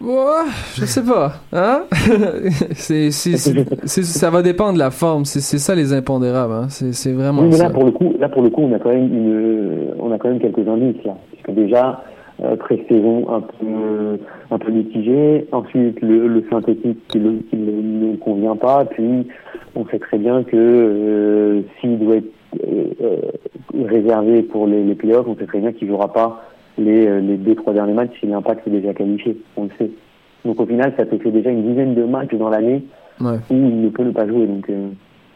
Ouais, 0.00 0.48
je 0.76 0.86
sais 0.86 1.04
pas. 1.04 1.32
Hein? 1.52 1.82
c'est, 2.72 3.10
ça 3.10 4.30
va 4.30 4.42
dépendre 4.42 4.74
de 4.74 4.78
la 4.78 4.90
forme. 4.90 5.26
C'est, 5.26 5.40
ça 5.58 5.74
les 5.74 5.92
impondérables. 5.92 6.54
Hein? 6.54 6.66
C'est, 6.70 7.12
vraiment 7.12 7.42
Oui, 7.42 7.48
mais 7.48 7.56
ça. 7.56 7.64
là 7.64 7.70
pour 7.70 7.84
le 7.84 7.90
coup, 7.90 8.14
là 8.18 8.28
pour 8.30 8.42
le 8.42 8.48
coup, 8.48 8.62
on 8.62 8.72
a 8.72 8.78
quand 8.78 8.88
même 8.88 9.12
une, 9.12 9.94
on 9.98 10.10
a 10.10 10.18
quand 10.18 10.30
même 10.30 10.40
quelques 10.40 10.66
indices 10.66 11.04
là, 11.04 11.16
puisque 11.32 11.50
déjà 11.50 12.02
euh, 12.42 12.56
pré-saison 12.56 13.26
un 13.28 13.40
peu, 13.42 14.18
un 14.50 14.58
peu 14.58 14.70
mitigé, 14.72 15.46
ensuite 15.52 16.00
le, 16.00 16.28
le 16.28 16.44
synthétique 16.50 17.06
qui, 17.08 17.18
le, 17.18 17.40
qui 17.50 17.56
ne, 17.56 18.12
ne 18.12 18.16
convient 18.16 18.56
pas, 18.56 18.86
puis 18.86 19.26
on 19.76 19.86
sait 19.88 19.98
très 19.98 20.16
bien 20.16 20.42
que 20.44 20.56
euh, 20.56 21.60
s'il 21.78 21.98
doit 21.98 22.16
être 22.16 22.32
euh, 22.66 22.84
euh, 23.02 23.16
réservé 23.86 24.42
pour 24.42 24.66
les, 24.66 24.82
les 24.82 24.94
playoffs, 24.94 25.26
on 25.28 25.36
sait 25.36 25.46
très 25.46 25.60
bien 25.60 25.72
qu'il 25.72 25.88
jouera 25.88 26.10
pas 26.10 26.42
les, 26.80 27.06
euh, 27.06 27.20
les 27.20 27.36
deux 27.36 27.54
trois 27.54 27.72
derniers 27.72 27.92
matchs 27.92 28.12
si 28.20 28.26
l'impact 28.26 28.66
est 28.66 28.70
déjà 28.70 28.92
qualifié, 28.94 29.36
on 29.56 29.64
le 29.64 29.70
sait. 29.78 29.90
Donc 30.44 30.60
au 30.60 30.66
final, 30.66 30.92
ça 30.96 31.04
te 31.06 31.16
fait 31.18 31.30
déjà 31.30 31.50
une 31.50 31.68
dizaine 31.68 31.94
de 31.94 32.04
matchs 32.04 32.34
dans 32.34 32.48
l'année 32.48 32.82
Ouais. 33.20 33.36
où 33.50 33.54
il 33.54 33.82
ne 33.82 33.88
peut 33.90 34.02
ne 34.02 34.12
pas 34.12 34.26
jouer, 34.26 34.46
donc 34.46 34.68
euh, 34.70 34.88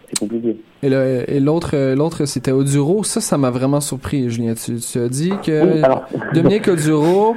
c'est 0.08 0.18
compliqué. 0.18 0.56
Et, 0.82 1.40
l'autre, 1.40 1.72
euh, 1.74 1.94
l'autre 1.94 2.24
c'était 2.24 2.52
Oduro. 2.52 3.04
Ça, 3.04 3.20
ça 3.20 3.36
m'a 3.36 3.50
vraiment 3.50 3.80
surpris, 3.80 4.30
Julien. 4.30 4.54
Tu, 4.54 4.76
tu 4.76 4.98
as 4.98 5.08
dit 5.08 5.32
que 5.44 5.62
Oui, 5.74 5.82
alors, 5.82 6.04
Dominique 6.34 6.66
Oduro, 6.68 7.36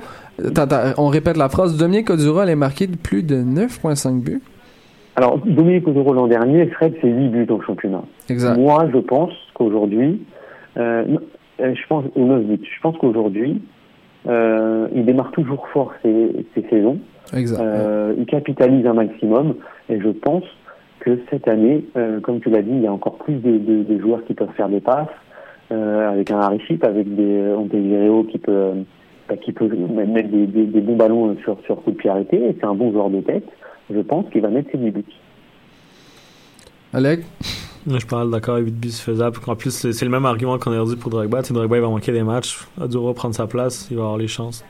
on 0.98 1.08
répète 1.08 1.36
la 1.38 1.50
phrase. 1.50 1.78
Dominique 1.78 2.10
Oduro 2.10 2.40
allait 2.40 2.56
marquer 2.56 2.88
plus 2.88 3.24
de 3.24 3.36
9,5 3.36 4.22
buts. 4.22 4.42
Alors, 5.18 5.40
Dominique 5.40 5.88
Oduro 5.88 6.14
l'an 6.14 6.28
dernier, 6.28 6.68
Fred, 6.68 6.94
c'est 7.02 7.10
8 7.10 7.30
buts 7.30 7.48
au 7.50 7.60
championnat. 7.62 8.04
Exact. 8.30 8.58
Moi, 8.58 8.88
je 8.94 9.00
pense 9.00 9.32
qu'aujourd'hui, 9.56 10.22
euh, 10.78 11.04
je 11.60 11.88
pense, 11.90 12.06
ou 12.16 12.26
9 12.26 12.44
buts, 12.44 12.60
je 12.64 12.82
pense 12.82 12.96
qu'aujourd'hui, 12.98 13.62
euh, 14.28 14.88
il 14.94 15.06
démarre 15.06 15.32
toujours 15.32 15.68
fort 15.70 15.94
ses, 16.04 16.46
ses 16.54 16.64
saisons. 16.70 17.00
Exact. 17.34 17.60
Euh, 17.62 18.14
il 18.18 18.26
capitalise 18.26 18.86
un 18.86 18.94
maximum. 18.94 19.56
Et 19.90 20.00
je 20.00 20.10
pense 20.10 20.44
que 21.00 21.20
cette 21.30 21.48
année, 21.48 21.86
euh, 21.98 22.20
comme 22.20 22.40
tu 22.40 22.50
l'as 22.50 22.62
dit, 22.62 22.72
il 22.72 22.82
y 22.82 22.88
a 22.88 22.92
encore 22.94 23.18
plus 23.18 23.36
de, 23.36 23.58
de- 23.58 23.84
de 23.84 24.00
joueurs 24.00 24.24
qui 24.26 24.34
peuvent 24.34 24.52
faire 24.56 24.70
des 24.70 24.82
passes, 24.82 25.08
avec 25.70 26.32
un 26.32 26.40
Hariship, 26.40 26.84
avec 26.86 27.14
des 27.16 27.42
Ontevireo 27.58 28.24
qui 28.24 28.38
peut, 28.38 28.72
bah, 29.28 29.36
qui 29.36 29.52
peut 29.52 29.68
mettre 29.68 30.30
des, 30.30 30.48
des- 30.48 30.66
des 30.66 30.80
bons 30.82 30.96
ballons 30.96 31.36
sur, 31.44 31.58
sur 31.66 31.82
coup 31.84 31.92
de 31.92 31.98
pied 31.98 32.10
arrêté. 32.10 32.38
Et 32.38 32.56
c'est 32.60 32.66
un 32.66 32.74
bon 32.76 32.92
joueur 32.92 33.10
de 33.10 33.20
tête. 33.22 33.44
Je 33.94 34.00
pense 34.00 34.26
qu'il 34.32 34.42
va 34.42 34.50
mettre 34.50 34.72
ses 34.72 34.78
10 34.78 34.92
buts. 34.92 35.04
Alec? 36.94 37.22
Je 37.88 38.06
parle 38.06 38.30
d'accord, 38.32 38.58
8 38.58 38.72
buts, 38.72 38.92
c'est 38.92 39.02
faisable. 39.02 39.38
En 39.48 39.56
plus, 39.56 39.72
c'est 39.72 40.04
le 40.04 40.12
même 40.12 40.26
argument 40.26 40.60
qu'on 40.60 40.72
a 40.72 40.86
dit 40.86 40.98
pour 40.98 41.10
Drogba. 41.10 41.42
Tu 41.42 41.50
sais, 41.50 41.54
Drogba, 41.54 41.78
il 41.78 41.82
va 41.82 41.88
manquer 41.88 42.12
des 42.12 42.24
matchs. 42.24 42.60
Aduro 42.82 43.08
va 43.08 43.14
prendre 43.14 43.34
sa 43.34 43.48
place, 43.48 43.88
il 43.90 43.98
va 43.98 44.04
avoir 44.04 44.18
les 44.18 44.28
chances. 44.28 44.66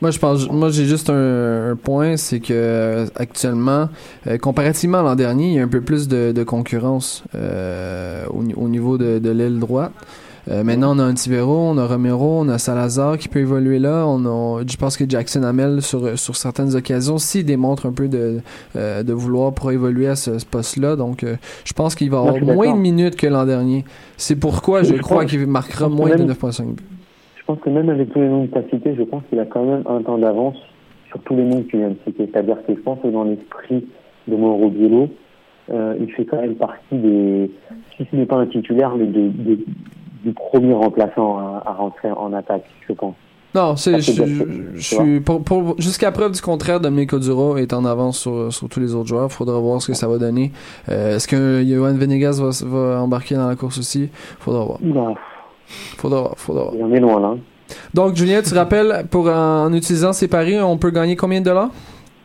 Moi, 0.00 0.10
je 0.10 0.18
pense, 0.18 0.50
moi, 0.50 0.70
j'ai 0.70 0.86
juste 0.86 1.10
un, 1.10 1.76
point, 1.80 2.16
c'est 2.16 2.40
que 2.40 2.52
euh, 2.52 3.06
actuellement, 3.16 3.90
euh, 4.26 4.38
comparativement 4.38 5.00
à 5.00 5.02
l'an 5.02 5.14
dernier, 5.14 5.48
il 5.48 5.54
y 5.54 5.58
a 5.60 5.62
un 5.62 5.68
peu 5.68 5.82
plus 5.82 6.08
de, 6.08 6.42
concurrence 6.42 7.22
euh, 7.34 8.24
au 8.28 8.68
niveau 8.68 8.98
de, 8.98 9.18
de 9.18 9.30
l'aile 9.30 9.58
droite. 9.58 9.92
Euh, 10.50 10.64
maintenant, 10.64 10.96
on 10.96 10.98
a 10.98 11.04
un 11.04 11.14
Tivero, 11.14 11.54
on 11.56 11.78
a 11.78 11.86
Romero, 11.86 12.40
on 12.40 12.48
a 12.48 12.58
Salazar 12.58 13.18
qui 13.18 13.28
peut 13.28 13.38
évoluer 13.38 13.78
là. 13.78 14.04
On 14.08 14.24
a, 14.26 14.62
je 14.68 14.76
pense 14.76 14.96
que 14.96 15.04
Jackson 15.08 15.44
Hamel, 15.44 15.80
sur, 15.80 16.18
sur 16.18 16.34
certaines 16.34 16.74
occasions, 16.74 17.18
s'il 17.18 17.44
démontre 17.44 17.86
un 17.86 17.92
peu 17.92 18.08
de, 18.08 18.40
euh, 18.74 19.02
de 19.04 19.12
vouloir 19.12 19.52
pour 19.54 19.70
évoluer 19.70 20.08
à 20.08 20.16
ce, 20.16 20.38
ce 20.40 20.46
poste-là. 20.46 20.96
Donc, 20.96 21.22
euh, 21.22 21.36
je 21.64 21.72
pense 21.72 21.94
qu'il 21.94 22.10
va 22.10 22.18
avoir 22.18 22.34
moins 22.42 22.74
de 22.74 22.78
minutes 22.80 23.14
que 23.16 23.28
l'an 23.28 23.46
dernier. 23.46 23.84
C'est 24.16 24.34
pourquoi 24.34 24.82
je 24.82 24.96
Je 24.96 25.00
crois 25.00 25.24
qu'il 25.24 25.46
marquera 25.46 25.88
moins 25.88 26.10
de 26.10 26.16
même- 26.24 26.26
9,5 26.32 26.74
buts. 26.74 26.82
Je 27.38 27.44
pense 27.44 27.60
que 27.60 27.70
même 27.70 27.88
avec 27.88 28.12
tous 28.12 28.18
les 28.20 28.28
noms 28.28 28.46
que 28.46 28.52
tu 28.52 28.58
as 28.58 28.68
cités, 28.70 28.94
je 28.96 29.02
pense 29.04 29.22
qu'il 29.28 29.38
a 29.38 29.44
quand 29.46 29.64
même 29.64 29.82
un 29.88 30.02
temps 30.02 30.18
d'avance 30.18 30.56
sur 31.08 31.20
tous 31.20 31.36
les 31.36 31.44
noms 31.44 31.62
que 31.62 31.68
tu 31.68 31.76
viens 31.78 31.90
de 31.90 31.96
citer. 32.06 32.28
C'est-à-dire 32.32 32.56
que 32.66 32.74
je 32.74 32.80
pense 32.80 32.98
que 33.02 33.08
dans 33.08 33.24
l'esprit 33.24 33.84
de 34.26 34.36
Mauro 34.36 34.68
Biello, 34.70 35.08
il 35.72 36.10
fait 36.16 36.24
quand 36.24 36.40
même 36.40 36.54
partie 36.56 36.96
des, 36.96 37.50
si 37.96 38.06
ce 38.10 38.16
n'est 38.16 38.26
pas 38.26 38.36
un 38.38 38.46
titulaire, 38.46 38.92
mais 38.96 39.06
de, 39.06 39.28
de- 39.28 39.64
du 40.24 40.32
premier 40.32 40.74
remplaçant 40.74 41.38
à, 41.38 41.62
à 41.66 41.72
rentrer 41.72 42.10
en 42.10 42.32
attaque, 42.32 42.64
je 42.88 42.92
pense. 42.92 43.14
Non, 43.54 43.74
c'est, 43.74 44.00
je, 44.00 44.12
je- 44.12 44.44
je 44.74 44.80
suis, 44.80 45.20
pour, 45.20 45.42
pour- 45.42 45.74
jusqu'à 45.80 46.12
preuve 46.12 46.30
du 46.32 46.40
contraire, 46.40 46.78
Domenico 46.78 47.18
Duro 47.18 47.56
est 47.56 47.72
en 47.72 47.84
avance 47.84 48.18
sur, 48.18 48.52
sur 48.52 48.68
tous 48.68 48.78
les 48.78 48.94
autres 48.94 49.08
joueurs. 49.08 49.32
Faudra 49.32 49.58
voir 49.58 49.82
ce 49.82 49.88
que 49.88 49.94
ça 49.94 50.06
va 50.06 50.18
donner. 50.18 50.52
Euh, 50.88 51.16
est-ce 51.16 51.26
que 51.26 51.64
Johan 51.66 51.94
Venegas 51.94 52.40
va, 52.40 52.50
va 52.68 53.02
embarquer 53.02 53.34
dans 53.34 53.48
la 53.48 53.56
course 53.56 53.78
aussi? 53.78 54.08
Faudra 54.38 54.64
voir. 54.64 54.78
Bah, 54.80 55.14
Faudra 55.98 56.20
voir, 56.20 56.34
faudra 56.36 56.62
voir. 56.64 56.74
il 56.76 56.84
en 56.84 56.92
est 56.92 57.00
loin 57.00 57.20
là. 57.20 57.34
Donc, 57.94 58.14
Julien, 58.14 58.40
tu 58.42 58.54
rappelles, 58.54 59.04
pour 59.10 59.28
en, 59.28 59.72
utilisant 59.72 60.12
ces 60.12 60.28
paris, 60.28 60.60
on 60.60 60.76
peut 60.78 60.90
gagner 60.90 61.16
combien 61.16 61.40
de 61.40 61.44
dollars? 61.46 61.70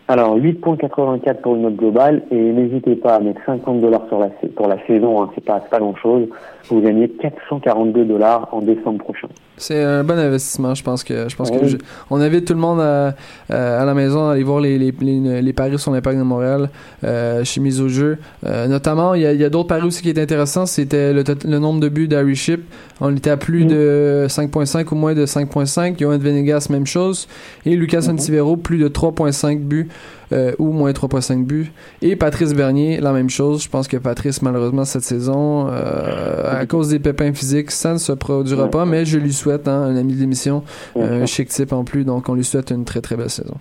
Alors 0.08 0.38
8.84 0.38 1.42
pour 1.42 1.56
une 1.56 1.64
note 1.64 1.76
globale 1.78 2.22
et 2.30 2.36
n'hésitez 2.36 2.96
pas 2.96 3.16
à 3.16 3.20
mettre 3.20 3.42
50 3.48 3.82
dollars 3.82 4.04
sur 4.08 4.20
la 4.20 4.28
pour 4.56 4.68
la 4.68 4.78
saison, 4.86 5.24
hein, 5.24 5.32
c'est 5.34 5.44
pas 5.44 5.60
c'est 5.64 5.70
pas 5.72 5.80
grand 5.80 5.96
chose. 5.96 6.28
Vous 6.70 6.82
gagnez 6.82 7.08
442 7.10 8.06
dollars 8.06 8.50
en 8.52 8.62
décembre 8.62 9.00
prochain. 9.00 9.28
C'est 9.58 9.82
un 9.84 10.04
bon 10.04 10.18
investissement, 10.20 10.74
je 10.76 10.84
pense 10.84 11.04
que 11.04 11.30
je 11.30 11.36
pense 11.36 11.50
que 11.50 11.66
je- 11.66 11.78
on 12.10 12.20
invite 12.20 12.46
tout 12.46 12.54
le 12.54 12.60
monde 12.60 12.82
à, 12.82 13.16
à, 13.50 13.86
la 13.86 13.94
maison 13.94 14.28
à 14.28 14.34
aller 14.34 14.44
voir 14.44 14.60
les, 14.60 14.78
les, 14.78 14.94
les, 15.00 15.42
les 15.42 15.54
paris 15.54 15.78
sur 15.80 15.92
l'impact 15.94 16.18
de 16.18 16.24
Montréal 16.24 16.70
euh, 17.06 17.44
chez 17.46 17.62
Mise 17.62 17.80
au 17.80 17.88
jeu. 17.88 18.18
Euh, 18.46 18.68
notamment, 18.68 19.14
il 19.14 19.22
y 19.22 19.26
a, 19.26 19.32
il 19.34 19.40
y 19.40 19.46
a 19.46 19.50
d'autres 19.50 19.70
paris 19.70 19.84
aussi 19.88 20.02
qui 20.02 20.10
étaient 20.10 20.22
intéressants, 20.24 20.66
c'était 20.66 21.14
le, 21.14 21.24
nombre 21.60 21.80
de 21.80 21.88
buts 21.88 22.08
d'Harry 22.10 22.36
Ship. 22.36 22.62
On 23.00 23.16
était 23.16 23.30
à 23.30 23.38
plus 23.38 23.64
Mm. 23.66 23.68
de 23.70 24.26
5.5 24.28 24.92
ou 24.92 24.96
moins 24.96 25.14
de 25.14 25.26
5.5. 25.26 25.98
Johan 26.00 26.18
Venegas, 26.18 26.68
même 26.70 26.86
chose. 26.86 27.28
Et 27.66 27.76
Lucas 27.76 28.02
Mhm. 28.08 28.16
Antivero, 28.16 28.58
plus 28.58 28.78
de 28.78 28.88
3.5 28.90 29.60
buts 29.60 29.88
euh, 30.34 30.54
ou 30.60 30.72
moins 30.72 30.92
3.5 30.92 31.44
buts. 31.46 31.72
Et 32.02 32.16
Patrice 32.16 32.54
Bernier, 32.54 33.00
la 33.00 33.12
même 33.14 33.30
chose. 33.30 33.64
Je 33.64 33.70
pense 33.70 33.88
que 33.88 33.98
Patrice, 33.98 34.42
malheureusement, 34.42 34.86
cette 34.86 35.04
saison, 35.04 35.68
euh, 35.70 36.60
à 36.62 36.66
cause 36.66 36.90
des 36.90 37.00
pépins 37.00 37.34
physiques, 37.34 37.72
ça 37.72 37.94
ne 37.94 37.98
se 37.98 38.12
produira 38.12 38.70
pas, 38.70 38.86
mais 38.86 39.06
je 39.06 39.18
lui 39.18 39.34
souhaite, 39.34 39.68
hein, 39.68 39.82
un 39.84 39.96
ami 39.96 40.14
de 40.14 40.20
l'émission, 40.20 40.64
un 40.96 41.22
Ouais. 41.22 41.28
chic 41.28 41.50
type 41.50 41.74
en 41.74 41.84
plus, 41.84 42.04
donc 42.06 42.28
on 42.30 42.34
lui 42.36 42.44
souhaite 42.44 42.72
une 42.72 42.86
très 42.86 43.02
très 43.02 43.16
belle 43.16 43.30
saison. 43.30 43.56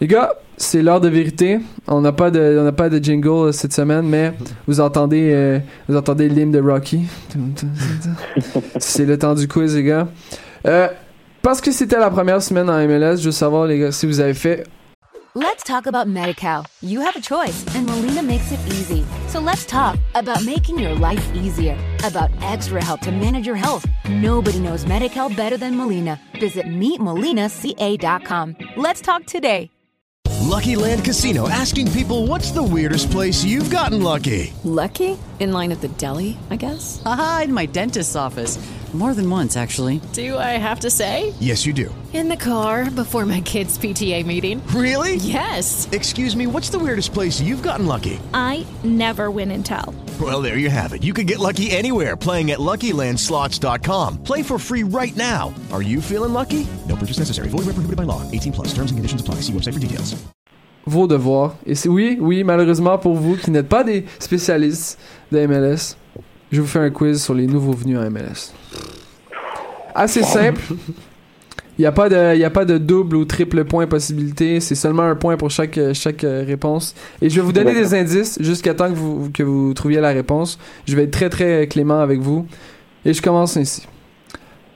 Les 0.00 0.06
gars, 0.06 0.32
c'est 0.56 0.80
l'heure 0.82 1.00
de 1.02 1.08
vérité. 1.08 1.58
On 1.86 2.00
n'a 2.00 2.12
pas 2.12 2.30
de, 2.30 2.56
on 2.58 2.64
n'a 2.64 2.72
pas 2.72 2.88
de 2.88 2.98
jingle 3.04 3.28
euh, 3.48 3.52
cette 3.52 3.74
semaine, 3.74 4.06
mais 4.06 4.32
vous 4.66 4.80
entendez, 4.80 5.30
euh, 5.32 5.58
vous 5.88 5.96
entendez 5.96 6.26
l'hymne 6.28 6.52
de 6.52 6.60
Rocky. 6.60 7.02
c'est 8.78 9.04
le 9.04 9.18
temps 9.18 9.34
du 9.34 9.46
quiz, 9.48 9.74
les 9.76 9.82
gars. 9.84 10.08
Euh, 10.66 10.88
parce 11.42 11.60
que 11.60 11.70
c'était 11.70 11.98
la 11.98 12.10
première 12.10 12.42
semaine 12.42 12.68
en 12.68 12.78
MLS, 12.86 13.16
je 13.18 13.26
veux 13.26 13.30
savoir, 13.30 13.66
les 13.66 13.78
gars, 13.78 13.92
si 13.92 14.06
vous 14.06 14.20
avez 14.20 14.34
fait 14.34 14.64
Let's 15.36 15.62
talk 15.62 15.86
about 15.86 16.08
MediCal. 16.08 16.66
You 16.80 17.02
have 17.02 17.14
a 17.14 17.20
choice, 17.20 17.64
and 17.76 17.86
Molina 17.86 18.20
makes 18.20 18.50
it 18.50 18.58
easy. 18.66 19.06
So 19.28 19.38
let's 19.38 19.64
talk 19.64 19.96
about 20.16 20.44
making 20.44 20.80
your 20.80 20.92
life 20.96 21.24
easier, 21.36 21.78
about 22.02 22.30
extra 22.42 22.82
help 22.84 23.00
to 23.02 23.12
manage 23.12 23.46
your 23.46 23.54
health. 23.54 23.86
Nobody 24.08 24.58
knows 24.58 24.84
MediCal 24.84 25.36
better 25.36 25.56
than 25.56 25.76
Molina. 25.76 26.20
Visit 26.40 26.66
meetmolinaca.com. 26.66 28.56
Let's 28.76 29.00
talk 29.00 29.24
today. 29.24 29.70
Lucky 30.40 30.74
Land 30.74 31.04
Casino 31.04 31.48
asking 31.48 31.92
people 31.92 32.26
what's 32.26 32.50
the 32.50 32.62
weirdest 32.62 33.12
place 33.12 33.44
you've 33.44 33.70
gotten 33.70 34.02
lucky? 34.02 34.52
Lucky? 34.64 35.16
In 35.38 35.52
line 35.52 35.70
at 35.70 35.80
the 35.80 35.88
deli, 35.96 36.36
I 36.50 36.56
guess? 36.56 37.00
Aha, 37.06 37.42
in 37.44 37.52
my 37.52 37.66
dentist's 37.66 38.16
office. 38.16 38.58
More 38.92 39.14
than 39.14 39.30
once, 39.30 39.56
actually. 39.56 40.00
Do 40.12 40.36
I 40.36 40.58
have 40.58 40.80
to 40.80 40.90
say? 40.90 41.32
Yes, 41.38 41.64
you 41.64 41.72
do. 41.72 41.94
In 42.12 42.28
the 42.28 42.36
car 42.36 42.90
before 42.90 43.24
my 43.24 43.40
kids' 43.40 43.78
PTA 43.78 44.26
meeting. 44.26 44.60
Really? 44.74 45.14
Yes. 45.14 45.88
Excuse 45.92 46.34
me, 46.34 46.48
what's 46.48 46.70
the 46.70 46.78
weirdest 46.80 47.14
place 47.14 47.40
you've 47.40 47.62
gotten 47.62 47.86
lucky? 47.86 48.18
I 48.34 48.66
never 48.82 49.30
win 49.30 49.52
and 49.52 49.64
tell. 49.64 49.94
Well, 50.20 50.42
there 50.42 50.58
you 50.58 50.70
have 50.70 50.92
it. 50.92 51.04
You 51.04 51.14
can 51.14 51.26
get 51.26 51.38
lucky 51.38 51.70
anywhere 51.70 52.16
playing 52.16 52.50
at 52.50 52.58
LuckyLandSlots.com. 52.58 54.24
Play 54.24 54.42
for 54.42 54.58
free 54.58 54.82
right 54.82 55.14
now. 55.14 55.54
Are 55.72 55.82
you 55.82 56.00
feeling 56.00 56.32
lucky? 56.32 56.66
No 56.88 56.96
purchase 56.96 57.20
necessary. 57.20 57.46
Void 57.46 57.66
where 57.66 57.74
prohibited 57.74 57.96
by 57.96 58.02
law. 58.02 58.28
18 58.32 58.52
plus. 58.52 58.68
Terms 58.74 58.90
and 58.90 58.98
conditions 58.98 59.20
apply. 59.20 59.36
See 59.36 59.52
website 59.52 59.74
for 59.74 59.78
details. 59.80 60.20
vos 60.86 61.06
devoirs. 61.06 61.54
Et 61.66 61.74
c'est 61.74 61.88
oui, 61.88 62.18
oui, 62.20 62.42
malheureusement 62.44 62.98
pour 62.98 63.14
vous 63.14 63.36
qui 63.36 63.50
n'êtes 63.50 63.68
pas 63.68 63.84
des 63.84 64.04
spécialistes 64.18 64.98
de 65.30 65.46
MLS, 65.46 65.96
je 66.50 66.60
vous 66.60 66.66
fais 66.66 66.78
un 66.80 66.90
quiz 66.90 67.22
sur 67.22 67.34
les 67.34 67.46
nouveaux 67.46 67.72
venus 67.72 67.98
en 67.98 68.10
MLS. 68.10 68.52
Assez 69.94 70.22
simple. 70.22 70.60
Il 71.78 71.82
n'y 71.82 71.86
a, 71.86 71.92
pas 71.92 72.08
de- 72.10 72.42
a 72.44 72.50
pas 72.50 72.64
de 72.66 72.76
double 72.76 73.16
ou 73.16 73.24
triple 73.24 73.64
point 73.64 73.86
possibilité. 73.86 74.60
C'est 74.60 74.74
seulement 74.74 75.04
un 75.04 75.16
point 75.16 75.36
pour 75.36 75.50
chaque, 75.50 75.78
chaque 75.94 76.24
euh, 76.24 76.44
réponse. 76.46 76.94
Et 77.22 77.30
je 77.30 77.36
vais 77.36 77.40
vous 77.40 77.52
donner 77.52 77.72
des 77.72 77.94
indices 77.94 78.36
jusqu'à 78.40 78.74
temps 78.74 78.90
que 78.90 78.96
vous, 78.98 79.30
que 79.32 79.42
vous 79.42 79.72
trouviez 79.72 80.00
la 80.00 80.10
réponse. 80.10 80.58
Je 80.86 80.94
vais 80.94 81.04
être 81.04 81.10
très 81.12 81.30
très 81.30 81.66
clément 81.68 82.00
avec 82.00 82.20
vous. 82.20 82.46
Et 83.04 83.14
je 83.14 83.22
commence 83.22 83.56
ainsi. 83.56 83.86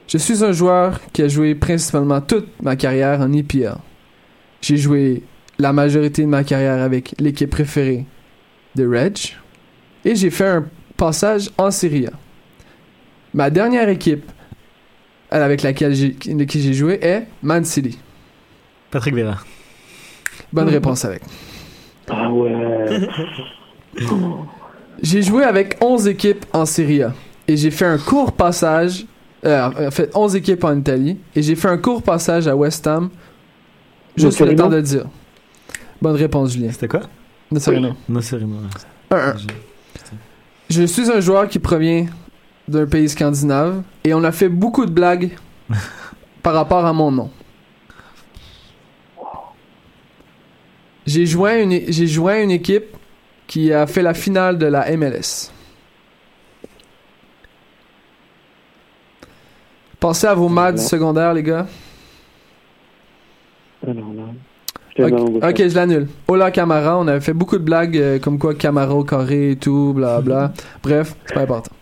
Je 0.08 0.16
suis 0.18 0.42
un 0.42 0.52
joueur 0.52 1.00
qui 1.12 1.22
a 1.22 1.28
joué 1.28 1.54
principalement 1.54 2.20
toute 2.22 2.46
ma 2.62 2.74
carrière 2.76 3.20
en 3.20 3.30
EPL. 3.32 3.76
J'ai 4.62 4.78
joué 4.78 5.22
la 5.58 5.72
majorité 5.74 6.22
de 6.22 6.28
ma 6.28 6.42
carrière 6.42 6.82
avec 6.82 7.14
l'équipe 7.18 7.50
préférée 7.50 8.06
de 8.76 8.87
Reg. 8.87 9.18
Et 10.06 10.16
j'ai 10.16 10.30
fait 10.30 10.46
un 10.48 10.64
passage 10.96 11.50
en 11.59 11.70
Serie 11.70 12.07
A. 12.07 12.12
Ma 13.33 13.50
dernière 13.50 13.88
équipe 13.88 14.30
avec 15.30 15.62
laquelle 15.62 15.94
j'ai, 15.94 16.12
qui 16.12 16.46
qui 16.46 16.61
j'ai 16.61 16.74
joué 16.74 16.98
est 17.02 17.26
Man 17.42 17.64
City. 17.64 17.98
Patrick 18.90 19.14
Vera. 19.14 19.38
Bonne 20.52 20.68
réponse 20.68 21.04
avec. 21.04 21.22
Ah 22.09 22.30
ouais. 22.30 23.09
J'ai 25.02 25.22
joué 25.22 25.44
avec 25.44 25.76
11 25.80 26.07
équipes 26.09 26.46
en 26.52 26.64
Serie 26.64 27.02
A. 27.02 27.12
Et 27.48 27.57
j'ai 27.57 27.70
fait 27.70 27.85
un 27.85 27.98
court 27.98 28.33
passage. 28.33 29.07
Euh, 29.44 29.88
en 29.88 29.90
fait, 29.90 30.11
11 30.14 30.37
équipes 30.37 30.64
en 30.64 30.78
Italie. 30.78 31.18
Et 31.35 31.42
j'ai 31.42 31.57
fait 31.57 31.68
un 31.68 31.76
court 31.78 32.02
passage 32.02 32.46
à 32.48 32.57
West 32.57 32.87
Ham. 32.87 33.11
Juste 34.16 34.40
le 34.40 34.46
Nocerino? 34.46 34.62
temps 34.62 34.70
de 34.70 34.76
le 34.76 34.83
dire. 34.83 35.04
Bonne 36.00 36.16
réponse, 36.16 36.52
Julien. 36.52 36.70
C'était 36.70 36.88
quoi? 36.88 37.02
Nocerino. 37.50 37.94
Non, 38.09 38.20
c'est 38.20 38.37
Rimo. 38.37 38.57
1-1. 39.11 39.35
Je 40.74 40.82
suis 40.82 41.08
un 41.08 41.20
joueur 41.20 41.46
qui 41.46 41.60
provient 41.60 42.06
d'un 42.66 42.84
pays 42.84 43.08
scandinave 43.08 43.84
et 44.02 44.12
on 44.12 44.24
a 44.24 44.32
fait 44.32 44.48
beaucoup 44.48 44.87
de 44.87 44.90
blagues 44.90 45.30
par 46.42 46.52
rapport 46.52 46.84
à 46.84 46.92
mon 46.92 47.12
nom. 47.12 47.30
J'ai 51.06 51.26
joint 51.26 51.60
une, 51.60 51.92
j'ai 51.92 52.08
joint 52.08 52.42
une 52.42 52.50
équipe 52.50 52.87
qui 53.46 53.72
a 53.72 53.87
fait 53.87 54.02
la 54.02 54.14
finale 54.14 54.58
de 54.58 54.66
la 54.66 54.90
MLS. 54.96 55.52
Pensez 60.00 60.26
à 60.26 60.34
vos 60.34 60.48
maths 60.48 60.80
secondaires, 60.80 61.34
les 61.34 61.44
gars. 61.44 61.68
Ok, 64.98 65.57
je 65.68 65.74
l'annule. 65.74 66.07
Ola 66.28 66.50
Camara, 66.50 66.98
on 66.98 67.09
avait 67.09 67.20
fait 67.20 67.33
beaucoup 67.33 67.59
de 67.59 67.64
blagues 67.64 67.98
euh, 67.98 68.18
comme 68.18 68.38
quoi 68.38 68.54
Camara 68.54 68.94
au 68.94 69.04
carré 69.04 69.52
et 69.52 69.57
tout, 69.57 69.92
bla 69.94 70.20
bla. 70.24 70.52
Bref, 70.83 71.16
c'est 71.26 71.35
pas 71.35 71.42
important. 71.42 71.72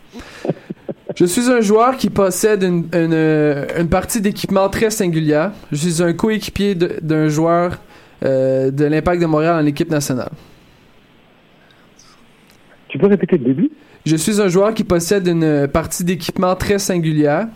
Je 1.15 1.27
suis 1.27 1.51
un 1.51 1.61
joueur 1.61 1.99
qui 1.99 2.09
possède 2.09 2.63
une, 2.63 2.87
une, 2.95 3.13
euh, 3.13 3.67
une 3.79 3.89
partie 3.89 4.23
d'équipement 4.23 4.69
très 4.71 4.89
singulière. 4.89 5.53
Je 5.71 5.77
suis 5.77 6.03
un 6.03 6.15
coéquipier 6.15 6.75
d'un 6.75 7.29
joueur 7.29 7.79
euh, 8.25 8.71
de 8.71 8.85
l'Impact 8.87 9.21
de 9.21 9.27
Montréal 9.27 9.63
en 9.63 9.67
équipe 9.67 9.91
nationale. 9.91 10.31
Tu 12.89 12.99
peux 12.99 13.09
répéter 13.09 13.37
le 13.37 13.45
début? 13.45 13.71
Je 14.07 14.17
suis 14.17 14.41
un 14.41 14.49
joueur 14.49 14.73
qui 14.73 14.85
possède 14.85 15.27
une 15.29 15.69
partie 15.69 16.03
d'équipement 16.03 16.57
très 16.57 16.79
singulière 16.79 17.47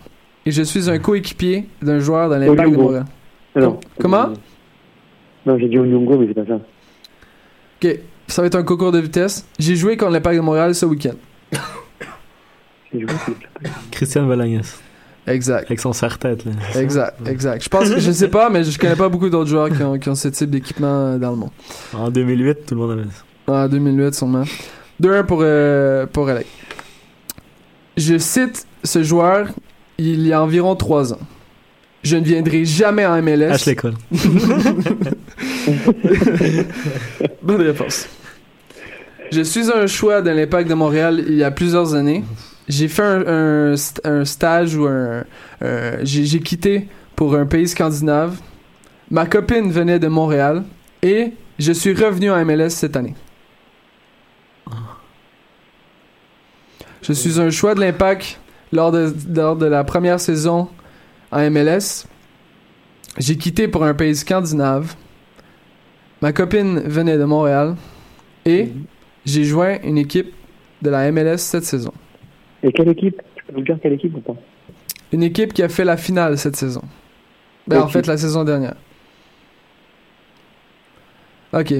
et 0.45 0.51
je 0.51 0.61
suis 0.61 0.89
un 0.89 0.99
coéquipier 0.99 1.67
d'un 1.81 1.99
joueur 1.99 2.29
de 2.29 2.35
l'Impact 2.35 2.71
de. 2.71 2.77
Montréal. 2.77 3.05
Non. 3.55 3.79
Comment? 3.99 4.29
Non, 5.47 5.57
j'ai 5.57 5.69
dit 5.69 5.79
Onyongo, 5.79 6.17
mais 6.17 6.27
c'est 6.27 6.33
pas 6.33 6.45
ça. 6.45 6.59
Ok, 7.81 7.99
ça 8.27 8.41
va 8.41 8.47
être 8.47 8.55
un 8.55 8.63
concours 8.63 8.91
de 8.91 8.99
vitesse. 8.99 9.47
J'ai 9.57 9.77
joué 9.77 9.95
contre 9.95 10.11
l'Impact 10.11 10.35
de 10.35 10.41
Montréal 10.41 10.75
ce 10.75 10.85
week-end. 10.85 11.15
J'ai 12.93 12.99
joué 12.99 13.09
Christian 13.89 14.25
Valagnas. 14.27 14.81
Exact. 15.25 15.65
Avec 15.67 15.79
son 15.79 15.93
serre-tête, 15.93 16.43
là. 16.43 16.51
Exact, 16.75 17.25
exact. 17.27 17.63
Je 17.63 17.69
pense 17.69 17.89
que 17.89 17.99
je 17.99 18.11
sais 18.11 18.27
pas, 18.27 18.49
mais 18.49 18.63
je 18.65 18.77
connais 18.77 18.95
pas 18.95 19.07
beaucoup 19.07 19.29
d'autres 19.29 19.49
joueurs 19.49 19.69
qui 19.69 19.81
ont, 19.83 19.97
qui 19.97 20.09
ont 20.09 20.15
ce 20.15 20.27
type 20.27 20.49
d'équipement 20.49 21.17
dans 21.17 21.31
le 21.31 21.37
monde. 21.37 21.51
En 21.93 22.09
2008, 22.09 22.65
tout 22.65 22.75
le 22.75 22.81
monde 22.81 22.91
avait 22.91 23.03
ça. 23.03 23.53
En 23.53 23.67
2008, 23.69 24.15
sûrement. 24.15 24.43
2-1 25.01 25.23
pour, 25.23 25.39
euh, 25.41 26.05
pour 26.07 26.27
Alec. 26.27 26.47
Je 27.95 28.17
cite 28.17 28.67
ce 28.83 29.01
joueur 29.01 29.47
il 29.97 30.27
y 30.27 30.33
a 30.33 30.43
environ 30.43 30.75
3 30.75 31.13
ans. 31.13 31.19
Je 32.03 32.15
ne 32.17 32.23
viendrai 32.23 32.65
jamais 32.65 33.05
en 33.05 33.21
MLS. 33.21 33.51
Ashley 33.51 33.75
Cole. 33.75 33.95
Bonne 37.41 37.61
réponse. 37.61 38.07
Je 39.31 39.41
suis 39.41 39.71
un 39.71 39.87
choix 39.87 40.21
de 40.21 40.29
l'Impact 40.29 40.69
de 40.69 40.73
Montréal 40.73 41.23
il 41.27 41.35
y 41.35 41.43
a 41.43 41.51
plusieurs 41.51 41.93
années. 41.93 42.23
J'ai 42.67 42.87
fait 42.87 43.01
un, 43.03 43.21
un 43.27 43.73
st- 43.75 43.99
un 44.05 44.25
stage 44.25 44.75
ou 44.75 44.85
un. 44.87 45.23
un- 45.61 46.03
j'ai 46.03 46.39
quitté 46.39 46.87
pour 47.15 47.35
un 47.35 47.45
pays 47.45 47.67
scandinave. 47.67 48.37
Ma 49.09 49.25
copine 49.25 49.71
venait 49.71 49.99
de 49.99 50.07
Montréal 50.07 50.63
et 51.01 51.31
je 51.59 51.71
suis 51.71 51.93
revenu 51.93 52.29
en 52.31 52.43
MLS 52.45 52.69
cette 52.69 52.95
année. 52.95 53.15
Je 57.01 57.13
suis 57.13 57.39
un 57.39 57.49
choix 57.49 57.73
de 57.75 57.79
l'Impact 57.79 58.39
lors 58.73 58.91
de, 58.91 59.13
lors 59.33 59.55
de 59.55 59.65
la 59.65 59.83
première 59.83 60.19
saison 60.19 60.67
en 61.31 61.49
MLS 61.49 62.05
J'ai 63.17 63.37
quitté 63.37 63.67
pour 63.67 63.83
un 63.85 63.93
pays 63.93 64.15
scandinave. 64.15 64.95
Ma 66.21 66.33
copine 66.33 66.79
venait 66.81 67.17
de 67.17 67.23
Montréal. 67.25 67.75
Et 68.45 68.69
j'ai 69.25 69.43
joint 69.43 69.77
une 69.83 69.97
équipe 69.97 70.33
de 70.81 70.89
la 70.89 71.11
MLS 71.11 71.37
cette 71.37 71.65
saison. 71.65 71.91
Et 72.63 72.71
quelle 72.71 72.89
équipe? 72.89 73.21
Tu 73.35 73.43
peux 73.43 73.53
nous 73.53 73.63
dire 73.63 73.77
quelle 73.81 73.93
équipe 73.93 74.15
ou 74.15 74.21
pas? 74.21 74.35
Une 75.11 75.23
équipe 75.23 75.53
qui 75.53 75.63
a 75.63 75.69
fait 75.69 75.83
la 75.83 75.97
finale 75.97 76.37
cette 76.37 76.55
saison. 76.55 76.81
Ben, 77.67 77.81
en 77.81 77.87
fait, 77.87 78.07
la 78.07 78.17
saison 78.17 78.43
dernière. 78.43 78.75
Ok, 81.53 81.73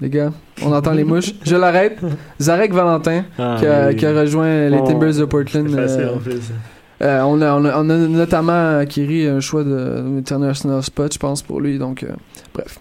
les 0.00 0.08
gars, 0.10 0.32
on 0.62 0.72
entend 0.72 0.92
les 0.92 1.04
mouches. 1.04 1.32
Je 1.44 1.56
l'arrête. 1.56 1.98
Zarek 2.40 2.72
Valentin, 2.72 3.24
Ah, 3.38 3.56
qui, 3.58 3.66
a, 3.66 3.88
oui. 3.88 3.96
qui 3.96 4.06
a 4.06 4.12
rejoint 4.18 4.68
les 4.68 4.78
Oh, 4.78 4.86
Timbers 4.86 5.14
de 5.16 5.24
Portland. 5.26 5.68
c'est 5.68 5.76
facile, 5.76 6.00
euh, 6.00 6.14
en 6.14 6.18
plus. 6.18 6.52
Euh, 7.02 7.22
on, 7.22 7.40
a, 7.40 7.82
notamment 7.82 8.78
acquis 8.78 9.26
un 9.26 9.40
choix 9.40 9.64
de 9.64 10.18
International 10.18 10.82
Spot, 10.82 11.12
je 11.12 11.18
pense, 11.18 11.42
pour 11.42 11.60
lui. 11.60 11.78
Donc, 11.78 12.02
euh, 12.02 12.08
bref. 12.52 12.78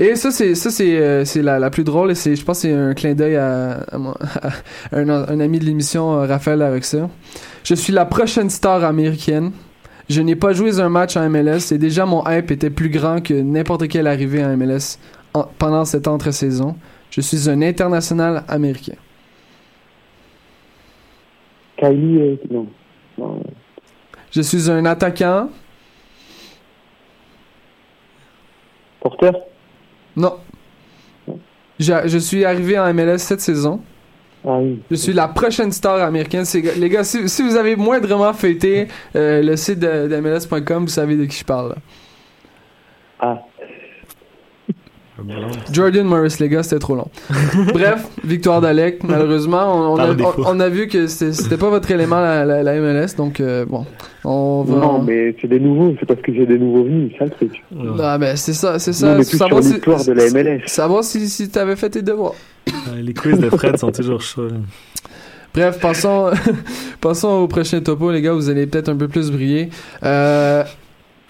Et 0.00 0.14
ça, 0.14 0.30
c'est 0.30 0.54
ça 0.54 0.70
c'est 0.70 0.96
euh, 0.96 1.24
la, 1.42 1.58
la 1.58 1.70
plus 1.70 1.82
drôle 1.82 2.12
et 2.12 2.14
c'est 2.14 2.36
je 2.36 2.44
pense 2.44 2.58
que 2.58 2.68
c'est 2.68 2.72
un 2.72 2.94
clin 2.94 3.14
d'œil 3.14 3.34
à, 3.34 3.80
un, 4.92 5.40
ami 5.40 5.58
de 5.58 5.64
l'émission, 5.64 6.20
euh, 6.20 6.26
Raphaël 6.26 6.60
Laroxa. 6.60 7.10
Je 7.64 7.74
suis 7.74 7.92
la 7.92 8.06
prochaine 8.06 8.48
star 8.48 8.84
américaine. 8.84 9.50
Je 10.08 10.22
n'ai 10.22 10.36
pas 10.36 10.52
joué 10.52 10.80
un 10.80 10.88
match 10.88 11.16
en 11.16 11.28
MLS 11.28 11.72
et 11.72 11.78
déjà 11.78 12.06
mon 12.06 12.22
hype 12.28 12.52
était 12.52 12.70
plus 12.70 12.90
grand 12.90 13.20
que 13.20 13.34
n'importe 13.34 13.88
quelle 13.88 14.06
arrivée 14.06 14.42
en 14.44 14.56
MLS 14.56 14.98
en- 15.34 15.48
pendant 15.58 15.84
cette 15.84 16.06
entre-saison. 16.06 16.76
Je 17.10 17.20
suis 17.20 17.50
un 17.50 17.60
international 17.60 18.44
américain. 18.46 18.94
Kylie, 21.76 22.18
euh, 22.18 22.36
non. 22.50 22.66
Je 24.30 24.40
suis 24.42 24.70
un 24.70 24.84
attaquant. 24.84 25.48
Porteur? 29.00 29.34
Non. 30.16 30.38
Je, 31.78 31.92
je 32.06 32.18
suis 32.18 32.44
arrivé 32.44 32.78
en 32.78 32.92
MLS 32.92 33.18
cette 33.18 33.40
saison. 33.40 33.80
Ah 34.44 34.58
oui. 34.58 34.82
Je 34.90 34.96
suis 34.96 35.12
la 35.12 35.28
prochaine 35.28 35.72
star 35.72 36.00
américaine. 36.02 36.44
Les 36.76 36.88
gars, 36.88 37.04
si, 37.04 37.28
si 37.28 37.42
vous 37.42 37.56
avez 37.56 37.76
moindrement 37.76 38.32
feuilleté 38.32 38.88
euh, 39.16 39.42
le 39.42 39.56
site 39.56 39.78
de, 39.80 40.08
de 40.08 40.16
MLS.com, 40.16 40.84
vous 40.84 40.88
savez 40.88 41.16
de 41.16 41.24
qui 41.24 41.38
je 41.38 41.44
parle. 41.44 41.70
là. 41.70 41.76
Ah. 43.20 43.47
Jordan 45.72 46.06
Morris, 46.06 46.36
les 46.40 46.48
gars, 46.48 46.62
c'était 46.62 46.78
trop 46.78 46.94
long. 46.94 47.08
Bref, 47.72 48.06
victoire 48.24 48.60
d'Alec. 48.60 49.02
Malheureusement, 49.04 49.92
on, 49.92 49.94
on 49.94 49.98
a, 49.98 50.10
on- 50.12 50.44
on 50.56 50.60
a 50.60 50.68
vu 50.68 50.86
que 50.88 51.06
c'était 51.06 51.56
pas 51.56 51.70
votre 51.70 51.90
élément, 51.90 52.20
la, 52.20 52.44
la- 52.44 52.62
la 52.62 52.80
MLS. 52.80 53.16
Donc, 53.16 53.40
euh, 53.40 53.64
bon, 53.66 53.84
on 54.24 54.62
va. 54.62 54.76
Non, 54.76 55.02
mais 55.02 55.34
c'est 55.40 55.48
des 55.48 55.60
nouveaux, 55.60 55.94
c'est 55.98 56.06
parce 56.06 56.20
que 56.20 56.32
j'ai 56.32 56.46
des 56.46 56.58
nouveaux 56.58 56.84
venus, 56.84 57.12
c'est 57.12 57.18
ça 57.18 57.24
le 57.24 57.30
truc. 57.48 57.64
Ah, 58.00 58.18
ben, 58.18 58.36
c'est 58.36 58.52
ça, 58.52 58.78
c'est 58.78 58.92
ça. 58.92 59.14
on 59.16 59.20
est 59.20 59.28
plus 59.28 59.38
Savoir 59.38 59.62
sur 59.62 59.68
si- 59.70 59.74
l'histoire 59.74 60.04
de 60.04 60.12
la 60.12 60.30
MLS. 60.30 60.62
Savoir 60.66 61.04
si, 61.04 61.28
si 61.28 61.48
t'avais 61.50 61.76
fait 61.76 61.90
tes 61.90 62.02
devoirs. 62.02 62.34
Les 62.96 63.14
quiz 63.14 63.38
de 63.38 63.50
Fred 63.50 63.76
sont 63.78 63.90
toujours 63.92 64.20
chauds. 64.20 64.48
Bref, 65.54 65.80
passons, 65.80 66.30
passons 67.00 67.28
au 67.28 67.48
prochain 67.48 67.80
topo, 67.80 68.12
les 68.12 68.20
gars. 68.22 68.32
Vous 68.34 68.48
allez 68.50 68.66
peut-être 68.66 68.90
un 68.90 68.96
peu 68.96 69.08
plus 69.08 69.30
briller. 69.30 69.70
Euh, 70.04 70.62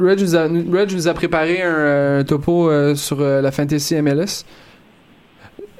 Reg, 0.01 0.21
nous 0.21 0.37
a, 0.37 0.43
Reg 0.45 0.93
nous 0.93 1.09
a 1.09 1.15
préparé 1.15 1.63
un, 1.63 2.19
un 2.21 2.25
topo 2.25 2.71
euh, 2.71 2.95
sur 2.95 3.21
euh, 3.21 3.41
la 3.41 3.51
Fantasy 3.51 4.01
MLS. 4.01 4.45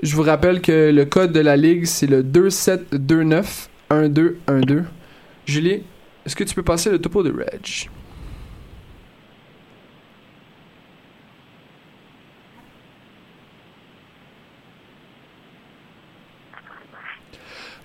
Je 0.03 0.15
vous 0.17 0.23
rappelle 0.23 0.61
que 0.61 0.91
le 0.91 1.05
code 1.05 1.33
de 1.33 1.41
la 1.41 1.57
ligue, 1.57 1.85
c'est 1.85 2.07
le 2.07 2.23
2729 2.23 3.71
1212. 3.91 4.85
Julie, 5.47 5.83
est-ce 6.27 6.37
que 6.37 6.45
tu 6.45 6.55
peux 6.55 6.63
passer 6.63 6.91
le 6.91 7.01
topo 7.01 7.23
de 7.23 7.31
Reg? 7.31 7.89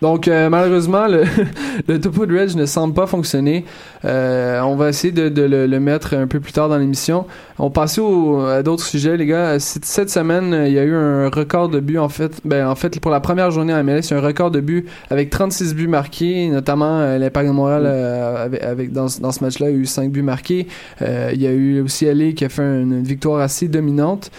Donc 0.03 0.27
euh, 0.27 0.49
malheureusement, 0.49 1.07
le, 1.07 1.23
le 1.87 2.01
topo 2.01 2.25
de 2.25 2.37
Reg 2.37 2.53
ne 2.57 2.65
semble 2.65 2.93
pas 2.93 3.07
fonctionner. 3.07 3.63
Euh, 4.03 4.59
on 4.59 4.75
va 4.75 4.89
essayer 4.89 5.13
de, 5.13 5.41
le, 5.41 5.79
mettre 5.79 6.13
un 6.13 6.27
peu 6.27 6.41
plus 6.41 6.51
tard 6.51 6.67
dans 6.67 6.77
l'émission. 6.77 7.25
On 7.57 7.69
passe 7.69 7.97
au, 7.99 8.41
à 8.41 8.63
d'autres 8.63 8.83
sujets, 8.83 9.15
les 9.15 9.25
gars. 9.25 9.57
Cette, 9.61 9.85
cette 9.85 10.09
semaine, 10.09 10.53
euh, 10.53 10.67
il 10.67 10.73
y 10.73 10.77
a 10.79 10.83
eu 10.83 10.93
un 10.93 11.29
record 11.29 11.69
de 11.69 11.79
buts 11.79 11.99
en 11.99 12.09
fait. 12.09 12.41
Ben 12.43 12.67
en 12.67 12.75
fait, 12.75 12.99
pour 12.99 13.11
la 13.11 13.21
première 13.21 13.49
journée 13.51 13.73
en 13.73 13.81
MLS, 13.81 14.01
il 14.01 14.11
y 14.11 14.13
a 14.15 14.17
un 14.17 14.21
record 14.21 14.51
de 14.51 14.59
buts 14.59 14.85
avec 15.09 15.29
36 15.29 15.73
buts 15.73 15.87
marqués, 15.87 16.49
notamment 16.49 16.99
euh, 16.99 17.17
l'Impact 17.17 17.47
de 17.47 17.53
Montréal 17.53 17.83
euh, 17.85 18.43
avec, 18.43 18.61
avec- 18.61 18.91
dans, 18.91 19.07
dans 19.21 19.31
ce 19.31 19.41
match-là, 19.41 19.67
a 19.67 19.71
eu 19.71 19.85
5 19.85 20.11
buts 20.11 20.21
marqués. 20.21 20.67
Euh, 21.01 21.31
il 21.33 21.41
y 21.41 21.47
a 21.47 21.51
eu 21.53 21.79
aussi 21.79 22.13
LA 22.13 22.33
qui 22.33 22.43
a 22.43 22.49
fait 22.49 22.61
une 22.61 23.01
victoire 23.03 23.39
assez 23.39 23.69
dominante. 23.69 24.31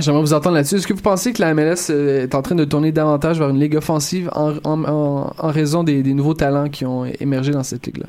J'aimerais 0.00 0.20
vous 0.20 0.32
entendre 0.32 0.54
là-dessus. 0.54 0.76
Est-ce 0.76 0.86
que 0.86 0.92
vous 0.92 1.02
pensez 1.02 1.32
que 1.32 1.40
la 1.42 1.54
MLS 1.54 1.90
euh, 1.90 2.22
est 2.22 2.34
en 2.34 2.42
train 2.42 2.54
de 2.54 2.64
tourner 2.64 2.92
davantage 2.92 3.38
vers 3.38 3.48
une 3.48 3.58
ligue 3.58 3.76
offensive 3.76 4.30
en, 4.34 4.52
en, 4.64 4.84
en- 4.84 5.48
raison 5.48 5.82
des, 5.82 6.02
nouveaux 6.14 6.34
talents 6.34 6.68
qui 6.68 6.84
ont 6.84 7.04
émergé 7.04 7.50
dans 7.50 7.64
cette 7.64 7.86
ligue-là? 7.86 8.06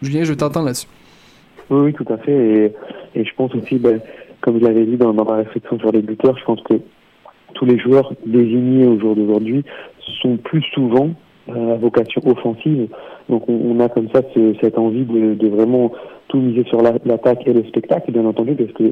Julien, 0.00 0.24
je 0.24 0.30
veux 0.30 0.36
t'entendre 0.36 0.66
là-dessus. 0.66 0.86
Oui, 1.70 1.80
oui, 1.80 1.92
tout 1.92 2.10
à 2.10 2.16
fait. 2.16 2.72
Et, 3.14 3.24
je 3.24 3.30
pense 3.36 3.54
aussi, 3.54 3.76
ben, 3.76 4.00
comme 4.40 4.58
je 4.58 4.64
l'avais 4.64 4.86
dit 4.86 4.96
dans, 4.96 5.12
dans 5.12 5.24
ma 5.24 5.36
réflexion 5.36 5.78
sur 5.78 5.92
les 5.92 6.00
buteurs, 6.00 6.38
je 6.38 6.44
pense 6.44 6.62
que 6.62 6.74
tous 7.54 7.66
les 7.66 7.78
joueurs 7.78 8.12
désignés 8.24 8.86
au 8.86 8.98
jour 8.98 9.14
d'aujourd'hui 9.14 9.64
sont 10.22 10.38
plus 10.38 10.62
souvent 10.74 11.10
vocation 11.80 12.22
offensive. 12.26 12.88
Donc 13.28 13.48
on, 13.48 13.78
a 13.80 13.88
comme 13.88 14.08
ça 14.14 14.22
ce- 14.34 14.54
cette 14.60 14.78
envie 14.78 15.04
de, 15.04 15.48
vraiment 15.48 15.92
tout 16.28 16.38
miser 16.38 16.64
sur 16.64 16.82
la- 16.82 16.98
l'attaque 17.04 17.46
et 17.46 17.52
le 17.52 17.64
spectacle, 17.64 18.12
bien 18.12 18.24
entendu, 18.24 18.54
parce 18.54 18.72
que 18.72 18.84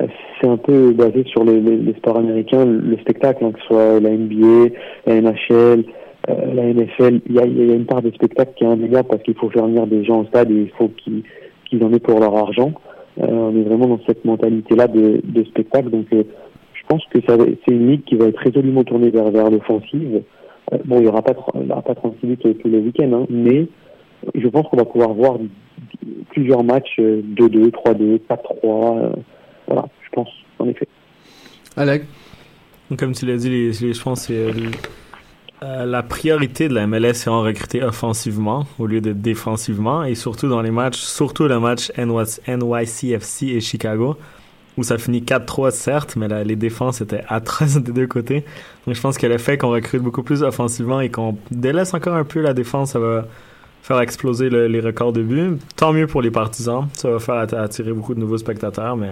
euh, 0.00 0.06
c'est 0.40 0.48
un 0.48 0.56
peu 0.56 0.92
basé 0.92 1.24
sur 1.24 1.44
les, 1.44 1.60
sports 1.98 2.18
américains, 2.18 2.64
le 2.64 2.96
spectacle, 2.98 3.44
hein, 3.44 3.52
que 3.52 3.60
ce 3.60 3.66
soit 3.66 4.00
la 4.00 4.10
NBA, 4.10 4.74
la 5.06 5.20
NHL, 5.20 5.84
euh, 6.28 6.54
la 6.54 6.64
NFL. 6.72 7.20
Il 7.28 7.34
y 7.34 7.38
a, 7.38 7.44
une 7.44 7.86
part 7.86 8.02
de 8.02 8.10
spectacle 8.10 8.52
qui 8.56 8.64
est 8.64 8.68
indéniable 8.68 9.08
parce 9.08 9.22
qu'il 9.22 9.34
faut 9.34 9.50
faire 9.50 9.66
venir 9.66 9.86
des 9.86 10.04
gens 10.04 10.22
au 10.22 10.24
stade 10.26 10.50
et 10.50 10.54
il 10.54 10.70
faut 10.70 10.90
qu'ils 10.96 11.84
en 11.84 11.92
aient 11.92 12.00
pour 12.00 12.18
leur 12.20 12.36
argent. 12.36 12.72
Euh, 13.20 13.26
on 13.28 13.56
est 13.56 13.62
vraiment 13.62 13.86
dans 13.86 14.00
cette 14.06 14.24
mentalité-là 14.24 14.88
de, 14.88 15.20
de 15.22 15.44
spectacle. 15.44 15.90
Donc, 15.90 16.06
je 16.10 16.88
pense 16.88 17.04
que 17.10 17.18
c'est 17.26 17.72
une 17.72 17.90
ligue 17.90 18.04
qui 18.04 18.16
va 18.16 18.26
être 18.26 18.38
résolument 18.38 18.82
tournée 18.84 19.10
vers 19.10 19.30
l'offensive. 19.50 20.22
Euh, 20.72 20.78
bon, 20.84 20.96
il 20.98 21.02
n'y 21.02 21.08
aura 21.08 21.22
pas, 21.22 21.34
il 21.60 21.66
y 21.68 21.70
aura 21.72 21.82
pas 21.82 21.94
36 21.94 22.26
buts 22.26 22.38
tous 22.38 22.68
les 22.68 22.78
week-ends, 22.78 23.12
hein, 23.12 23.26
mais 23.28 23.66
je 24.34 24.48
pense 24.48 24.66
qu'on 24.68 24.76
va 24.78 24.84
pouvoir 24.84 25.12
voir 25.12 25.38
plusieurs 26.30 26.64
matchs 26.64 26.96
euh, 26.98 27.22
2-2, 27.36 27.70
3-2, 27.70 28.20
4-3. 28.28 28.98
euh, 28.98 29.10
voilà, 29.66 29.84
je 30.02 30.08
pense, 30.12 30.28
en 30.58 30.68
effet. 30.68 30.88
Alec? 31.76 32.04
Comme 32.98 33.12
tu 33.12 33.26
l'as 33.26 33.36
dit, 33.36 33.48
les, 33.50 33.70
les- 33.72 33.92
je 33.94 34.02
pense 34.02 34.26
que 34.26 34.32
c'est, 34.52 34.60
euh, 34.60 34.70
euh, 35.62 35.86
la 35.86 36.02
priorité 36.02 36.68
de 36.68 36.74
la 36.74 36.86
MLS, 36.86 37.14
c'est 37.14 37.30
en 37.30 37.40
recruter 37.40 37.82
offensivement 37.82 38.64
au 38.78 38.86
lieu 38.86 39.00
de 39.00 39.12
défensivement. 39.12 40.04
Et 40.04 40.14
surtout 40.14 40.48
dans 40.48 40.60
les 40.62 40.70
matchs, 40.70 40.98
surtout 40.98 41.48
le 41.48 41.58
match 41.60 41.90
NY 41.96 42.14
NYCFC 42.46 43.44
et 43.48 43.60
Chicago, 43.60 44.16
où 44.76 44.82
ça 44.82 44.98
finit 44.98 45.20
4-3 45.22 45.70
certes, 45.70 46.14
mais 46.16 46.28
la- 46.28 46.42
les 46.44 46.56
défenses 46.56 47.00
étaient 47.00 47.22
atroces 47.28 47.76
des 47.82 47.92
deux 47.92 48.06
côtés. 48.06 48.44
Donc 48.86 48.94
je 48.96 49.00
pense 49.00 49.16
que 49.18 49.26
le 49.26 49.38
fait 49.38 49.56
qu'on 49.58 49.70
recrute 49.70 50.02
beaucoup 50.02 50.22
plus 50.22 50.42
offensivement 50.42 51.00
et 51.00 51.10
qu'on 51.10 51.36
délaisse 51.50 51.94
encore 51.94 52.14
un 52.16 52.24
peu 52.24 52.40
la 52.40 52.54
défense, 52.54 52.92
ça 52.92 52.98
va 52.98 53.26
faire 53.82 54.00
exploser 54.00 54.48
le- 54.50 54.66
les 54.66 54.80
records 54.80 55.12
de 55.12 55.22
buts. 55.22 55.58
Tant 55.76 55.92
mieux 55.92 56.06
pour 56.06 56.22
les 56.22 56.30
partisans. 56.30 56.86
Ça 56.94 57.10
va 57.10 57.18
faire 57.18 57.36
att- 57.36 57.54
attirer 57.54 57.92
beaucoup 57.92 58.14
de 58.14 58.20
nouveaux 58.20 58.38
spectateurs, 58.38 58.96
mais 58.96 59.10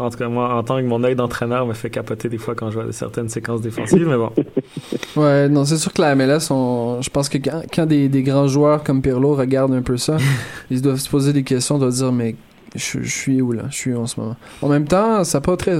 en 0.00 0.10
tout 0.10 0.18
cas, 0.18 0.28
moi, 0.28 0.54
en 0.54 0.62
tant 0.62 0.76
que 0.76 0.84
mon 0.84 1.02
œil 1.02 1.16
d'entraîneur 1.16 1.66
me 1.66 1.72
fait 1.72 1.90
capoter 1.90 2.28
des 2.28 2.38
fois 2.38 2.54
quand 2.54 2.70
je 2.70 2.78
vois 2.78 2.92
certaines 2.92 3.28
séquences 3.28 3.60
défensives, 3.62 4.06
mais 4.06 4.16
bon. 4.16 4.30
Ouais, 5.16 5.48
non, 5.48 5.64
c'est 5.64 5.76
sûr 5.78 5.92
que 5.92 6.00
la 6.00 6.14
MLS, 6.14 6.50
on, 6.52 7.02
je 7.02 7.10
pense 7.10 7.28
que 7.28 7.38
quand, 7.38 7.62
quand 7.74 7.86
des, 7.86 8.08
des 8.08 8.22
grands 8.22 8.46
joueurs 8.46 8.84
comme 8.84 9.02
Pirlo 9.02 9.34
regardent 9.34 9.72
un 9.74 9.82
peu 9.82 9.96
ça, 9.96 10.18
ils 10.70 10.80
doivent 10.80 11.00
se 11.00 11.08
poser 11.08 11.32
des 11.32 11.42
questions, 11.42 11.78
doivent 11.78 11.92
dire, 11.94 12.12
mais 12.12 12.36
je, 12.74 13.02
je 13.02 13.10
suis 13.10 13.40
où 13.40 13.52
là? 13.52 13.64
Je 13.70 13.76
suis 13.76 13.94
où 13.94 13.98
en 14.00 14.06
ce 14.06 14.20
moment? 14.20 14.36
En 14.62 14.68
même 14.68 14.86
temps, 14.86 15.24
ça 15.24 15.38
n'a 15.38 15.42
pas 15.42 15.56
très. 15.56 15.76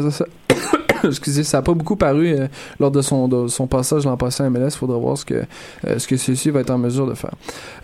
excusez, 1.04 1.44
ça 1.44 1.58
a 1.58 1.62
pas 1.62 1.74
beaucoup 1.74 1.96
paru 1.96 2.28
euh, 2.28 2.46
lors 2.80 2.90
de 2.90 3.02
son, 3.02 3.48
son 3.48 3.66
passage 3.66 4.04
l'an 4.04 4.16
passé 4.16 4.42
à 4.42 4.50
MLS. 4.50 4.70
Faudra 4.70 4.98
voir 4.98 5.16
ce 5.18 5.24
que, 5.24 5.34
euh, 5.34 5.98
ce 5.98 6.16
celui-ci 6.16 6.50
va 6.50 6.60
être 6.60 6.70
en 6.70 6.78
mesure 6.78 7.06
de 7.06 7.14
faire. 7.14 7.32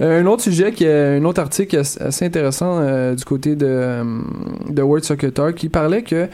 Euh, 0.00 0.20
un 0.22 0.26
autre 0.26 0.42
sujet, 0.42 0.72
qui 0.72 0.84
est, 0.84 1.18
un 1.18 1.24
autre 1.24 1.40
article 1.40 1.76
assez 1.78 2.24
intéressant 2.24 2.80
du 3.14 3.24
côté 3.24 3.56
de, 3.56 4.02
de 4.70 4.82
World 4.82 5.04
Soccer 5.04 5.54
qui 5.54 5.68
parlait 5.68 6.02
que 6.02 6.28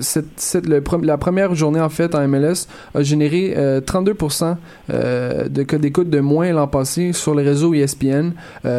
cette, 0.00 0.26
cette- 0.36 0.66
le 0.66 0.82
la 1.02 1.18
première 1.18 1.54
journée 1.54 1.80
en 1.80 1.88
fait 1.88 2.14
en 2.14 2.26
MLS 2.28 2.66
a 2.94 3.02
généré 3.02 3.54
euh, 3.56 3.80
32% 3.80 4.56
euh, 4.90 5.48
de 5.48 5.62
codes 5.62 5.80
d'écoute 5.80 6.10
de 6.10 6.20
moins 6.20 6.52
l'an 6.52 6.66
passé 6.66 7.12
sur 7.12 7.34
les 7.34 7.42
réseaux 7.42 7.72
E 7.74 7.76
ESPN. 7.76 8.30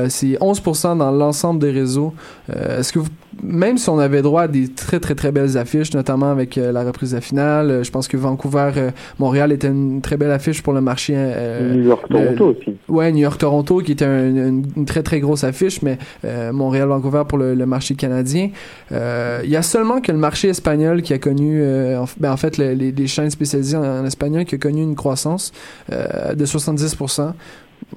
C'est 0.09 0.37
11% 0.39 0.97
dans 0.97 1.11
l'ensemble 1.11 1.59
des 1.59 1.71
réseaux. 1.71 2.13
Est-ce 2.49 2.91
que 2.93 2.99
même 3.43 3.77
si 3.77 3.89
on 3.89 3.99
avait 3.99 4.21
droit 4.21 4.43
à 4.43 4.47
des 4.47 4.69
très 4.69 4.99
très 4.99 5.13
très 5.13 5.31
belles 5.31 5.57
affiches, 5.57 5.93
notamment 5.93 6.31
avec 6.31 6.57
la 6.75 6.83
reprise 6.83 7.09
de 7.11 7.15
la 7.15 7.21
finale. 7.21 7.83
Je 7.83 7.89
pense 7.91 8.07
que 8.07 8.17
Vancouver, 8.17 8.71
euh, 8.77 8.91
Montréal 9.19 9.51
était 9.51 9.67
une 9.67 10.01
très 10.01 10.17
belle 10.17 10.31
affiche 10.31 10.61
pour 10.61 10.73
le 10.73 10.81
marché. 10.81 11.13
euh, 11.17 11.73
New 11.75 11.83
York, 11.83 12.05
le- 12.09 12.35
Toronto 12.35 12.55
aussi. 12.59 12.77
Ouais, 12.87 13.11
New 13.11 13.19
York, 13.23 13.39
Toronto, 13.39 13.79
qui 13.79 13.93
était 13.93 14.05
un- 14.05 14.27
une, 14.29 14.65
une 14.77 14.85
très 14.85 15.01
très 15.01 15.19
grosse 15.19 15.43
affiche, 15.43 15.81
mais 15.81 15.97
euh, 16.23 16.51
Montréal, 16.53 16.87
Vancouver 16.89 17.23
pour 17.27 17.37
le, 17.39 17.55
le 17.55 17.65
marché 17.65 17.95
canadien. 17.95 18.49
Il 18.91 19.49
y 19.49 19.55
a 19.55 19.61
seulement 19.63 19.99
que 20.01 20.11
le 20.11 20.17
marché 20.19 20.49
espagnol 20.49 21.01
qui 21.01 21.13
a 21.13 21.17
connu, 21.17 21.61
en, 21.95 22.05
ben, 22.19 22.31
en 22.31 22.37
fait, 22.37 22.57
le- 22.57 22.73
les, 22.73 22.91
les 22.91 23.07
chaînes 23.07 23.29
spécialisées 23.31 23.77
en, 23.77 23.83
en 23.83 24.05
espagnol 24.05 24.45
qui 24.45 24.55
a 24.55 24.57
connu 24.59 24.81
une 24.83 24.95
croissance 24.95 25.51
de 25.89 26.45
70%. 26.45 27.33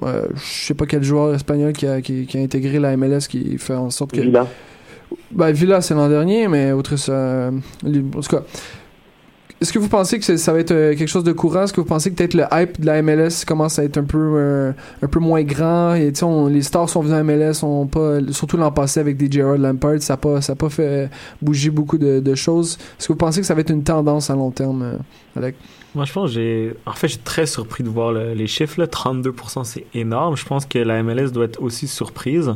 Euh, 0.03 0.27
je 0.35 0.65
sais 0.67 0.73
pas 0.73 0.85
quel 0.85 1.03
joueur 1.03 1.33
espagnol 1.33 1.73
qui 1.73 1.87
a, 1.87 2.01
qui, 2.01 2.25
qui 2.25 2.37
a 2.37 2.41
intégré 2.41 2.79
la 2.79 2.95
MLS 2.95 3.27
qui 3.27 3.57
fait 3.57 3.73
en 3.73 3.89
sorte 3.89 4.11
que. 4.11 4.21
Villa. 4.21 4.45
Ben, 5.31 5.51
Villa, 5.51 5.81
c'est 5.81 5.93
l'an 5.93 6.09
dernier, 6.09 6.47
mais 6.47 6.71
autre 6.71 6.95
ça. 6.95 7.11
euh, 7.11 7.51
en 7.85 8.19
tout 8.21 8.29
cas. 8.29 8.43
Est-ce 9.61 9.73
que 9.73 9.79
vous 9.79 9.89
pensez 9.89 10.19
que 10.19 10.37
ça 10.37 10.53
va 10.53 10.59
être 10.59 10.71
euh, 10.71 10.95
quelque 10.95 11.09
chose 11.09 11.25
de 11.25 11.33
courant? 11.33 11.63
Est-ce 11.63 11.73
que 11.73 11.81
vous 11.81 11.87
pensez 11.87 12.09
que 12.11 12.15
peut-être 12.15 12.33
le 12.33 12.45
hype 12.49 12.79
de 12.79 12.85
la 12.85 13.01
MLS 13.01 13.43
commence 13.45 13.77
à 13.77 13.83
être 13.83 13.97
un 13.97 14.05
peu 14.05 14.17
euh, 14.17 14.71
un 15.01 15.07
peu 15.07 15.19
moins 15.19 15.43
grand? 15.43 15.95
Et 15.95 16.13
on- 16.23 16.47
les 16.47 16.61
stars 16.61 16.87
sont 16.89 17.01
venus 17.01 17.15
à 17.17 17.23
MLS, 17.23 17.61
on 17.63 17.85
pas, 17.85 18.19
surtout 18.31 18.55
l'an 18.55 18.71
passé 18.71 19.01
avec 19.01 19.17
des 19.17 19.29
Gerard 19.29 19.57
Lampard, 19.57 20.01
ça 20.01 20.13
n'a 20.13 20.17
pas, 20.17 20.39
pas 20.55 20.69
fait 20.69 21.09
bouger 21.41 21.71
beaucoup 21.71 21.97
de, 21.97 22.21
choses. 22.35 22.77
Est-ce 22.97 23.07
que 23.09 23.13
vous 23.13 23.17
pensez 23.17 23.41
que 23.41 23.45
ça 23.45 23.53
va 23.53 23.59
être 23.59 23.69
une 23.71 23.83
tendance 23.83 24.29
à 24.29 24.35
long 24.35 24.51
terme, 24.51 24.81
euh, 24.81 24.95
Alec? 25.35 25.55
Moi, 25.93 26.05
je 26.05 26.13
pense 26.13 26.31
j'ai. 26.31 26.73
En 26.85 26.93
fait, 26.93 27.07
suis 27.15 27.23
très 27.23 27.45
surpris 27.45 27.83
de 27.83 27.89
voir 27.89 28.13
le- 28.13 28.33
les 28.33 28.47
chiffres. 28.47 28.79
Là. 28.79 28.87
32%, 28.87 29.65
c'est 29.65 29.85
énorme. 29.93 30.37
Je 30.37 30.45
pense 30.45 30.65
que 30.67 30.79
la 30.79 31.03
MLS 31.03 31.31
doit 31.33 31.45
être 31.45 31.61
aussi 31.61 31.87
surprise. 31.87 32.53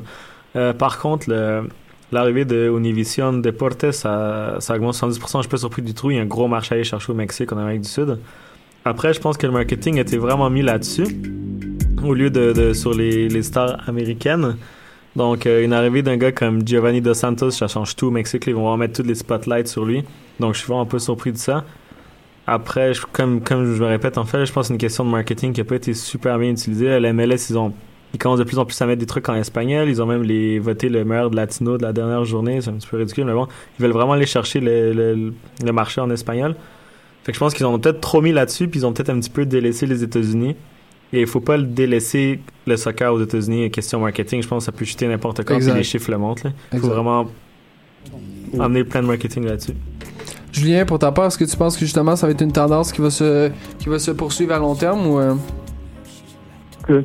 Par 0.77 0.99
contre, 0.99 1.29
le- 1.29 1.67
l'arrivée 2.13 2.45
de 2.45 2.71
Univision 2.75 3.33
Deportes, 3.33 3.91
ça, 3.91 4.57
ça 4.59 4.75
augmente 4.75 4.95
70%. 4.95 5.37
Je 5.37 5.41
suis 5.41 5.49
pas 5.49 5.57
surpris 5.57 5.81
du 5.81 5.93
tout. 5.93 6.11
Il 6.11 6.17
y 6.17 6.19
a 6.19 6.21
un 6.21 6.25
gros 6.25 6.47
marché 6.47 6.73
à 6.73 6.75
aller 6.75 6.83
chercher 6.83 7.11
au 7.11 7.15
Mexique, 7.15 7.51
en 7.51 7.57
Amérique 7.57 7.81
du 7.81 7.89
Sud. 7.89 8.17
Après, 8.85 9.13
je 9.13 9.19
pense 9.19 9.37
que 9.37 9.47
le 9.47 9.53
marketing 9.53 9.97
était 9.97 10.17
vraiment 10.17 10.49
mis 10.49 10.61
là-dessus, 10.61 11.07
au 12.03 12.13
lieu 12.13 12.29
de, 12.29 12.73
sur 12.73 12.93
les, 12.93 13.41
stars 13.41 13.77
américaines. 13.87 14.57
Donc, 15.15 15.45
euh, 15.45 15.63
une 15.63 15.73
arrivée 15.73 16.01
d'un 16.01 16.17
gars 16.17 16.31
comme 16.31 16.67
Giovanni 16.67 16.99
Dos 16.99 17.13
Santos, 17.13 17.51
ça 17.51 17.67
change 17.67 17.95
tout 17.95 18.07
au 18.07 18.11
Mexique. 18.11 18.43
Ils 18.47 18.55
vont 18.55 18.61
vraiment 18.61 18.77
mettre 18.77 19.01
tous 19.01 19.07
les 19.07 19.15
spotlights 19.15 19.67
sur 19.67 19.85
lui. 19.85 20.03
Donc, 20.39 20.53
je 20.53 20.59
suis 20.59 20.67
vraiment 20.67 20.81
un 20.81 20.87
peu 20.87 20.99
surpris 20.99 21.31
de 21.31 21.37
ça. 21.37 21.63
Après, 22.45 22.91
comme, 23.13 23.41
comme 23.41 23.73
je 23.73 23.81
me 23.81 23.87
répète, 23.87 24.17
en 24.17 24.25
fait, 24.25 24.45
je 24.45 24.51
pense 24.51 24.63
que 24.63 24.67
c'est 24.67 24.73
une 24.73 24.79
question 24.79 25.05
de 25.05 25.09
marketing 25.09 25.53
qui 25.53 25.61
n'a 25.61 25.65
pas 25.65 25.75
été 25.75 25.93
super 25.93 26.37
bien 26.39 26.49
utilisée. 26.49 26.99
La 26.99 27.13
MLS, 27.13 27.49
ils 27.49 27.57
ont 27.57 27.73
ils 28.13 28.19
commencent 28.19 28.39
de 28.39 28.43
plus 28.43 28.59
en 28.59 28.65
plus 28.65 28.79
à 28.81 28.85
mettre 28.85 28.99
des 28.99 29.05
trucs 29.05 29.27
en 29.29 29.35
espagnol. 29.35 29.89
Ils 29.89 30.01
ont 30.01 30.05
même 30.05 30.23
les, 30.23 30.59
voté 30.59 30.87
le 30.89 31.03
meilleur 31.03 31.29
de 31.31 31.35
latino 31.35 31.77
de 31.77 31.83
la 31.83 31.93
dernière 31.93 32.23
journée. 32.25 32.61
C'est 32.61 32.69
un 32.69 32.73
petit 32.73 32.87
peu 32.87 32.97
ridicule, 32.97 33.25
mais 33.25 33.33
bon, 33.33 33.47
ils 33.79 33.81
veulent 33.83 33.91
vraiment 33.91 34.13
aller 34.13 34.25
chercher 34.27 34.59
le, 34.59 34.93
le, 34.93 35.33
le 35.65 35.71
marché 35.71 35.99
en 36.01 36.09
espagnol. 36.11 36.55
Fait 37.23 37.31
que 37.31 37.35
je 37.35 37.39
pense 37.39 37.53
qu'ils 37.53 37.65
en 37.65 37.73
ont 37.73 37.79
peut-être 37.79 38.01
trop 38.01 38.21
mis 38.21 38.31
là-dessus, 38.31 38.67
puis 38.67 38.81
ils 38.81 38.85
ont 38.85 38.93
peut-être 38.93 39.09
un 39.09 39.19
petit 39.19 39.29
peu 39.29 39.45
délaissé 39.45 39.85
les 39.85 40.03
États-Unis. 40.03 40.55
Et 41.11 41.21
il 41.21 41.27
faut 41.27 41.39
pas 41.41 41.57
le 41.57 41.63
délaisser 41.63 42.39
le 42.67 42.75
soccer 42.75 43.13
aux 43.13 43.21
États-Unis. 43.21 43.69
Question 43.71 43.99
marketing, 43.99 44.41
je 44.43 44.47
pense 44.47 44.63
que 44.63 44.65
ça 44.65 44.71
peut 44.71 44.83
chuter 44.85 45.07
n'importe 45.07 45.43
quand, 45.45 45.57
puis 45.57 45.65
les 45.73 45.83
chiffres 45.83 46.09
le 46.11 46.17
montrent. 46.17 46.47
Il 46.73 46.79
faut 46.79 46.87
vraiment 46.87 47.27
amener 48.59 48.83
plein 48.83 49.01
de 49.01 49.07
marketing 49.07 49.45
là-dessus. 49.45 49.73
Julien, 50.51 50.85
pour 50.85 50.99
ta 50.99 51.11
part, 51.11 51.25
est-ce 51.27 51.37
que 51.37 51.45
tu 51.45 51.55
penses 51.57 51.75
que 51.77 51.85
justement 51.85 52.15
ça 52.15 52.27
va 52.27 52.31
être 52.33 52.41
une 52.41 52.51
tendance 52.51 52.91
qui 52.91 53.01
va 53.01 53.09
se, 53.09 53.49
qui 53.79 53.89
va 53.89 53.97
se 53.99 54.11
poursuivre 54.11 54.53
à 54.53 54.59
long 54.59 54.75
terme 54.75 55.07
ou. 55.07 55.19
euh, 55.19 55.33
Que 56.87 57.03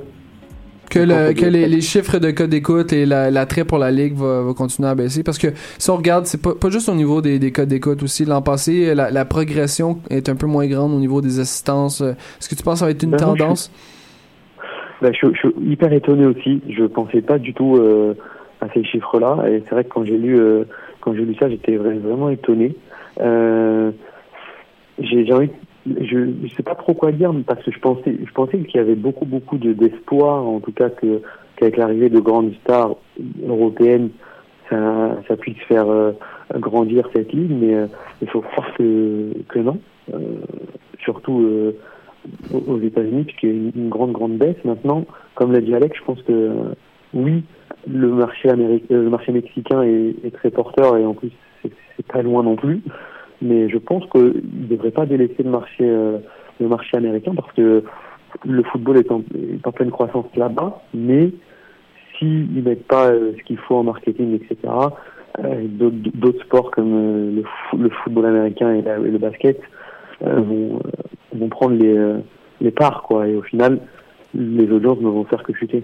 que, 0.89 0.99
le- 1.01 1.33
que 1.35 1.47
les, 1.47 1.67
les 1.69 1.81
chiffres 1.81 2.19
de 2.19 2.31
code 2.31 2.51
d'écoute 2.51 2.93
et 2.93 3.07
la- 3.07 3.31
l'attrait 3.31 3.65
pour 3.65 3.79
la 3.79 3.91
ligue 3.91 4.15
va, 4.15 4.43
va 4.43 4.55
continuer 4.55 4.89
à 4.89 4.95
baisser 4.95 5.23
parce 5.23 5.39
que 5.39 5.49
si 5.79 5.91
on 5.91 5.97
regarde 5.97 6.27
c'est 6.27 6.41
pas, 6.43 6.55
pas 6.55 6.71
juste 6.71 6.89
au 6.89 6.95
niveau 6.95 7.21
des, 7.21 7.39
des 7.39 7.53
codes 7.53 7.69
d'écoute 7.69 8.03
aussi 8.03 8.25
l'an 8.25 8.43
passé 8.43 8.95
la, 8.95 9.11
la 9.11 9.25
progression 9.25 10.01
est 10.11 10.29
un 10.29 10.37
peu 10.37 10.47
moins 10.47 10.67
grande 10.67 10.93
au 10.93 10.99
niveau 10.99 11.21
des 11.21 11.41
assistances 11.41 12.01
est-ce 12.01 12.49
que 12.49 12.55
tu 12.55 12.63
penses 12.63 12.75
que 12.75 12.79
ça 12.81 12.85
va 12.87 12.91
être 12.93 13.03
une 13.03 13.11
Ben, 13.13 13.25
moi, 13.25 13.35
je 13.37 13.43
tendance? 13.43 13.71
Bah, 15.01 15.11
je, 15.13 15.29
je 15.33 15.39
suis 15.39 15.49
hyper 15.71 15.93
étonné 15.93 16.27
aussi. 16.27 16.61
Je 16.69 16.85
pensais 16.85 17.21
pas 17.21 17.39
du 17.39 17.55
tout 17.55 17.77
euh, 17.77 18.15
à 18.61 18.67
ces 18.75 18.83
chiffres-là. 18.83 19.45
Et 19.49 19.63
c'est 19.65 19.71
vrai 19.71 19.85
que 19.85 19.91
quand 19.91 20.05
j'ai 20.05 20.19
lu, 20.19 20.37
euh, 20.41 20.65
quand 21.01 21.15
j'ai 21.15 21.25
lu 21.25 21.37
ça, 21.39 21.49
j'étais 21.49 21.77
vra- 21.77 21.99
vraiment 22.01 22.31
étonné. 22.31 22.75
Euh, 23.21 23.93
j'ai 24.99 25.25
j'ai 25.25 25.33
envie, 25.33 25.51
je, 26.01 26.47
je 26.47 26.55
sais 26.55 26.63
pas 26.63 26.75
trop 26.75 26.95
quoi 26.95 27.13
dire 27.13 27.33
parce 27.47 27.63
que 27.63 27.71
je 27.71 27.79
pensais, 27.79 28.17
je 28.25 28.33
pensais 28.33 28.59
qu'il 28.59 28.77
y 28.77 28.79
avait 28.79 28.95
beaucoup, 28.95 29.25
beaucoup 29.25 29.59
de 29.59 29.73
d'espoir, 29.73 30.47
en 30.47 30.61
tout 30.61 30.73
cas 30.73 30.91
que 30.91 31.23
qu'avec 31.57 31.77
l'arrivée 31.77 32.09
de 32.09 32.21
grandes 32.21 32.55
stars 32.63 32.97
européennes, 33.47 34.11
ça, 34.71 35.37
puisse 35.41 35.59
faire 35.67 35.89
euh, 35.89 36.13
grandir 36.55 37.09
cette 37.15 37.33
ligue. 37.33 37.53
Mais 37.53 37.75
euh, 37.75 37.87
il 38.23 38.29
faut 38.29 38.41
croire 38.41 38.73
que 38.77 39.59
non. 39.59 39.79
Euh, 40.13 40.19
surtout. 41.01 41.75
Aux 42.53 42.79
États-Unis, 42.81 43.25
puisqu'il 43.25 43.49
y 43.49 43.53
a 43.53 43.71
une, 43.75 43.89
grande, 43.89 44.13
grande 44.13 44.37
baisse. 44.37 44.63
Maintenant, 44.65 45.07
comme 45.35 45.53
l'a 45.53 45.61
dit 45.61 45.75
Alex, 45.75 45.97
je 45.97 46.05
pense 46.05 46.21
que 46.23 46.51
oui, 47.15 47.43
le 47.87 48.09
marché, 48.09 48.51
américain, 48.51 48.87
le 48.91 49.09
marché 49.09 49.33
mexicain 49.33 49.83
est, 49.83 50.15
est 50.25 50.35
très 50.35 50.51
porteur 50.51 50.99
et 50.99 51.07
en 51.07 51.15
plus, 51.15 51.31
c'est 51.63 52.07
pas 52.07 52.21
loin 52.21 52.43
non 52.43 52.57
plus. 52.57 52.83
Mais 53.43 53.69
je 53.69 53.79
pense 53.79 54.05
qu'il 54.11 54.43
ne 54.43 54.67
devrait 54.69 54.91
pas 54.91 55.07
délaisser 55.07 55.43
le 55.43 55.51
marché, 55.51 55.85
euh, 55.85 56.19
le 56.61 56.69
marché 56.69 56.97
américain 56.97 57.33
parce 57.35 57.53
que 57.53 57.85
le 58.45 58.63
football 58.65 58.99
est 58.99 59.11
en, 59.11 59.23
pleine 59.73 59.91
croissance 59.91 60.27
là-bas, 60.37 60.83
mais 60.93 61.31
s'ils 62.19 62.53
ne 62.53 62.63
mettent 62.63 62.87
pas 62.87 63.09
euh, 63.11 63.33
ce 63.39 63.43
qu'il 63.45 63.59
faut 63.59 63.77
en 63.77 63.85
marketing, 63.85 64.35
etc., 64.35 64.57
euh, 65.39 65.67
d'autres 65.69 66.43
sports 66.45 66.71
comme 66.73 67.37
le, 67.37 67.43
fo- 67.43 67.79
le 67.81 67.91
football 67.91 68.27
américain 68.27 68.75
et, 68.75 68.83
le 68.83 69.19
basket 69.19 69.61
vont, 70.21 70.81
vont 71.33 71.49
prendre 71.49 71.77
les, 71.77 72.15
les 72.61 72.71
parts, 72.73 73.03
quoi. 73.03 73.29
Et 73.29 73.37
au 73.37 73.43
final, 73.43 73.79
les 74.35 74.71
audiences 74.71 74.99
ne 75.01 75.09
vont 75.09 75.25
faire 75.25 75.43
que 75.43 75.55
chuter. 75.55 75.83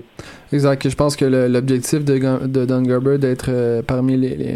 exact 0.52 0.86
je 0.88 0.94
pense 0.94 1.16
que 1.16 1.24
l'objectif 1.24 2.04
de, 2.04 2.46
de 2.46 2.64
Don 2.66 2.82
Garber 2.82 3.16
d'être 3.18 3.46
euh, 3.48 3.80
parmi 3.82 4.16
les, 4.18 4.36
les, 4.36 4.54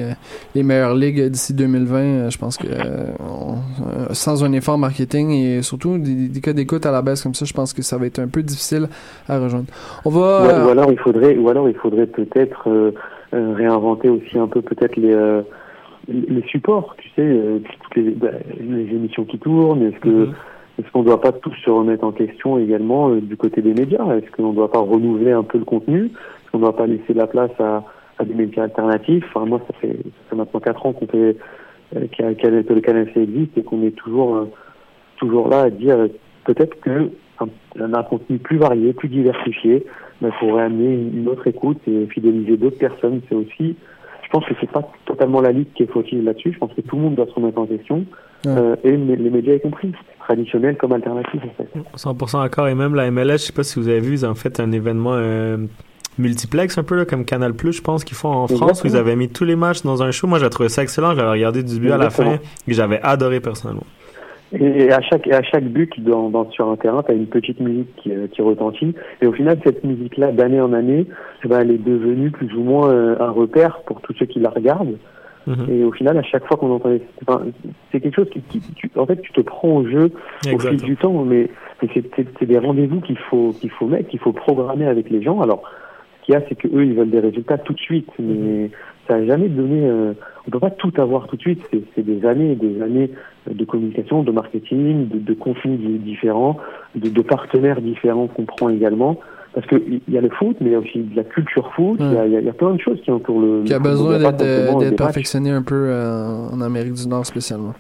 les 0.54 0.62
meilleures 0.62 0.94
ligues 0.94 1.28
d'ici 1.30 1.54
2020 1.54 1.96
euh, 1.98 2.30
je 2.30 2.36
pense 2.38 2.58
que 2.58 2.66
euh, 2.68 3.06
on- 3.18 4.12
sans 4.12 4.44
un 4.44 4.52
effort 4.52 4.76
marketing 4.76 5.30
et 5.30 5.62
surtout 5.62 5.96
des, 5.98 6.28
des 6.28 6.40
cas 6.40 6.52
d'écoute 6.52 6.84
à 6.84 6.92
la 6.92 7.00
baisse 7.00 7.22
comme 7.22 7.34
ça 7.34 7.46
je 7.46 7.52
pense 7.54 7.72
que 7.72 7.80
ça 7.82 7.96
va 7.96 8.04
être 8.06 8.18
un 8.18 8.28
peu 8.28 8.42
difficile 8.42 8.88
à 9.26 9.38
rejoindre 9.38 9.66
on 10.04 10.10
va 10.10 10.62
Ou, 10.62 10.66
ou 10.66 10.70
alors 10.70 10.90
il 10.92 10.98
faudrait, 10.98 11.36
ou 11.36 11.48
alors 11.48 11.66
il 11.68 11.74
faudrait 11.76 12.06
peut-être 12.06 12.92
réinventer 13.32 14.08
aussi 14.10 14.38
un 14.38 14.48
peu 14.48 14.60
peut-être 14.62 14.96
les 14.96 15.14
les 16.10 16.42
supports, 16.48 16.94
tu 16.96 17.08
sais, 17.16 17.38
toutes 17.82 17.96
les, 17.96 18.10
bah, 18.12 18.28
les 18.58 18.84
émissions 18.96 19.26
qui 19.26 19.38
tournent. 19.38 19.82
Est-ce 19.82 19.98
que 20.00 20.08
Mhm. 20.08 20.32
Est-ce 20.78 20.90
qu'on 20.92 21.00
ne 21.00 21.06
doit 21.06 21.20
pas 21.20 21.32
tous 21.32 21.54
se 21.64 21.70
remettre 21.70 22.04
en 22.04 22.12
question 22.12 22.58
également 22.58 23.10
euh, 23.10 23.20
du 23.20 23.36
côté 23.36 23.62
des 23.62 23.74
médias? 23.74 24.16
Est-ce 24.16 24.30
qu'on 24.30 24.50
ne 24.50 24.54
doit 24.54 24.70
pas 24.70 24.78
renouveler 24.78 25.32
un 25.32 25.42
peu 25.42 25.58
le 25.58 25.64
contenu? 25.64 26.06
Est-ce 26.06 26.50
qu'on 26.52 26.58
ne 26.58 26.62
doit 26.64 26.76
pas 26.76 26.86
laisser 26.86 27.14
la 27.14 27.26
place 27.26 27.50
à, 27.58 27.82
des 28.24 28.34
médias 28.34 28.64
alternatifs? 28.64 29.24
Enfin, 29.28 29.46
moi, 29.46 29.60
ça 29.66 29.74
fait, 29.80 29.96
ça 29.96 30.30
fait 30.30 30.36
maintenant 30.36 30.60
quatre 30.60 30.86
ans 30.86 30.92
qu'on 30.92 31.06
fait 31.06 31.36
euh, 31.96 32.06
que 32.12 32.72
le 32.72 32.80
canal 32.80 33.08
existe 33.14 33.58
et 33.58 33.62
qu'on 33.62 33.82
est 33.82 33.96
toujours 33.96 34.36
euh, 34.36 34.44
toujours 35.16 35.48
là 35.48 35.62
à 35.62 35.70
dire 35.70 35.96
peut-être 36.44 36.78
que 36.80 37.10
un, 37.40 38.02
contenu 38.02 38.38
plus 38.38 38.58
varié, 38.58 38.92
plus 38.92 39.08
diversifié, 39.08 39.84
ben, 40.20 40.30
pourrait 40.38 40.64
amener 40.64 40.94
une, 40.94 41.18
une 41.18 41.28
autre 41.28 41.46
écoute 41.46 41.78
et 41.86 42.06
fidéliser 42.06 42.56
d'autres 42.56 42.78
personnes. 42.78 43.20
C'est 43.28 43.34
aussi, 43.34 43.76
je 44.28 44.32
pense 44.32 44.44
que 44.44 44.54
c'est 44.60 44.70
pas 44.70 44.82
totalement 45.06 45.40
la 45.40 45.52
ligue 45.52 45.72
qui 45.74 45.84
est 45.84 45.90
fautive 45.90 46.22
là-dessus. 46.22 46.52
Je 46.52 46.58
pense 46.58 46.72
que 46.74 46.82
tout 46.82 46.96
le 46.96 47.02
monde 47.02 47.14
doit 47.14 47.26
se 47.26 47.32
remettre 47.32 47.58
en 47.58 47.66
question 47.66 48.04
Ouais. 48.44 48.52
euh, 48.56 48.76
et 48.84 48.96
les, 48.96 49.30
médias 49.30 49.54
y 49.54 49.60
compris, 49.60 49.92
traditionnels 50.20 50.76
comme 50.76 50.92
alternatifs 50.92 51.42
en 51.42 51.54
fait. 51.56 51.68
100% 51.96 52.42
d'accord. 52.42 52.68
Et 52.68 52.74
même 52.74 52.94
la 52.94 53.10
MLS, 53.10 53.32
je 53.32 53.36
sais 53.38 53.52
pas 53.52 53.64
si 53.64 53.80
vous 53.80 53.88
avez 53.88 53.98
vu, 53.98 54.12
ils 54.12 54.26
ont 54.26 54.34
fait 54.36 54.60
un 54.60 54.70
événement 54.70 55.14
euh, 55.14 55.56
multiplex, 56.18 56.78
un 56.78 56.84
peu 56.84 56.94
là, 56.94 57.04
comme 57.04 57.24
Canal 57.24 57.54
Plus, 57.54 57.72
je 57.72 57.82
pense 57.82 58.04
qu'ils 58.04 58.16
font 58.16 58.28
en 58.28 58.46
France, 58.46 58.84
où 58.84 58.86
ils 58.86 58.96
avaient 58.96 59.16
mis 59.16 59.28
tous 59.28 59.44
les 59.44 59.56
matchs 59.56 59.82
dans 59.82 60.04
un 60.04 60.12
show. 60.12 60.28
Moi, 60.28 60.38
j'ai 60.38 60.50
trouvé 60.50 60.68
ça 60.68 60.82
excellent. 60.82 61.12
Je 61.12 61.16
l'avais 61.16 61.30
regardé 61.30 61.64
du 61.64 61.74
début 61.74 61.90
à 61.90 61.96
la 61.96 62.10
fin 62.10 62.34
et 62.68 62.72
j'avais 62.74 63.00
adoré 63.02 63.40
personnellement. 63.40 63.84
Et, 64.52 64.90
à 64.92 65.00
chaque 65.02 65.26
à 65.28 65.42
chaque 65.42 65.64
but 65.64 66.00
dans, 66.02 66.30
dans, 66.30 66.50
sur 66.50 66.68
un 66.70 66.76
terrain, 66.76 67.02
tu 67.02 67.12
as 67.12 67.14
une 67.14 67.26
petite 67.26 67.60
musique 67.60 67.94
qui, 67.96 68.12
euh, 68.12 68.26
qui 68.28 68.40
retentit. 68.40 68.94
Et 69.20 69.26
au 69.26 69.32
final, 69.32 69.58
cette 69.64 69.84
musique-là, 69.84 70.32
d'année 70.32 70.60
en 70.60 70.72
année, 70.72 71.06
eh 71.44 71.48
ben, 71.48 71.60
elle 71.60 71.70
est 71.70 71.84
devenue 71.84 72.30
plus 72.30 72.52
ou 72.54 72.62
moins 72.62 72.88
euh, 72.90 73.16
un 73.20 73.30
repère 73.30 73.80
pour 73.86 74.00
tous 74.00 74.14
ceux 74.18 74.26
qui 74.26 74.40
la 74.40 74.48
regardent. 74.50 74.96
Mhm. 75.46 75.66
Et 75.70 75.84
au 75.84 75.92
final, 75.92 76.16
à 76.18 76.22
chaque 76.22 76.46
fois 76.46 76.56
qu'on 76.56 76.70
entend, 76.72 76.90
enfin, 77.26 77.42
c'est 77.92 78.00
quelque 78.00 78.16
chose 78.16 78.28
qui, 78.30 78.40
qui 78.42 78.60
tu- 78.74 78.90
en 78.96 79.06
fait, 79.06 79.20
tu 79.20 79.32
te 79.32 79.40
prends 79.40 79.76
au 79.76 79.86
jeu 79.86 80.10
au 80.52 80.58
fil 80.58 80.76
du 80.82 80.96
temps, 80.96 81.24
mais, 81.24 81.48
mais 81.82 81.88
c'est- 81.94 82.44
des 82.44 82.58
rendez-vous 82.58 83.00
qu'il 83.00 83.16
faut 83.18 83.52
qu'il 83.58 83.70
faut 83.70 83.86
mettre, 83.86 84.08
qu'il 84.08 84.18
faut 84.20 84.32
programmer 84.32 84.86
avec 84.86 85.08
les 85.10 85.22
gens. 85.22 85.40
Alors, 85.40 85.62
ce 86.20 86.26
qu'il 86.26 86.34
y 86.34 86.36
a, 86.36 86.42
c'est 86.48 86.54
que 86.54 86.68
eux, 86.68 86.84
ils 86.84 86.94
veulent 86.94 87.10
des 87.10 87.20
résultats 87.20 87.56
tout 87.58 87.72
de 87.72 87.78
suite, 87.80 88.10
mais 88.18 88.70
ça 89.08 89.18
n'a 89.18 89.26
jamais 89.26 89.48
donné. 89.48 89.86
Euh, 89.86 90.12
on 90.46 90.50
peut 90.50 90.60
pas 90.60 90.70
tout 90.70 90.92
avoir 90.98 91.26
tout 91.26 91.36
de 91.36 91.40
suite. 91.42 91.60
C'est 91.94 92.04
des 92.04 92.24
années, 92.26 92.52
et 92.52 92.56
des 92.56 92.80
années 92.82 93.10
de 93.50 93.64
communication, 93.64 94.22
de 94.22 94.30
marketing, 94.30 95.08
de, 95.08 95.18
de 95.18 95.34
di- 95.76 95.98
différents, 95.98 96.58
de, 96.94 97.08
de 97.08 97.22
partenaires 97.22 97.80
différents 97.80 98.26
qu'on 98.28 98.44
prend 98.44 98.68
également. 98.68 99.18
Parce 99.54 99.66
que 99.66 99.76
il 99.76 100.00
y 100.14 100.18
a 100.18 100.20
le 100.20 100.28
foot, 100.30 100.56
mais 100.60 100.68
il 100.68 100.72
y 100.72 100.76
a 100.76 100.78
aussi 100.78 100.98
de 101.00 101.16
la 101.16 101.24
culture 101.24 101.72
foot. 101.74 101.96
Il 102.00 102.12
y 102.12 102.16
a- 102.16 102.26
y, 102.40 102.44
y 102.46 102.52
plein 102.52 102.74
de 102.74 102.80
choses 102.80 103.00
qui 103.02 103.10
entourent 103.10 103.40
le. 103.40 103.62
qui 103.64 103.74
a 103.74 103.78
besoin 103.78 104.18
d'être 104.18 104.96
perfectionné 104.96 105.50
un 105.50 105.62
peu 105.62 105.74
euh, 105.88 106.48
en 106.52 106.60
Amérique 106.60 106.94
du 106.94 107.08
Nord 107.08 107.26
spécialement 107.26 107.74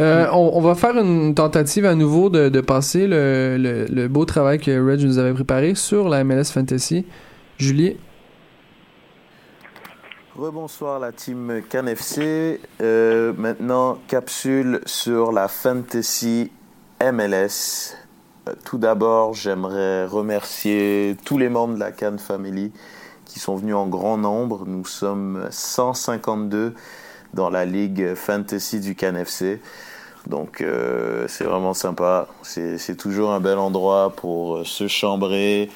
Euh, 0.00 0.26
on, 0.32 0.52
on 0.54 0.60
va 0.60 0.74
faire 0.76 0.96
une 0.96 1.34
tentative 1.34 1.84
à 1.84 1.94
nouveau 1.96 2.30
de, 2.30 2.48
de 2.48 2.60
passer 2.60 3.06
le, 3.08 3.56
le, 3.58 3.86
le 3.92 4.06
beau 4.08 4.24
travail 4.24 4.58
que 4.58 4.70
Reg 4.70 5.02
nous 5.04 5.18
avait 5.18 5.32
préparé 5.34 5.74
sur 5.74 6.08
la 6.08 6.22
MLS 6.24 6.52
Fantasy. 6.54 7.04
Julie, 7.58 7.96
Rebonsoir 10.38 11.00
la 11.00 11.10
team 11.10 11.62
CanFC. 11.68 12.60
Euh, 12.80 13.32
maintenant, 13.36 13.98
capsule 14.06 14.80
sur 14.86 15.32
la 15.32 15.48
Fantasy 15.48 16.52
MLS. 17.00 17.96
Euh, 18.48 18.54
Tout 18.64 18.78
d'abord, 18.78 19.34
j'aimerais 19.34 20.06
remercier 20.06 21.16
tous 21.24 21.38
les 21.38 21.48
membres 21.48 21.74
de 21.74 21.80
la 21.80 21.90
Can 21.90 22.18
Family 22.18 22.70
qui 23.24 23.40
sont 23.40 23.56
venus 23.56 23.74
en 23.74 23.88
grand 23.88 24.16
nombre. 24.16 24.64
Nous 24.64 24.84
sommes 24.84 25.48
152 25.50 26.72
dans 27.34 27.50
la 27.50 27.64
ligue 27.64 28.14
Fantasy 28.14 28.78
du 28.78 28.94
CanFC. 28.94 29.60
Donc 30.28 30.60
euh, 30.60 31.24
c'est 31.26 31.44
vraiment 31.44 31.72
sympa. 31.72 32.28
C'est 32.42 32.96
toujours 32.96 33.30
un 33.30 33.40
bel 33.40 33.58
endroit 33.58 34.12
pour 34.14 34.58
euh, 34.58 34.64
se 34.64 34.86
chambrer, 34.86 35.70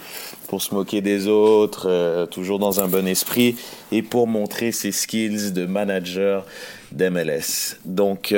pour 0.49 0.61
se 0.61 0.75
moquer 0.75 1.01
des 1.01 1.27
autres, 1.27 1.89
euh, 1.89 2.27
toujours 2.27 2.59
dans 2.59 2.81
un 2.81 2.87
bon 2.87 3.07
esprit 3.07 3.57
et 3.91 4.03
pour 4.03 4.27
montrer 4.27 4.71
ses 4.71 4.93
skills 4.93 5.53
de 5.53 5.65
manager 5.65 6.45
d'MLS. 6.93 7.79
Donc 7.87 8.35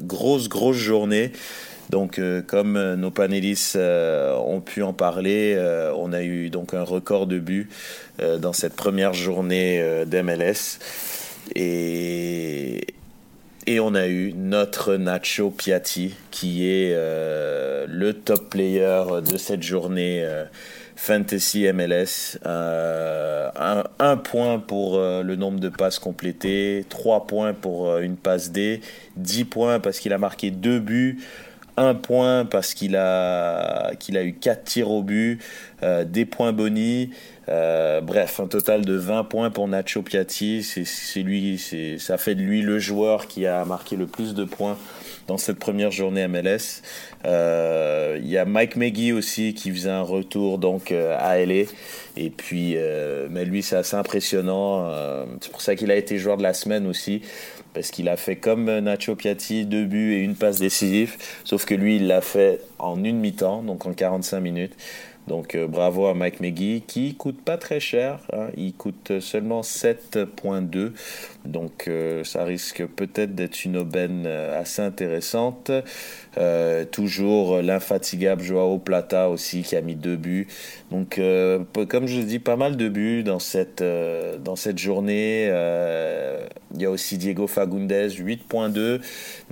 grosse 0.00 0.48
grosse 0.48 0.76
journée. 0.76 1.32
Donc 1.90 2.20
comme 2.48 2.94
nos 2.94 3.10
panélistes 3.10 3.76
ont 3.76 4.60
pu 4.60 4.82
en 4.82 4.92
parler, 4.92 5.56
on 5.96 6.12
a 6.12 6.22
eu 6.22 6.48
donc 6.50 6.74
un 6.74 6.82
record 6.82 7.26
de 7.26 7.38
buts 7.38 7.68
dans 8.18 8.52
cette 8.52 8.74
première 8.74 9.12
journée 9.12 10.04
d'MLS. 10.06 10.78
Et, 11.54 12.86
et 13.66 13.80
on 13.80 13.94
a 13.94 14.06
eu 14.06 14.32
notre 14.34 14.96
Nacho 14.96 15.50
Piatti, 15.50 16.14
qui 16.30 16.68
est 16.68 16.92
euh, 16.94 17.86
le 17.88 18.12
top 18.14 18.50
player 18.50 19.04
de 19.28 19.36
cette 19.36 19.62
journée 19.62 20.22
euh, 20.24 20.44
Fantasy 20.96 21.70
MLS. 21.72 22.38
Euh, 22.46 23.50
un, 23.98 24.16
point 24.16 24.58
pour 24.58 24.96
euh, 24.96 25.22
le 25.22 25.36
nombre 25.36 25.60
de 25.60 25.68
passes 25.68 25.98
complétées, 25.98 26.84
trois 26.88 27.26
points 27.26 27.52
pour 27.52 27.88
euh, 27.88 28.00
une 28.00 28.16
passe 28.16 28.50
D, 28.50 28.80
10 29.16 29.44
points 29.44 29.78
parce 29.78 30.00
qu'il 30.00 30.12
a 30.12 30.18
marqué 30.18 30.50
deux 30.50 30.80
buts. 30.80 31.18
Un 31.76 31.94
point 31.94 32.46
parce 32.46 32.72
qu'il 32.72 32.96
a, 32.96 33.94
qu'il 33.98 34.16
a 34.16 34.24
eu 34.24 34.32
quatre 34.32 34.64
tirs 34.64 34.90
au 34.90 35.02
but, 35.02 35.40
euh, 35.82 36.04
des 36.04 36.24
points 36.24 36.52
bonis, 36.52 37.10
euh, 37.48 38.00
bref, 38.00 38.40
un 38.40 38.46
total 38.46 38.84
de 38.84 38.94
20 38.94 39.24
points 39.24 39.50
pour 39.50 39.68
Nacho 39.68 40.02
Piatti. 40.02 40.62
C'est 40.62 41.22
lui, 41.22 41.58
ça 41.98 42.18
fait 42.18 42.34
de 42.34 42.42
lui 42.42 42.62
le 42.62 42.78
joueur 42.78 43.26
qui 43.26 43.46
a 43.46 43.64
marqué 43.64 43.96
le 43.96 44.06
plus 44.06 44.34
de 44.34 44.44
points 44.44 44.78
dans 45.26 45.38
cette 45.38 45.58
première 45.58 45.90
journée 45.90 46.26
MLS. 46.28 46.82
Euh, 47.24 48.18
Il 48.20 48.28
y 48.28 48.38
a 48.38 48.44
Mike 48.44 48.76
Maggie 48.76 49.12
aussi 49.12 49.54
qui 49.54 49.70
faisait 49.70 49.90
un 49.90 50.02
retour 50.02 50.58
donc 50.58 50.92
euh, 50.92 51.16
à 51.18 51.38
LA. 51.44 51.64
Et 52.16 52.30
puis, 52.30 52.74
euh, 52.76 53.28
mais 53.30 53.44
lui, 53.44 53.62
c'est 53.62 53.76
assez 53.76 53.96
impressionnant. 53.96 54.90
C'est 55.40 55.50
pour 55.50 55.60
ça 55.60 55.76
qu'il 55.76 55.90
a 55.90 55.96
été 55.96 56.18
joueur 56.18 56.36
de 56.36 56.42
la 56.42 56.54
semaine 56.54 56.86
aussi. 56.86 57.22
Parce 57.76 57.90
qu'il 57.90 58.08
a 58.08 58.16
fait 58.16 58.36
comme 58.36 58.78
Nacho 58.78 59.16
Piatti, 59.16 59.66
deux 59.66 59.84
buts 59.84 60.14
et 60.14 60.20
une 60.20 60.34
passe 60.34 60.58
décisive. 60.58 61.18
Sauf 61.44 61.66
que 61.66 61.74
lui, 61.74 61.96
il 61.96 62.06
l'a 62.06 62.22
fait 62.22 62.62
en 62.78 63.04
une 63.04 63.18
mi-temps, 63.18 63.62
donc 63.62 63.84
en 63.84 63.92
45 63.92 64.40
minutes. 64.40 64.72
Donc 65.26 65.54
euh, 65.54 65.66
bravo 65.66 66.06
à 66.06 66.14
Mike 66.14 66.40
McGee 66.40 66.82
qui 66.86 67.14
coûte 67.14 67.40
pas 67.42 67.56
très 67.56 67.80
cher, 67.80 68.20
hein. 68.32 68.48
il 68.56 68.72
coûte 68.74 69.20
seulement 69.20 69.62
7.2 69.62 70.92
donc 71.44 71.88
euh, 71.88 72.24
ça 72.24 72.44
risque 72.44 72.84
peut-être 72.86 73.34
d'être 73.34 73.64
une 73.64 73.76
aubaine 73.76 74.24
euh, 74.26 74.60
assez 74.60 74.82
intéressante. 74.82 75.70
Toujours 76.92 77.62
l'infatigable 77.62 78.42
Joao 78.42 78.78
Plata 78.78 79.30
aussi 79.30 79.62
qui 79.62 79.74
a 79.74 79.80
mis 79.80 79.94
deux 79.94 80.16
buts. 80.16 80.48
Donc 80.90 81.18
comme 81.88 82.06
je 82.06 82.20
dis 82.20 82.38
pas 82.38 82.56
mal 82.56 82.76
de 82.76 82.90
buts 82.90 83.22
dans 83.22 83.38
cette 83.38 83.82
dans 83.82 84.56
cette 84.56 84.76
journée. 84.76 85.50
Il 86.74 86.82
y 86.82 86.84
a 86.84 86.90
aussi 86.90 87.16
Diego 87.16 87.46
Fagundes 87.46 87.90
8.2 87.90 89.00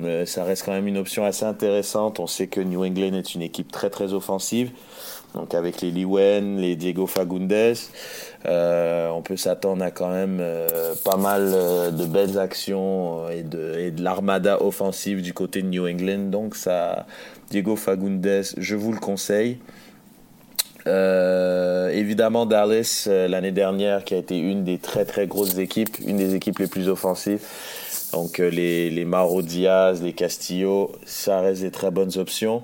Euh, 0.01 0.27
ça 0.27 0.45
reste 0.45 0.65
quand 0.65 0.73
même 0.73 0.87
une 0.87 0.99
option 0.99 1.25
assez 1.25 1.45
intéressante. 1.45 2.21
On 2.21 2.27
sait 2.27 2.47
que 2.49 2.61
New 2.61 2.85
England 2.85 3.15
est 3.15 3.35
une 3.35 3.43
équipe 3.43 3.71
très 3.73 3.91
très 3.91 4.13
offensive. 4.13 4.71
Donc 5.35 5.53
avec 5.55 5.81
les 5.81 5.91
Liwen, 5.91 6.59
les 6.59 6.77
Diego 6.77 7.07
Fagundes, 7.07 7.53
euh, 8.47 9.09
on 9.09 9.23
peut 9.23 9.37
s'attendre 9.37 9.83
à 9.83 9.91
quand 9.91 10.11
même 10.11 10.39
euh, 10.41 10.95
pas 11.05 11.17
mal 11.17 11.51
euh, 11.53 11.91
de 11.91 12.05
belles 12.07 12.39
actions 12.39 13.29
et 13.31 13.43
de, 13.43 13.93
l'armada 13.99 14.63
offensive 14.63 15.23
du 15.23 15.33
côté 15.33 15.63
de 15.63 15.69
New 15.69 15.89
England. 15.89 16.31
Donc 16.31 16.55
ça, 16.55 17.07
Diego 17.51 17.75
Fagundes, 17.75 18.43
je 18.57 18.77
vous 18.77 18.93
le 18.93 18.99
conseille. 18.99 19.59
Évidemment 20.87 22.45
Dallas 22.45 23.09
l'année 23.09 23.53
dernière 23.53 24.05
qui 24.05 24.13
a 24.15 24.19
été 24.19 24.39
une 24.39 24.65
des 24.65 24.77
très 24.77 25.07
très 25.07 25.27
grosses 25.27 25.57
équipes, 25.57 25.97
une 26.07 26.19
des 26.19 26.35
équipes 26.35 26.59
les 26.59 26.67
plus 26.67 26.91
offensives. 26.91 27.41
Donc 28.13 28.37
les, 28.37 28.91
les 28.91 29.07
Diaz, 29.43 30.03
les 30.03 30.13
Castillo, 30.13 30.93
ça 31.07 31.41
reste 31.41 31.63
des 31.63 31.71
très 31.71 31.91
bonnes 31.91 32.19
options. 32.19 32.63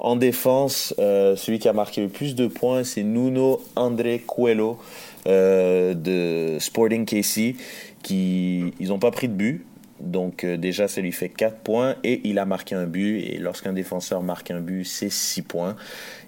En 0.00 0.16
défense, 0.16 0.94
euh, 0.98 1.36
celui 1.36 1.58
qui 1.58 1.68
a 1.68 1.74
marqué 1.74 2.00
le 2.00 2.08
plus 2.08 2.34
de 2.34 2.46
points, 2.46 2.84
c'est 2.84 3.02
Nuno 3.02 3.60
André 3.76 4.22
Coelho 4.26 4.78
euh, 5.26 5.92
de 5.92 6.58
Sporting 6.58 7.04
KC. 7.04 7.54
Qui, 8.02 8.72
ils 8.80 8.88
n'ont 8.88 8.98
pas 8.98 9.10
pris 9.10 9.28
de 9.28 9.34
but, 9.34 9.66
donc 10.00 10.44
euh, 10.44 10.56
déjà 10.56 10.88
ça 10.88 11.00
lui 11.00 11.12
fait 11.12 11.28
4 11.28 11.56
points 11.58 11.96
et 12.04 12.20
il 12.24 12.38
a 12.38 12.44
marqué 12.44 12.74
un 12.74 12.86
but. 12.86 13.20
Et 13.20 13.38
lorsqu'un 13.38 13.72
défenseur 13.72 14.22
marque 14.22 14.50
un 14.50 14.60
but, 14.60 14.84
c'est 14.84 15.10
6 15.10 15.42
points. 15.42 15.76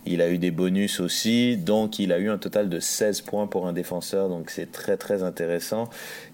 Il 0.04 0.20
a 0.20 0.28
eu 0.28 0.38
des 0.38 0.50
bonus 0.50 0.98
aussi, 0.98 1.56
donc 1.56 2.00
il 2.00 2.12
a 2.12 2.18
eu 2.18 2.28
un 2.28 2.38
total 2.38 2.68
de 2.68 2.80
16 2.80 3.20
points 3.20 3.46
pour 3.46 3.68
un 3.68 3.72
défenseur, 3.72 4.28
donc 4.28 4.50
c'est 4.50 4.72
très 4.72 4.96
très 4.96 5.22
intéressant. 5.22 5.88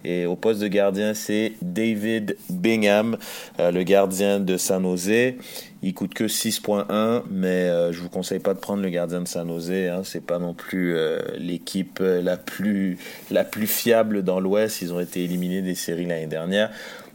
Et 0.05 0.25
au 0.25 0.37
poste 0.37 0.61
de 0.61 0.69
gardien, 0.69 1.13
c'est 1.13 1.53
David 1.61 2.39
Bingham, 2.49 3.19
euh, 3.61 3.71
le 3.71 3.83
gardien 3.83 4.41
de 4.41 4.57
San 4.57 4.83
Jose. 4.83 5.35
Il 5.83 5.93
coûte 5.93 6.15
que 6.15 6.25
6.1, 6.25 7.25
mais 7.31 7.69
euh, 7.69 7.93
je 7.93 8.01
vous 8.01 8.09
conseille 8.09 8.39
pas 8.39 8.55
de 8.55 8.59
prendre 8.59 8.83
le 8.83 8.89
gardien 8.89 9.21
de 9.21 9.29
San 9.29 9.47
Jose. 9.47 9.71
Hein. 9.71 10.01
C'est 10.03 10.25
pas 10.25 10.39
non 10.39 10.55
plus 10.55 10.97
euh, 10.97 11.21
l'équipe 11.37 12.01
la 12.01 12.39
plus 12.39 12.97
la 13.31 13.45
plus 13.45 13.67
fiable 13.67 14.23
dans 14.23 14.41
l'Ouest. 14.41 14.81
Ils 14.81 14.95
ont 14.95 15.01
été 15.01 15.23
éliminés 15.23 15.61
des 15.61 15.75
séries 15.75 16.07
l'année 16.07 16.27
dernière. 16.27 16.71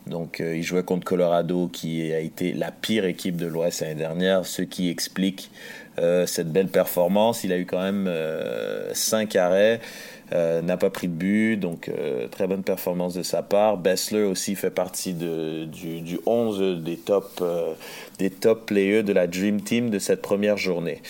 Donc, 0.07 0.41
euh, 0.41 0.55
il 0.57 0.63
jouait 0.63 0.83
contre 0.83 1.05
Colorado, 1.05 1.67
qui 1.67 2.11
a 2.11 2.19
été 2.19 2.53
la 2.53 2.71
pire 2.71 3.05
équipe 3.05 3.37
de 3.37 3.45
l'Ouest 3.45 3.81
l'année 3.81 3.95
dernière, 3.95 4.45
ce 4.45 4.61
qui 4.61 4.89
explique 4.89 5.49
euh, 5.97 6.25
cette 6.25 6.51
belle 6.51 6.67
performance. 6.67 7.43
Il 7.43 7.53
a 7.53 7.57
eu 7.57 7.65
quand 7.65 7.81
même 7.81 8.09
5 8.93 9.35
arrêts, 9.35 9.79
euh, 10.33 10.61
n'a 10.61 10.77
pas 10.77 10.89
pris 10.89 11.07
de 11.07 11.13
but, 11.13 11.57
donc 11.57 11.89
euh, 11.89 12.27
très 12.27 12.47
bonne 12.47 12.63
performance 12.63 13.13
de 13.13 13.23
sa 13.23 13.43
part. 13.43 13.77
Bessler 13.77 14.23
aussi 14.23 14.55
fait 14.55 14.71
partie 14.71 15.13
du, 15.13 15.67
du 15.67 16.19
11 16.25 16.81
des 16.83 16.97
top, 16.97 17.39
euh, 17.41 17.73
top 18.39 18.65
players 18.65 19.03
de 19.03 19.13
la 19.13 19.27
Dream 19.27 19.61
Team 19.61 19.89
de 19.89 19.99
cette 19.99 20.21
première 20.21 20.57
journée. 20.57 21.01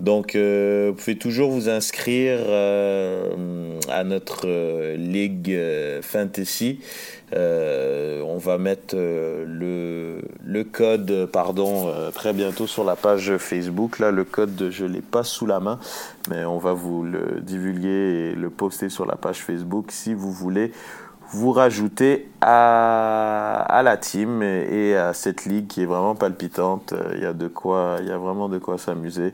Donc, 0.00 0.34
euh, 0.34 0.88
vous 0.88 0.94
pouvez 0.94 1.16
toujours 1.16 1.50
vous 1.50 1.68
inscrire 1.68 2.38
euh, 2.40 3.78
à 3.88 4.02
notre 4.02 4.48
euh, 4.48 4.96
ligue 4.96 5.52
euh, 5.52 6.02
fantasy. 6.02 6.80
Euh, 7.34 8.22
on 8.22 8.38
va 8.38 8.58
mettre 8.58 8.94
euh, 8.94 10.20
le, 10.44 10.64
code, 10.64 11.28
pardon, 11.32 11.88
euh, 11.88 12.10
très 12.10 12.32
bientôt 12.32 12.66
sur 12.66 12.84
la 12.84 12.96
page 12.96 13.36
Facebook. 13.38 13.98
Là, 13.98 14.10
le 14.10 14.24
code, 14.24 14.68
je 14.70 14.84
l'ai 14.84 15.00
pas 15.00 15.24
sous 15.24 15.46
la 15.46 15.60
main, 15.60 15.78
mais 16.30 16.44
on 16.44 16.58
va 16.58 16.72
vous 16.72 17.04
le 17.04 17.40
divulguer 17.40 18.32
et 18.32 18.34
le 18.34 18.50
poster 18.50 18.88
sur 18.88 19.06
la 19.06 19.16
page 19.16 19.38
Facebook 19.38 19.86
si 19.90 20.14
vous 20.14 20.32
voulez 20.32 20.72
vous 21.30 21.52
rajouter 21.52 22.28
à, 22.42 23.80
la 23.82 23.96
team 23.96 24.42
et, 24.42 24.94
à 24.96 25.14
cette 25.14 25.46
ligue 25.46 25.66
qui 25.66 25.82
est 25.82 25.86
vraiment 25.86 26.14
palpitante. 26.14 26.92
Il 27.14 27.22
y 27.22 27.24
a 27.24 28.18
vraiment 28.18 28.50
de 28.50 28.58
quoi 28.58 28.76
s'amuser. 28.76 29.32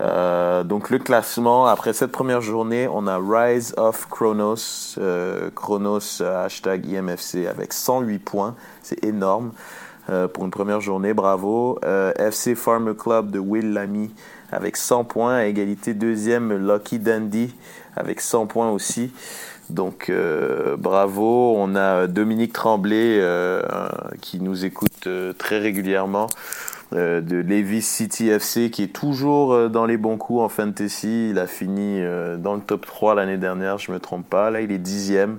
Euh, 0.00 0.64
donc 0.64 0.90
le 0.90 0.98
classement, 0.98 1.66
après 1.66 1.92
cette 1.92 2.10
première 2.10 2.40
journée, 2.40 2.88
on 2.90 3.06
a 3.06 3.18
Rise 3.18 3.74
of 3.76 4.08
Chronos, 4.10 4.96
euh, 4.98 5.50
Chronos 5.54 6.20
euh, 6.20 6.44
hashtag 6.44 6.86
IMFC 6.86 7.46
avec 7.48 7.72
108 7.72 8.18
points, 8.18 8.56
c'est 8.82 9.02
énorme 9.04 9.52
euh, 10.10 10.26
pour 10.26 10.44
une 10.44 10.50
première 10.50 10.80
journée, 10.80 11.14
bravo. 11.14 11.78
FC 12.18 12.54
Farmer 12.54 12.94
Club 12.96 13.30
de 13.30 13.38
Will 13.38 13.72
Lamy 13.72 14.10
avec 14.50 14.76
100 14.76 15.04
points, 15.04 15.42
égalité 15.42 15.94
deuxième 15.94 16.52
Lucky 16.52 16.98
Dandy 16.98 17.54
avec 17.96 18.20
100 18.20 18.46
points 18.46 18.70
aussi. 18.70 19.12
Donc 19.70 20.12
bravo, 20.78 21.54
on 21.56 21.74
a 21.74 22.06
Dominique 22.06 22.52
Tremblay 22.52 23.18
qui 24.20 24.40
nous 24.40 24.66
écoute 24.66 25.08
très 25.38 25.58
régulièrement 25.58 26.26
euh, 26.92 27.20
de 27.20 27.36
Levis 27.36 27.82
City 27.82 28.28
FC 28.28 28.70
qui 28.70 28.82
est 28.82 28.92
toujours 28.92 29.52
euh, 29.52 29.68
dans 29.68 29.86
les 29.86 29.96
bons 29.96 30.16
coups 30.16 30.40
en 30.40 30.48
fantasy. 30.48 31.30
Il 31.30 31.38
a 31.38 31.46
fini 31.46 32.00
euh, 32.00 32.36
dans 32.36 32.54
le 32.54 32.60
top 32.60 32.86
3 32.86 33.14
l'année 33.14 33.38
dernière, 33.38 33.78
je 33.78 33.90
me 33.90 33.98
trompe 33.98 34.28
pas. 34.28 34.50
Là, 34.50 34.60
il 34.60 34.70
est 34.70 34.78
dixième 34.78 35.38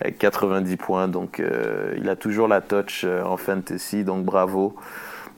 avec 0.00 0.18
90 0.18 0.76
points. 0.76 1.08
Donc, 1.08 1.40
il 1.96 2.08
a 2.08 2.16
toujours 2.16 2.48
la 2.48 2.60
touch 2.60 3.04
en 3.04 3.36
fantasy. 3.36 4.02
Donc, 4.02 4.24
bravo. 4.24 4.74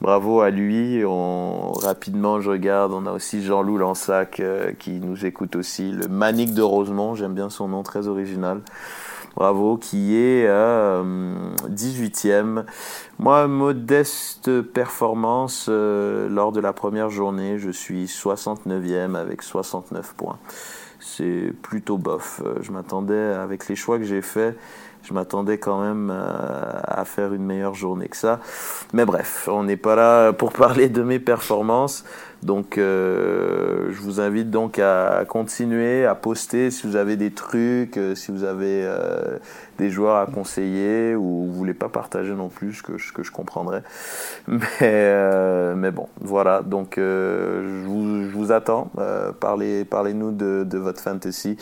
Bravo 0.01 0.41
à 0.41 0.49
lui. 0.49 1.03
Rapidement, 1.05 2.41
je 2.41 2.49
regarde. 2.49 2.95
On 2.95 3.05
a 3.05 3.13
aussi 3.13 3.43
Jean-Loup 3.45 3.77
Lansac 3.77 4.41
qui 4.79 4.93
nous 5.01 5.27
écoute 5.27 5.55
aussi. 5.55 5.93
Le 5.93 6.09
Manic 6.09 6.55
de 6.55 6.63
Rosemont. 6.63 7.15
J'aime 7.15 7.35
bien 7.35 7.51
son 7.51 7.69
nom, 7.69 7.83
très 7.83 8.09
original. 8.09 8.63
Bravo, 9.37 9.77
qui 9.77 10.17
est 10.17 10.47
à 10.47 11.03
18e. 11.69 12.65
Moi, 13.19 13.49
modeste 13.49 14.63
performance 14.63 15.67
euh, 15.69 16.29
lors 16.29 16.53
de 16.53 16.61
la 16.61 16.73
première 16.73 17.11
journée. 17.11 17.59
Je 17.59 17.71
suis 17.71 18.05
69e 18.05 19.17
avec 19.17 19.43
69 19.43 20.15
points. 20.15 20.39
C'est 21.01 21.53
plutôt 21.63 21.99
bof. 21.99 22.43
Euh, 22.45 22.55
Je 22.61 22.71
m'attendais, 22.71 23.35
avec 23.35 23.69
les 23.69 23.75
choix 23.75 23.99
que 23.99 24.05
j'ai 24.05 24.23
faits, 24.23 24.57
je 25.03 25.13
m'attendais 25.13 25.59
quand 25.59 25.83
même 25.83 26.11
euh, 26.15 26.81
à 26.85 27.05
faire 27.05 27.35
une 27.35 27.45
meilleure 27.45 27.75
journée 27.75 28.09
que 28.09 28.17
ça. 28.17 28.41
Mais 28.93 29.05
bref, 29.05 29.49
on 29.51 29.65
n'est 29.65 29.77
pas 29.77 29.97
là 29.97 30.33
pour 30.33 30.53
parler 30.55 30.89
de 30.89 31.03
mes 31.03 31.19
performances. 31.19 32.05
Donc, 32.45 32.77
euh, 32.77 33.91
je 33.91 34.01
vous 34.03 34.21
invite 34.21 34.51
donc 34.51 34.79
à 34.79 35.25
continuer 35.27 36.05
à 36.05 36.15
poster 36.15 36.71
si 36.71 36.87
vous 36.87 36.95
avez 36.95 37.17
des 37.17 37.31
trucs, 37.31 37.97
euh, 37.97 38.15
si 38.15 38.31
vous 38.33 38.45
avez 38.45 38.83
euh, 38.85 39.39
des 39.79 39.89
joueurs 39.89 40.17
à 40.17 40.27
conseiller 40.27 41.15
ou 41.17 41.47
vous 41.47 41.53
voulez 41.53 41.73
pas 41.73 41.89
partager 41.89 42.35
non 42.35 42.51
plus, 42.51 42.75
ce 42.75 42.83
que, 42.83 43.23
je 43.23 43.33
comprendrais. 43.33 43.83
Mais, 44.49 45.91
bon, 45.91 46.09
voilà. 46.21 46.61
Donc, 46.61 46.95
je, 46.99 47.87
vous, 47.87 48.53
attends. 48.53 48.91
Parlez, 49.41 49.87
parlez-nous 49.87 50.33
de, 50.33 50.65
de 50.69 50.79
votre 50.79 51.01
fantasy 51.01 51.57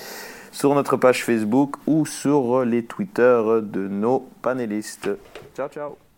sur 0.50 0.74
notre 0.74 0.96
page 0.96 1.24
Facebook 1.24 1.76
ou 1.86 2.06
sur 2.06 2.64
les 2.64 2.84
Twitter 2.84 3.40
de 3.62 3.86
nos 3.86 4.28
panélistes. 4.42 5.10
Ciao, 5.54 5.68
ciao. 5.68 6.11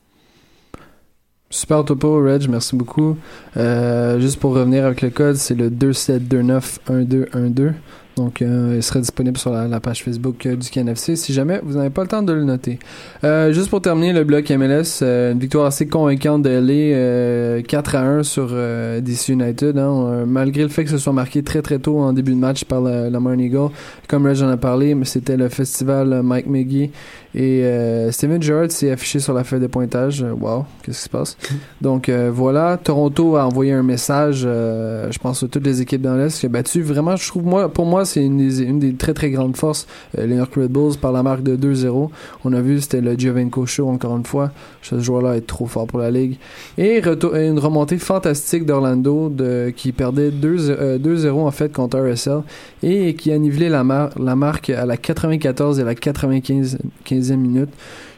Super 1.50 1.84
topo, 1.84 2.20
Reg, 2.20 2.48
merci 2.48 2.74
beaucoup. 2.74 3.16
Euh, 3.56 4.18
juste 4.18 4.40
pour 4.40 4.54
revenir 4.54 4.86
avec 4.86 5.02
le 5.02 5.10
code, 5.10 5.36
c'est 5.36 5.54
le 5.54 5.70
27291212. 5.70 7.74
Donc, 8.16 8.42
euh, 8.42 8.74
il 8.76 8.82
sera 8.82 9.00
disponible 9.00 9.36
sur 9.38 9.50
la, 9.50 9.66
la 9.66 9.80
page 9.80 10.04
Facebook 10.04 10.46
euh, 10.46 10.54
du 10.54 10.68
KNFC 10.70 11.16
si 11.16 11.32
jamais 11.32 11.60
vous 11.64 11.74
n'avez 11.76 11.90
pas 11.90 12.02
le 12.02 12.08
temps 12.08 12.22
de 12.22 12.32
le 12.32 12.44
noter. 12.44 12.78
Euh, 13.24 13.52
juste 13.52 13.70
pour 13.70 13.82
terminer 13.82 14.12
le 14.12 14.22
bloc 14.22 14.48
MLS, 14.50 15.00
euh, 15.02 15.32
une 15.32 15.40
victoire 15.40 15.66
assez 15.66 15.86
convaincante 15.88 16.42
de 16.42 16.50
LA, 16.50 16.72
euh, 16.96 17.62
4 17.62 17.94
à 17.96 18.00
1 18.02 18.22
sur 18.22 18.48
euh, 18.52 19.00
DC 19.00 19.30
United. 19.30 19.76
hein. 19.78 19.82
Euh, 20.06 20.24
malgré 20.26 20.62
le 20.62 20.68
fait 20.68 20.84
que 20.84 20.90
ce 20.90 20.98
soit 20.98 21.12
marqué 21.12 21.42
très 21.42 21.60
très 21.60 21.78
tôt 21.80 21.98
en 21.98 22.12
début 22.12 22.32
de 22.32 22.38
match 22.38 22.64
par 22.64 22.80
le, 22.80 23.10
le 23.10 23.18
Marne 23.20 23.40
Eagle. 23.40 23.70
Comme 24.06 24.26
Reg 24.26 24.40
en 24.42 24.48
a 24.48 24.56
parlé, 24.56 24.94
mais 24.94 25.06
c'était 25.06 25.36
le 25.36 25.48
festival 25.48 26.12
euh, 26.12 26.22
Mike 26.22 26.46
McGee. 26.46 26.90
Et 27.36 27.64
euh, 27.64 28.12
Steven 28.12 28.40
Gerrard 28.40 28.70
s'est 28.70 28.92
affiché 28.92 29.18
sur 29.18 29.34
la 29.34 29.42
feuille 29.42 29.58
de 29.60 29.66
pointage. 29.66 30.22
Euh, 30.22 30.30
Wow, 30.34 30.66
qu'est-ce 30.82 30.98
qui 30.98 31.04
se 31.04 31.08
passe? 31.08 31.36
Donc 31.80 32.08
euh, 32.08 32.30
voilà, 32.32 32.76
Toronto 32.76 33.36
a 33.36 33.44
envoyé 33.46 33.72
un 33.72 33.82
message, 33.82 34.42
euh, 34.46 35.10
je 35.10 35.18
pense 35.18 35.42
à 35.42 35.48
toutes 35.48 35.64
les 35.66 35.80
équipes 35.80 36.02
dans 36.02 36.14
l'Est, 36.16 36.38
qui 36.38 36.46
a 36.46 36.48
battu. 36.48 36.82
Vraiment, 36.82 37.16
je 37.16 37.26
trouve, 37.26 37.44
moi, 37.44 37.68
pour 37.72 37.86
moi, 37.86 38.03
c'est 38.04 38.24
une 38.24 38.78
des, 38.78 38.94
très 38.94 39.14
très 39.14 39.30
grandes 39.30 39.56
forces, 39.56 39.86
euh, 40.18 40.26
les 40.26 40.40
Red 40.40 40.70
Bulls, 40.70 40.96
par 41.00 41.12
la 41.12 41.22
marque 41.22 41.42
de 41.42 41.56
2-0. 41.56 42.10
On 42.44 42.52
a 42.52 42.60
vu, 42.60 42.80
c'était 42.80 43.00
le 43.00 43.14
Giovenco 43.14 43.66
Show, 43.66 43.88
encore 43.88 44.16
une 44.16 44.24
fois. 44.24 44.50
Ce 44.82 44.98
joueur-là 44.98 45.36
est 45.36 45.46
trop 45.46 45.66
fort 45.66 45.86
pour 45.86 45.98
la 45.98 46.10
Ligue. 46.10 46.36
Et 46.78 47.00
une 47.00 47.58
remontée 47.58 47.98
fantastique 47.98 48.66
d'Orlando, 48.66 49.32
qui 49.76 49.92
perdait 49.92 50.30
2 50.30 50.70
euh, 50.70 50.98
2-0 50.98 51.30
en 51.30 51.50
fait 51.50 51.72
contre 51.72 51.98
RSL, 51.98 52.42
et 52.82 53.14
qui 53.14 53.32
a 53.32 53.38
nivelé 53.38 53.68
la, 53.68 54.10
la 54.18 54.36
marque 54.36 54.70
à 54.70 54.86
la 54.86 54.96
94 54.96 55.80
et 55.80 55.84
la 55.84 55.94
95 55.94 56.78
15e 57.04 57.36
minute. 57.36 57.70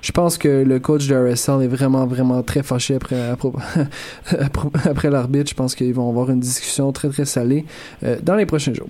Je 0.06 0.12
pense 0.12 0.38
que 0.38 0.62
le 0.62 0.78
coach 0.78 1.08
de 1.08 1.16
RSL 1.16 1.62
est 1.62 1.66
vraiment, 1.66 2.06
vraiment 2.06 2.40
très 2.44 2.62
fâché 2.62 2.94
après, 2.94 3.16
après 4.84 5.10
l'arbitre. 5.10 5.50
Je 5.50 5.54
pense 5.56 5.74
qu'ils 5.74 5.92
vont 5.92 6.08
avoir 6.08 6.30
une 6.30 6.38
discussion 6.38 6.92
très, 6.92 7.08
très 7.08 7.24
salée 7.24 7.64
euh, 8.04 8.16
dans 8.22 8.36
les 8.36 8.46
prochains 8.46 8.72
jours. 8.72 8.86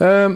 Euh, 0.00 0.30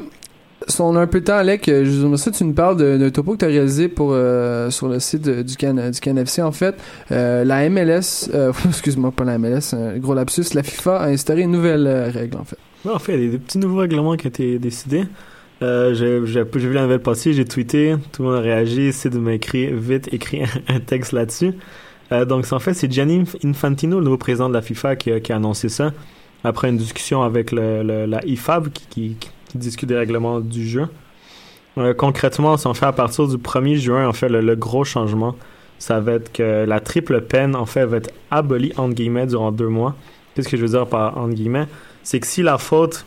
on 0.81 0.97
a 0.97 1.01
un 1.01 1.07
peu 1.07 1.21
de 1.21 1.25
temps, 1.25 1.39
Alec, 1.39 1.67
euh, 1.71 1.87
je 1.87 1.91
voudrais 1.93 2.19
ça 2.19 2.31
tu 2.31 2.45
nous 2.45 2.53
parles 2.53 2.77
d'un 2.77 3.09
topo 3.09 3.33
que 3.33 3.39
tu 3.39 3.45
as 3.47 3.49
réalisé 3.49 3.89
pour, 3.89 4.11
euh, 4.13 4.69
sur 4.69 4.89
le 4.89 5.01
site 5.01 5.27
du, 5.27 5.57
Can, 5.57 5.77
CanFC. 5.99 6.43
En 6.43 6.53
fait, 6.53 6.75
la 7.09 7.71
MLS, 7.71 8.29
euh, 8.35 8.53
excuse-moi, 8.69 9.11
pas 9.11 9.25
la 9.25 9.39
MLS, 9.39 9.73
un 9.73 9.97
gros 9.97 10.13
lapsus, 10.13 10.53
la 10.53 10.63
FIFA 10.63 10.99
a 10.99 11.07
instauré 11.07 11.41
une 11.41 11.53
nouvelle 11.53 11.89
règle, 12.13 12.37
en 12.37 12.45
fait. 12.45 12.59
En 12.87 12.99
fait, 12.99 13.15
il 13.15 13.25
y 13.25 13.29
a 13.29 13.31
des 13.31 13.39
petits 13.39 13.59
nouveaux 13.59 13.79
règlements 13.79 14.15
qui 14.17 14.27
ont 14.27 14.31
été 14.31 14.59
décidés. 14.59 15.05
Euh, 15.61 15.95
j'ai 15.95 16.45
vu 16.45 16.73
la 16.73 16.83
nouvelle 16.83 17.03
passer, 17.03 17.33
j'ai 17.33 17.45
tweeté, 17.45 17.97
tout 18.13 18.23
le 18.23 18.29
monde 18.29 18.39
a 18.39 18.41
réagi, 18.41 18.93
Sid 18.93 19.15
m'a 19.17 19.33
écrit 19.35 19.73
vite 19.73 20.09
écrit 20.13 20.43
un 20.69 20.81
texte 20.81 21.13
là-dessus. 21.13 21.53
Euh, 22.13 22.25
donc, 22.25 22.51
en 22.53 22.59
fait, 22.61 22.75
c'est 22.75 22.91
Gianni 22.91 23.25
Infantino, 23.45 23.99
le 23.99 24.05
nouveau 24.05 24.19
président 24.19 24.49
de 24.49 24.55
la 24.55 24.63
FIFA, 24.63 24.97
qui, 24.97 25.11
a- 25.11 25.35
annoncé 25.35 25.69
ça 25.69 25.93
après 26.45 26.69
une 26.69 26.77
discussion 26.77 27.23
avec 27.23 27.51
la 27.51 28.25
IFAB 28.25 28.69
qui, 28.71 29.17
discute 29.55 29.89
des 29.89 29.97
règlements 29.97 30.41
du 30.41 30.67
jeu. 30.69 30.87
Euh, 31.79 31.95
concrètement, 31.95 32.57
c'est 32.57 32.69
en 32.69 32.75
fait 32.75 32.87
à 32.87 32.93
partir 32.93 33.27
du 33.27 33.37
1er 33.39 33.77
juin, 33.77 34.07
en 34.07 34.13
fait, 34.13 34.29
le, 34.29 34.41
le 34.41 34.57
gros 34.57 34.85
changement, 34.85 35.37
ça 35.79 36.01
va 36.01 36.13
être 36.13 36.33
que 36.33 36.65
la 36.67 36.81
triple 36.81 37.21
peine, 37.23 37.57
en 37.57 37.67
fait, 37.67 37.85
va 37.85 37.97
être 37.99 38.11
abolie, 38.31 38.73
entre 38.77 38.95
guillemets, 38.95 39.27
durant 39.27 39.51
deux 39.53 39.69
mois. 39.69 39.97
Qu'est-ce 40.35 40.49
que 40.49 40.57
je 40.57 40.63
veux 40.63 40.69
dire 40.71 40.87
par 40.87 41.19
entre 41.19 41.35
guillemets? 41.35 41.67
C'est 42.05 42.21
que 42.21 42.27
si 42.27 42.43
la 42.43 42.59
faute 42.59 43.05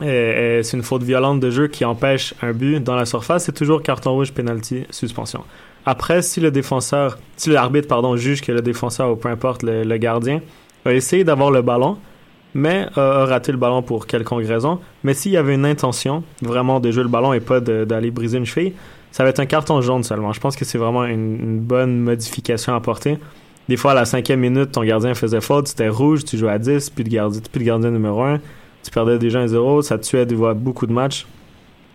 est- 0.00 0.06
est- 0.06 0.62
c'est 0.62 0.76
une 0.76 0.82
faute 0.82 1.02
violente 1.02 1.40
de 1.40 1.50
jeu 1.50 1.68
qui 1.68 1.84
empêche 1.84 2.34
un 2.42 2.52
but 2.52 2.82
dans 2.82 2.96
la 2.96 3.04
surface, 3.04 3.44
c'est 3.44 3.52
toujours 3.52 3.82
carton 3.82 4.12
rouge, 4.12 4.32
penalty, 4.32 4.84
suspension. 4.90 5.44
Après, 5.84 6.22
si 6.22 6.40
le 6.40 6.50
défenseur, 6.50 7.18
si 7.36 7.50
l'arbitre, 7.50 7.88
pardon, 7.88 8.16
juge 8.16 8.40
que 8.40 8.52
le 8.52 8.62
défenseur 8.62 9.10
ou 9.10 9.16
peu 9.16 9.28
importe 9.28 9.62
le, 9.62 9.82
le 9.82 9.96
gardien 9.96 10.40
a 10.84 10.92
essayé 10.92 11.24
d'avoir 11.24 11.50
le 11.50 11.62
ballon, 11.62 11.98
mais 12.54 12.86
a, 12.96 13.24
raté 13.24 13.52
le 13.52 13.58
ballon 13.58 13.82
pour 13.82 14.06
quelconque 14.06 14.46
raison, 14.46 14.78
mais 15.04 15.14
s'il 15.14 15.32
y 15.32 15.36
avait 15.36 15.54
une 15.54 15.64
intention 15.64 16.22
vraiment 16.40 16.80
de 16.80 16.90
jouer 16.90 17.02
le 17.02 17.08
ballon 17.08 17.32
et 17.32 17.40
pas 17.40 17.60
d'aller 17.60 18.10
briser 18.10 18.38
une 18.38 18.46
cheville, 18.46 18.74
ça 19.10 19.24
va 19.24 19.30
être 19.30 19.40
un 19.40 19.46
carton 19.46 19.80
jaune 19.80 20.02
seulement. 20.04 20.32
Je 20.32 20.40
pense 20.40 20.56
que 20.56 20.64
c'est 20.64 20.78
vraiment 20.78 21.04
une, 21.04 21.60
bonne 21.60 21.98
modification 22.00 22.72
à 22.72 22.76
apporter. 22.76 23.18
Des 23.68 23.76
fois, 23.76 23.92
à 23.92 23.94
la 23.94 24.04
cinquième 24.04 24.40
minute, 24.40 24.72
ton 24.72 24.82
gardien 24.82 25.14
faisait 25.14 25.40
faute, 25.40 25.68
c'était 25.68 25.88
rouge, 25.88 26.24
tu 26.24 26.36
jouais 26.36 26.50
à 26.50 26.58
10, 26.58 26.90
plus 26.90 27.04
de 27.04 27.10
gardien, 27.10 27.40
plus 27.50 27.60
de 27.60 27.64
gardien 27.64 27.90
numéro 27.90 28.22
1, 28.22 28.40
tu 28.82 28.90
perdais 28.90 29.18
déjà 29.18 29.44
1-0, 29.44 29.82
ça 29.82 29.98
tuait 29.98 30.26
beaucoup 30.26 30.86
de 30.86 30.92
matchs. 30.92 31.26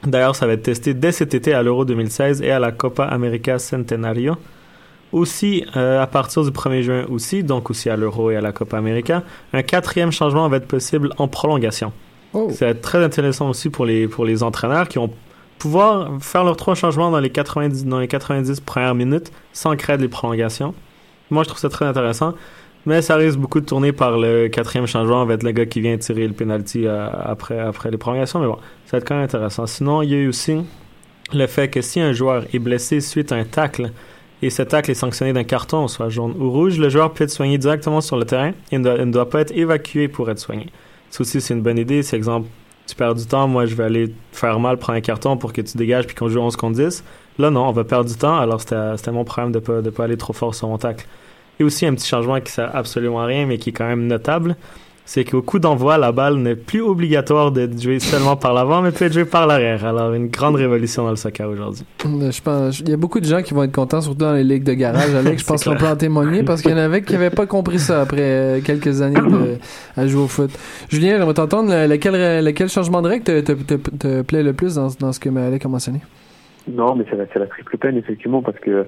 D'ailleurs, 0.05 0.35
ça 0.35 0.47
va 0.47 0.53
être 0.53 0.63
testé 0.63 0.93
dès 0.93 1.11
cet 1.11 1.33
été 1.33 1.53
à 1.53 1.63
l'Euro 1.63 1.85
2016 1.85 2.41
et 2.41 2.51
à 2.51 2.59
la 2.59 2.71
Copa 2.71 3.03
América 3.03 3.59
Centenario. 3.59 4.35
Aussi, 5.11 5.65
euh, 5.75 6.01
à 6.01 6.07
partir 6.07 6.43
du 6.43 6.51
1er 6.51 6.81
juin 6.81 7.05
aussi, 7.09 7.43
donc 7.43 7.69
aussi 7.69 7.89
à 7.89 7.95
l'Euro 7.95 8.29
et 8.29 8.35
à 8.35 8.41
la 8.41 8.51
Copa 8.51 8.77
América, 8.77 9.23
un 9.53 9.63
quatrième 9.63 10.11
changement 10.11 10.47
va 10.49 10.57
être 10.57 10.67
possible 10.67 11.11
en 11.17 11.27
prolongation. 11.27 11.93
Oh. 12.33 12.49
Ça 12.51 12.65
va 12.65 12.71
être 12.71 12.81
très 12.81 13.03
intéressant 13.03 13.49
aussi 13.49 13.69
pour 13.69 13.85
les, 13.85 14.07
pour 14.07 14.25
les 14.25 14.43
entraîneurs 14.43 14.87
qui 14.87 14.99
vont 14.99 15.09
pouvoir 15.57 16.11
faire 16.19 16.43
leurs 16.43 16.57
trois 16.57 16.75
changements 16.75 17.09
dans 17.09 17.19
les 17.19 17.29
90, 17.29 17.85
dans 17.85 17.99
les 17.99 18.07
90 18.07 18.59
premières 18.59 18.95
minutes 18.95 19.31
sans 19.53 19.75
créer 19.75 19.97
des 19.97 20.09
prolongations. 20.09 20.73
Moi, 21.29 21.43
je 21.43 21.49
trouve 21.49 21.59
ça 21.59 21.69
très 21.69 21.85
intéressant. 21.85 22.33
Mais 22.87 23.01
ça 23.01 23.17
risque 23.17 23.37
beaucoup 23.37 23.59
de 23.59 23.65
tourner 23.65 23.91
par 23.91 24.17
le 24.17 24.47
quatrième 24.47 24.87
changement 24.87 25.21
avec 25.21 25.43
le 25.43 25.51
gars 25.51 25.65
qui 25.65 25.81
vient 25.81 25.97
tirer 25.97 26.25
le 26.25 26.31
penalty 26.31 26.87
euh, 26.87 27.09
après, 27.11 27.59
après 27.59 27.91
les 27.91 27.97
prolongations. 27.97 28.39
Mais 28.39 28.47
bon, 28.47 28.55
ça 28.85 28.93
va 28.93 28.99
être 28.99 29.05
quand 29.05 29.15
même 29.15 29.25
intéressant. 29.25 29.67
Sinon, 29.67 30.03
il 30.03 30.09
y 30.09 30.13
a 30.13 30.19
eu 30.19 30.29
aussi 30.29 30.55
le 31.33 31.47
fait 31.47 31.67
que 31.67 31.81
si 31.81 31.99
un 31.99 32.13
joueur 32.13 32.45
est 32.53 32.59
blessé 32.59 33.01
suite 33.01 33.33
à 33.33 33.35
un 33.35 33.43
tacle 33.43 33.91
et 34.41 34.49
ce 34.49 34.61
tacle 34.61 34.89
est 34.89 34.93
sanctionné 34.93 35.33
d'un 35.33 35.43
carton, 35.43 35.89
soit 35.89 36.07
jaune 36.07 36.33
ou 36.39 36.49
rouge, 36.49 36.79
le 36.79 36.87
joueur 36.87 37.13
peut 37.13 37.25
être 37.25 37.29
soigné 37.29 37.57
directement 37.57 37.99
sur 37.99 38.15
le 38.15 38.23
terrain 38.23 38.53
et 38.71 38.77
ne 38.77 38.83
doit, 38.85 39.05
ne 39.05 39.23
pas 39.25 39.41
être 39.41 39.51
évacué 39.51 40.07
pour 40.07 40.29
être 40.31 40.39
soigné. 40.39 40.67
Ça 41.09 41.23
aussi, 41.23 41.41
c'est 41.41 41.53
une 41.53 41.63
bonne 41.63 41.79
idée. 41.79 42.03
C'est 42.03 42.15
exemple, 42.15 42.47
tu 42.87 42.95
perds 42.95 43.15
du 43.15 43.25
temps, 43.25 43.49
moi 43.49 43.65
je 43.65 43.75
vais 43.75 43.83
aller 43.83 44.13
faire 44.31 44.61
mal, 44.61 44.77
prendre 44.77 44.97
un 44.97 45.01
carton 45.01 45.35
pour 45.35 45.51
que 45.51 45.59
tu 45.59 45.77
dégages 45.77 46.07
puis 46.07 46.15
qu'on 46.15 46.29
joue 46.29 46.39
11 46.39 46.55
contre 46.55 46.77
10. 46.77 47.03
Là, 47.37 47.49
non, 47.49 47.67
on 47.67 47.73
va 47.73 47.83
perdre 47.83 48.09
du 48.09 48.15
temps, 48.15 48.37
alors 48.37 48.61
c'était 48.61 49.11
mon 49.11 49.25
problème 49.25 49.51
de 49.51 49.59
pas, 49.59 49.81
de 49.81 49.89
pas 49.89 50.05
aller 50.05 50.15
trop 50.15 50.31
fort 50.31 50.55
sur 50.55 50.69
mon 50.69 50.77
tacle. 50.77 51.05
Et 51.59 51.63
aussi 51.63 51.85
un 51.85 51.93
petit 51.95 52.07
changement 52.07 52.39
qui 52.41 52.51
sert 52.51 52.75
absolument 52.75 53.21
à 53.21 53.25
rien, 53.25 53.45
mais 53.45 53.57
qui 53.57 53.69
est 53.69 53.73
quand 53.73 53.87
même 53.87 54.05
notable, 54.07 54.55
c'est 55.05 55.23
qu'au 55.23 55.41
coup 55.41 55.57
d'envoi, 55.57 55.97
la 55.97 56.11
balle 56.11 56.35
n'est 56.35 56.57
plus 56.57 56.81
obligatoire 56.81 57.51
d'être 57.53 57.81
jouée 57.81 57.99
seulement 57.99 58.35
par 58.35 58.53
l'avant, 58.53 58.81
mais 58.81 58.91
peut 58.91 59.05
être 59.05 59.13
jouée 59.13 59.23
par 59.25 59.47
l'arrière. 59.47 59.85
Alors, 59.85 60.11
une 60.13 60.27
grande 60.27 60.55
révolution 60.57 61.03
dans 61.05 61.11
le 61.11 61.15
soccer 61.15 61.49
aujourd'hui. 61.49 61.85
Euh, 62.05 62.29
Je 62.29 62.41
pense, 62.41 62.79
il 62.81 62.89
y 62.89 62.93
a 62.93 62.97
beaucoup 62.97 63.21
de 63.21 63.25
gens 63.25 63.41
qui 63.41 63.53
vont 63.53 63.63
être 63.63 63.71
contents, 63.71 64.01
surtout 64.01 64.17
dans 64.19 64.33
les 64.33 64.43
ligues 64.43 64.65
de 64.65 64.73
garage, 64.73 65.15
Alex. 65.15 65.41
Je 65.43 65.47
pense 65.47 65.63
qu'on 65.63 65.77
peut 65.77 65.87
en 65.87 65.95
témoigner 65.95 66.43
parce 66.43 66.61
qu'il 66.61 66.71
y 66.71 66.73
en 66.73 66.77
avait 66.77 67.01
qui 67.03 67.13
n'avaient 67.13 67.29
pas 67.29 67.45
compris 67.45 67.79
ça 67.79 68.01
après 68.01 68.19
euh, 68.21 68.59
quelques 68.61 69.01
années 69.01 69.15
de, 69.21 69.55
à 69.95 70.05
jouer 70.07 70.23
au 70.23 70.27
foot. 70.27 70.51
Julien, 70.89 71.17
j'aimerais 71.17 71.33
t'entendre. 71.33 71.69
le- 71.71 71.87
Lequel, 71.87 72.43
lequel 72.43 72.67
changement 72.67 73.01
de 73.01 73.07
règle 73.07 73.23
te, 73.23 73.39
te, 73.39 73.53
te, 73.53 73.73
te 73.75 74.21
plaît 74.23 74.43
le 74.43 74.51
plus 74.53 74.75
dans, 74.75 74.89
dans 74.99 75.13
ce 75.13 75.19
que 75.21 75.29
Alec 75.29 75.65
a 75.65 75.69
mentionné? 75.69 76.01
Non, 76.69 76.95
mais 76.95 77.05
c'est 77.09 77.15
la, 77.15 77.23
c'est 77.31 77.39
la 77.39 77.47
triple 77.47 77.77
peine, 77.77 77.95
effectivement, 77.95 78.41
parce 78.41 78.59
que 78.59 78.85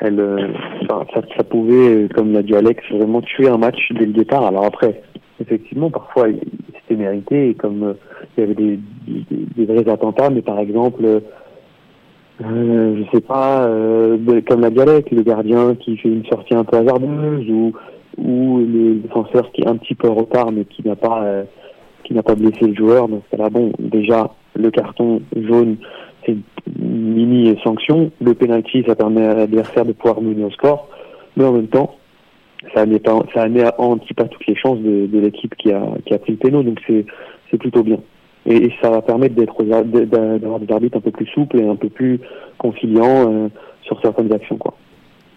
elle, 0.00 0.20
euh, 0.20 0.48
ça, 0.88 1.04
ça 1.36 1.44
pouvait, 1.44 2.04
euh, 2.04 2.08
comme 2.14 2.32
l'a 2.32 2.42
dit 2.42 2.54
Alex, 2.54 2.82
vraiment 2.90 3.20
tuer 3.20 3.48
un 3.48 3.58
match 3.58 3.92
dès 3.92 4.06
le 4.06 4.12
départ. 4.12 4.46
Alors 4.46 4.64
après, 4.64 5.02
effectivement, 5.40 5.90
parfois, 5.90 6.26
c'était 6.80 7.02
mérité, 7.02 7.54
comme 7.54 7.82
euh, 7.82 7.94
il 8.36 8.40
y 8.40 8.44
avait 8.44 8.54
des, 8.54 8.78
des, 9.06 9.46
des 9.56 9.64
vrais 9.66 9.90
attentats, 9.90 10.30
mais 10.30 10.42
par 10.42 10.58
exemple, 10.60 11.04
euh, 11.04 11.20
euh, 12.44 12.96
je 13.02 13.16
sais 13.16 13.20
pas, 13.20 13.66
euh, 13.66 14.16
comme 14.48 14.60
la 14.60 14.70
galette, 14.70 15.10
le 15.10 15.22
gardien 15.22 15.74
qui 15.74 15.96
fait 15.96 16.08
une 16.08 16.24
sortie 16.26 16.54
un 16.54 16.64
peu 16.64 16.76
hasardeuse 16.76 17.50
ou 17.50 17.72
ou 18.16 18.58
le 18.58 18.94
défenseur 18.96 19.52
qui 19.52 19.62
est 19.62 19.68
un 19.68 19.76
petit 19.76 19.94
peu 19.94 20.08
en 20.08 20.14
retard 20.14 20.50
mais 20.50 20.64
qui 20.64 20.84
n'a 20.84 20.96
pas 20.96 21.24
qui 22.02 22.14
n'a 22.14 22.22
pas 22.22 22.34
blessé 22.34 22.66
le 22.66 22.74
joueur. 22.74 23.06
Ce 23.08 23.36
cas-là, 23.36 23.48
bon, 23.48 23.72
déjà 23.78 24.30
le 24.56 24.70
carton 24.70 25.20
jaune 25.36 25.76
mini 26.78 27.58
sanction. 27.62 28.10
Le 28.20 28.34
penalty 28.34 28.84
ça 28.86 28.94
permet 28.94 29.24
à 29.24 29.34
l'adversaire 29.34 29.84
de 29.84 29.92
pouvoir 29.92 30.20
mener 30.20 30.44
au 30.44 30.50
score, 30.50 30.88
mais 31.36 31.44
en 31.44 31.52
même 31.52 31.68
temps 31.68 31.94
ça 32.74 32.86
n'est 32.86 32.98
pas 32.98 33.18
ça 33.34 33.42
anéantit 33.42 34.14
pas 34.14 34.24
toutes 34.24 34.46
les 34.46 34.56
chances 34.56 34.78
de, 34.80 35.18
l'équipe 35.18 35.54
qui 35.56 35.72
a 35.72 35.82
qui 36.04 36.14
a 36.14 36.18
pris 36.18 36.32
le 36.32 36.38
péno 36.38 36.62
donc 36.62 36.80
c'est 36.86 37.06
c'est 37.50 37.58
plutôt 37.58 37.82
bien 37.82 37.98
et, 38.46 38.70
ça 38.80 38.90
va 38.90 39.02
permettre 39.02 39.34
d'être 39.34 39.62
d'avoir 39.62 40.58
des 40.58 40.72
arbitres 40.72 40.96
un 40.96 41.00
peu 41.00 41.10
plus 41.10 41.26
souples 41.26 41.58
et 41.58 41.68
un 41.68 41.76
peu 41.76 41.88
plus 41.88 42.20
conciliants 42.56 43.30
euh, 43.30 43.48
sur 43.82 44.00
certaines 44.00 44.32
actions 44.32 44.56
quoi. 44.56 44.74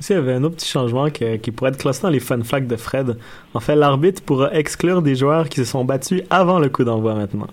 Il 0.09 0.13
y 0.13 0.15
avait 0.15 0.33
un 0.33 0.43
autre 0.43 0.55
petit 0.55 0.69
changement 0.69 1.09
qui 1.09 1.51
pourrait 1.51 1.69
être 1.71 1.77
classé 1.77 2.01
dans 2.01 2.09
les 2.09 2.19
fun 2.19 2.41
facts 2.41 2.65
de 2.65 2.75
Fred. 2.75 3.17
En 3.53 3.59
fait, 3.59 3.75
l'arbitre 3.75 4.23
pourra 4.23 4.51
exclure 4.51 5.03
des 5.03 5.13
joueurs 5.13 5.47
qui 5.47 5.57
se 5.57 5.63
sont 5.63 5.85
battus 5.85 6.23
avant 6.31 6.57
le 6.57 6.69
coup 6.69 6.83
d'envoi 6.83 7.13
maintenant. 7.13 7.45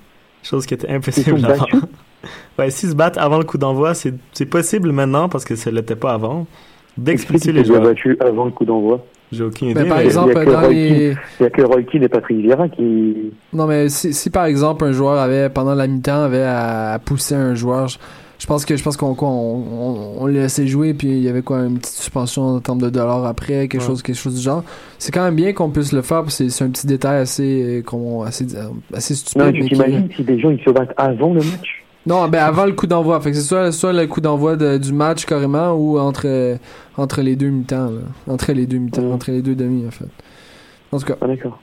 Chose 0.49 0.64
qui 0.66 0.74
était 0.74 0.88
impossible 0.88 1.44
avant. 1.44 1.66
ouais, 2.59 2.70
s'ils 2.70 2.90
se 2.90 2.94
battent 2.94 3.18
avant 3.18 3.38
le 3.38 3.44
coup 3.44 3.59
d'envoi, 3.59 3.94
c'est 3.94 4.14
c'est 4.32 4.46
possible 4.46 4.92
maintenant 4.92 5.28
parce 5.28 5.44
que 5.44 5.57
ça 5.57 5.70
l'était 5.70 5.96
pas 5.96 6.12
avant. 6.14 6.46
Explique 7.07 7.44
les 7.44 7.64
joueurs. 7.64 7.82
battus 7.82 8.16
avant 8.20 8.46
le 8.46 8.51
coup 8.51 8.64
d'envoi? 8.64 9.05
J'ai 9.30 9.44
aucune 9.44 9.68
idée. 9.68 9.84
par 9.84 9.99
mais- 9.99 10.05
exemple, 10.07 10.32
il 10.44 10.51
y 10.51 10.55
a 10.55 10.68
les- 10.70 11.44
a 11.44 11.51
que 11.51 11.62
Roy 11.62 11.82
Keane 11.82 12.03
et 12.05 12.09
Patrick 12.09 12.38
Vieira 12.38 12.66
qui 12.68 13.30
Non, 13.53 13.66
mais 13.66 13.90
si, 13.90 14.14
si 14.14 14.30
par 14.30 14.46
exemple 14.46 14.84
un 14.86 14.92
joueur 14.92 15.18
avait, 15.20 15.51
pendant 15.51 15.74
la 15.74 15.86
mi-temps, 15.86 16.22
avait 16.24 16.42
à, 16.42 16.92
à 16.94 16.99
pousser 16.99 17.34
un 17.34 17.55
joueur, 17.55 17.88
je, 17.88 17.99
je 18.39 18.47
pense 18.47 18.64
que 18.64 18.76
je 18.76 18.82
pense 18.82 18.97
qu'on 18.97 19.14
quoi, 19.14 19.28
on, 19.28 19.57
on, 19.57 20.22
on 20.22 20.26
laissait 20.26 20.66
jouer 20.66 20.95
puis 20.95 21.09
il 21.09 21.22
y 21.22 21.28
avait 21.28 21.43
quoi 21.43 21.59
une 21.61 21.78
petite 21.78 21.95
suspension 21.97 22.43
en 22.43 22.61
termes 22.61 22.80
de 22.80 22.89
dollars 22.91 23.24
après, 23.26 23.66
quelque 23.68 23.80
Ouais. 23.80 23.86
chose 23.86 24.03
quelque 24.03 24.16
chose 24.16 24.34
du 24.36 24.41
genre. 24.41 24.62
C'est 24.99 25.12
quand 25.12 25.24
même 25.24 25.34
bien 25.34 25.53
qu'on 25.53 25.70
puisse 25.70 25.93
le 25.93 26.03
faire, 26.03 26.22
parce 26.22 26.39
que 26.39 26.45
c'est 26.45 26.51
c'est 26.51 26.64
un 26.64 26.70
petit 26.70 26.86
détail 26.86 27.18
assez 27.20 27.78
euh, 27.78 27.82
qu'on 27.82 28.22
assez 28.22 28.47
assez 28.95 29.14
stupide. 29.14 29.41
Non, 29.43 29.47
mais 29.47 29.53
tu 29.53 29.61
qui- 29.62 29.68
t'imagines 29.70 30.09
si 30.14 30.22
des 30.24 30.39
gens 30.39 30.51
ils 30.51 30.62
se 30.62 30.70
battent 30.70 30.95
avant 30.97 31.32
le 31.34 31.41
match? 31.41 31.84
Non, 32.07 32.26
ben 32.28 32.39
avant 32.43 32.64
le 32.64 32.72
coup 32.72 32.86
d'envoi. 32.86 33.20
Fait 33.20 33.32
que 33.32 33.36
c'est 33.36 33.43
soit, 33.43 33.70
soit 33.72 33.93
le 33.93 34.07
coup 34.07 34.20
d'envoi 34.22 34.57
de- 34.57 34.78
du 34.78 34.93
match 34.95 35.26
carrément 35.26 35.72
ou 35.74 35.99
entre, 35.99 36.22
euh, 36.26 36.57
entre 36.97 37.20
les 37.20 37.36
deux 37.36 37.49
mi-temps. 37.51 37.91
là. 37.91 38.32
Entre 38.32 38.53
les 38.53 38.66
deux 38.66 38.78
mi-temps, 38.78 39.11
entre 39.12 39.30
les 39.30 39.43
deux 39.43 39.55
demi 39.55 39.86
en 39.86 39.91
fait. 39.91 40.07
En 40.91 40.99
tout 40.99 41.05
cas. 41.07 41.16
Ah, 41.20 41.26
d'accord. 41.26 41.61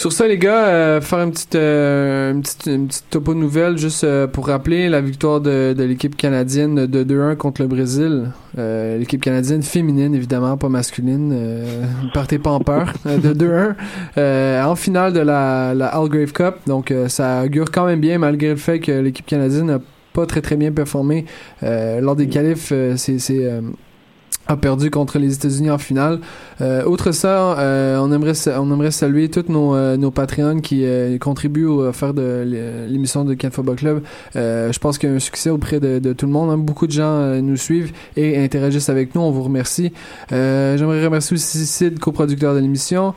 Sur 0.00 0.12
ça, 0.12 0.26
les 0.26 0.38
gars, 0.38 0.68
euh, 0.68 1.00
faire 1.02 1.18
une 1.18 1.30
petite, 1.30 1.56
euh, 1.56 2.32
une 2.32 2.40
petite, 2.40 2.64
une 2.64 2.88
topo 3.10 3.34
nouvelle 3.34 3.76
juste 3.76 4.02
euh, 4.04 4.26
pour 4.26 4.46
rappeler 4.46 4.88
la 4.88 5.02
victoire 5.02 5.42
de, 5.42 5.74
de 5.76 5.84
l'équipe 5.84 6.16
canadienne 6.16 6.86
de 6.86 7.04
2-1 7.04 7.36
contre 7.36 7.60
le 7.60 7.68
Brésil. 7.68 8.30
Euh, 8.56 8.96
l'équipe 8.96 9.20
canadienne 9.20 9.62
féminine, 9.62 10.14
évidemment, 10.14 10.56
pas 10.56 10.70
masculine. 10.70 11.32
Euh, 11.34 11.84
partez 12.14 12.38
pas 12.38 12.48
en 12.48 12.60
peur. 12.60 12.94
euh, 13.04 13.18
de 13.18 13.34
2-1 13.34 13.74
euh, 14.16 14.62
en 14.64 14.74
finale 14.74 15.12
de 15.12 15.20
la, 15.20 15.74
la 15.74 15.88
Algrave 15.88 16.32
Cup. 16.32 16.54
Donc, 16.66 16.94
ça 17.08 17.44
augure 17.44 17.70
quand 17.70 17.84
même 17.84 18.00
bien 18.00 18.16
malgré 18.16 18.48
le 18.48 18.56
fait 18.56 18.80
que 18.80 18.92
l'équipe 18.92 19.26
canadienne 19.26 19.66
n'a 19.66 19.80
pas 20.14 20.24
très 20.24 20.40
très 20.40 20.56
bien 20.56 20.72
performé 20.72 21.26
lors 21.60 22.16
des 22.16 22.28
qualifs. 22.28 22.72
c'est 22.96 23.18
a 24.46 24.56
perdu 24.56 24.90
contre 24.90 25.18
les 25.20 25.34
États-Unis 25.34 25.70
en 25.70 25.78
finale. 25.78 26.18
Euh, 26.60 26.84
outre 26.84 27.12
ça, 27.12 27.56
euh, 27.60 27.98
on 28.00 28.10
aimerait 28.10 28.32
on 28.58 28.72
aimerait 28.72 28.90
saluer 28.90 29.28
tous 29.28 29.44
nos 29.48 29.76
euh, 29.76 29.96
nos 29.96 30.10
Patreons 30.10 30.60
qui 30.60 30.84
euh, 30.84 31.18
contribuent 31.18 31.66
au- 31.66 31.82
à 31.84 31.92
faire 31.92 32.14
de 32.14 32.42
l'é- 32.44 32.88
l'émission 32.88 33.24
de 33.24 33.34
Can 33.34 33.50
Football 33.52 33.76
Club. 33.76 34.02
Euh, 34.34 34.72
je 34.72 34.78
pense 34.80 34.98
qu'il 34.98 35.08
y 35.08 35.12
a 35.12 35.14
un 35.14 35.20
succès 35.20 35.50
auprès 35.50 35.78
de, 35.78 36.00
de 36.00 36.12
tout 36.12 36.26
le 36.26 36.32
monde. 36.32 36.50
hein. 36.50 36.56
Beaucoup 36.58 36.88
de 36.88 36.92
gens 36.92 37.04
euh, 37.20 37.40
nous 37.40 37.56
suivent 37.56 37.92
et 38.16 38.42
interagissent 38.42 38.88
avec 38.88 39.14
nous. 39.14 39.20
On 39.20 39.30
vous 39.30 39.42
remercie. 39.44 39.92
J'aimerais 40.30 41.04
remercier 41.04 41.34
aussi 41.34 41.64
Sid, 41.66 41.98
coproducteur 42.00 42.54
de 42.54 42.58
l'émission, 42.58 43.14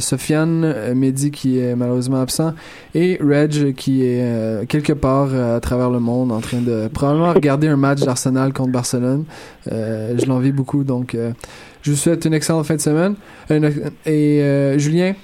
Sofiane, 0.00 0.62
euh, 0.64 0.94
Mehdi 0.94 1.30
qui 1.30 1.58
est 1.58 1.74
malheureusement 1.76 2.20
absent 2.20 2.54
et 2.94 3.18
Reg 3.20 3.74
qui 3.74 4.04
est 4.04 4.20
euh, 4.22 4.64
quelque 4.66 4.92
part 4.92 5.28
euh, 5.32 5.56
à 5.56 5.60
travers 5.60 5.90
le 5.90 5.98
monde 5.98 6.30
en 6.32 6.40
train 6.40 6.60
de 6.60 6.88
probablement 6.88 7.32
regarder 7.32 7.68
un 7.68 7.76
match 7.76 8.00
d'Arsenal 8.00 8.52
contre 8.52 8.72
Barcelone. 8.72 9.24
Euh, 9.70 10.14
je 10.18 10.26
l'envie 10.26 10.52
beaucoup, 10.52 10.84
donc 10.84 11.14
euh, 11.14 11.32
je 11.82 11.90
vous 11.90 11.96
souhaite 11.96 12.24
une 12.24 12.34
excellente 12.34 12.66
fin 12.66 12.76
de 12.76 12.80
semaine. 12.80 13.14
Et 13.50 14.40
euh, 14.42 14.78
Julien, 14.78 15.14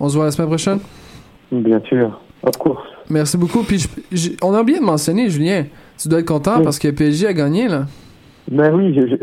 on 0.00 0.08
se 0.08 0.16
voit 0.16 0.24
la 0.26 0.30
semaine 0.30 0.48
prochaine? 0.48 0.78
Bien 1.52 1.80
sûr, 1.88 2.20
of 2.42 2.56
course. 2.58 2.82
Merci 3.08 3.36
beaucoup. 3.36 3.62
Puis 3.62 3.78
je- 3.80 4.16
je- 4.16 4.30
on 4.42 4.52
a 4.54 4.60
oublié 4.62 4.78
de 4.80 4.84
mentionner, 4.84 5.30
Julien, 5.30 5.66
tu 5.96 6.08
dois 6.08 6.18
être 6.20 6.26
content 6.26 6.56
Oui. 6.58 6.64
parce 6.64 6.78
que 6.78 6.88
PSG 6.88 7.26
a 7.28 7.32
gagné 7.32 7.68
là. 7.68 7.86
Ben 8.50 8.72
oui, 8.74 8.94
je- 8.94 9.06
je- 9.08 9.16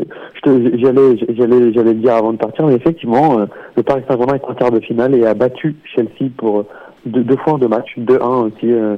je 0.44 0.78
j'allais 0.78 1.16
j'allais 1.36 1.72
j'allais 1.72 1.94
le 1.94 2.00
dire 2.00 2.14
avant 2.14 2.32
de 2.32 2.38
partir, 2.38 2.66
mais 2.66 2.74
effectivement, 2.74 3.38
euh, 3.40 3.46
le 3.76 3.82
Paris 3.82 4.02
Saint-Germain 4.08 4.34
est 4.34 4.44
en 4.44 4.54
quart 4.54 4.70
de 4.70 4.80
finale 4.80 5.14
et 5.14 5.24
a 5.24 5.34
battu 5.34 5.76
Chelsea 5.94 6.30
pour 6.36 6.58
euh, 6.60 6.66
deux, 7.06 7.24
deux 7.24 7.36
fois 7.38 7.54
en 7.54 7.58
deux 7.58 7.68
matchs, 7.68 7.94
2-1 7.98 8.46
aussi. 8.46 8.70
euh, 8.72 8.96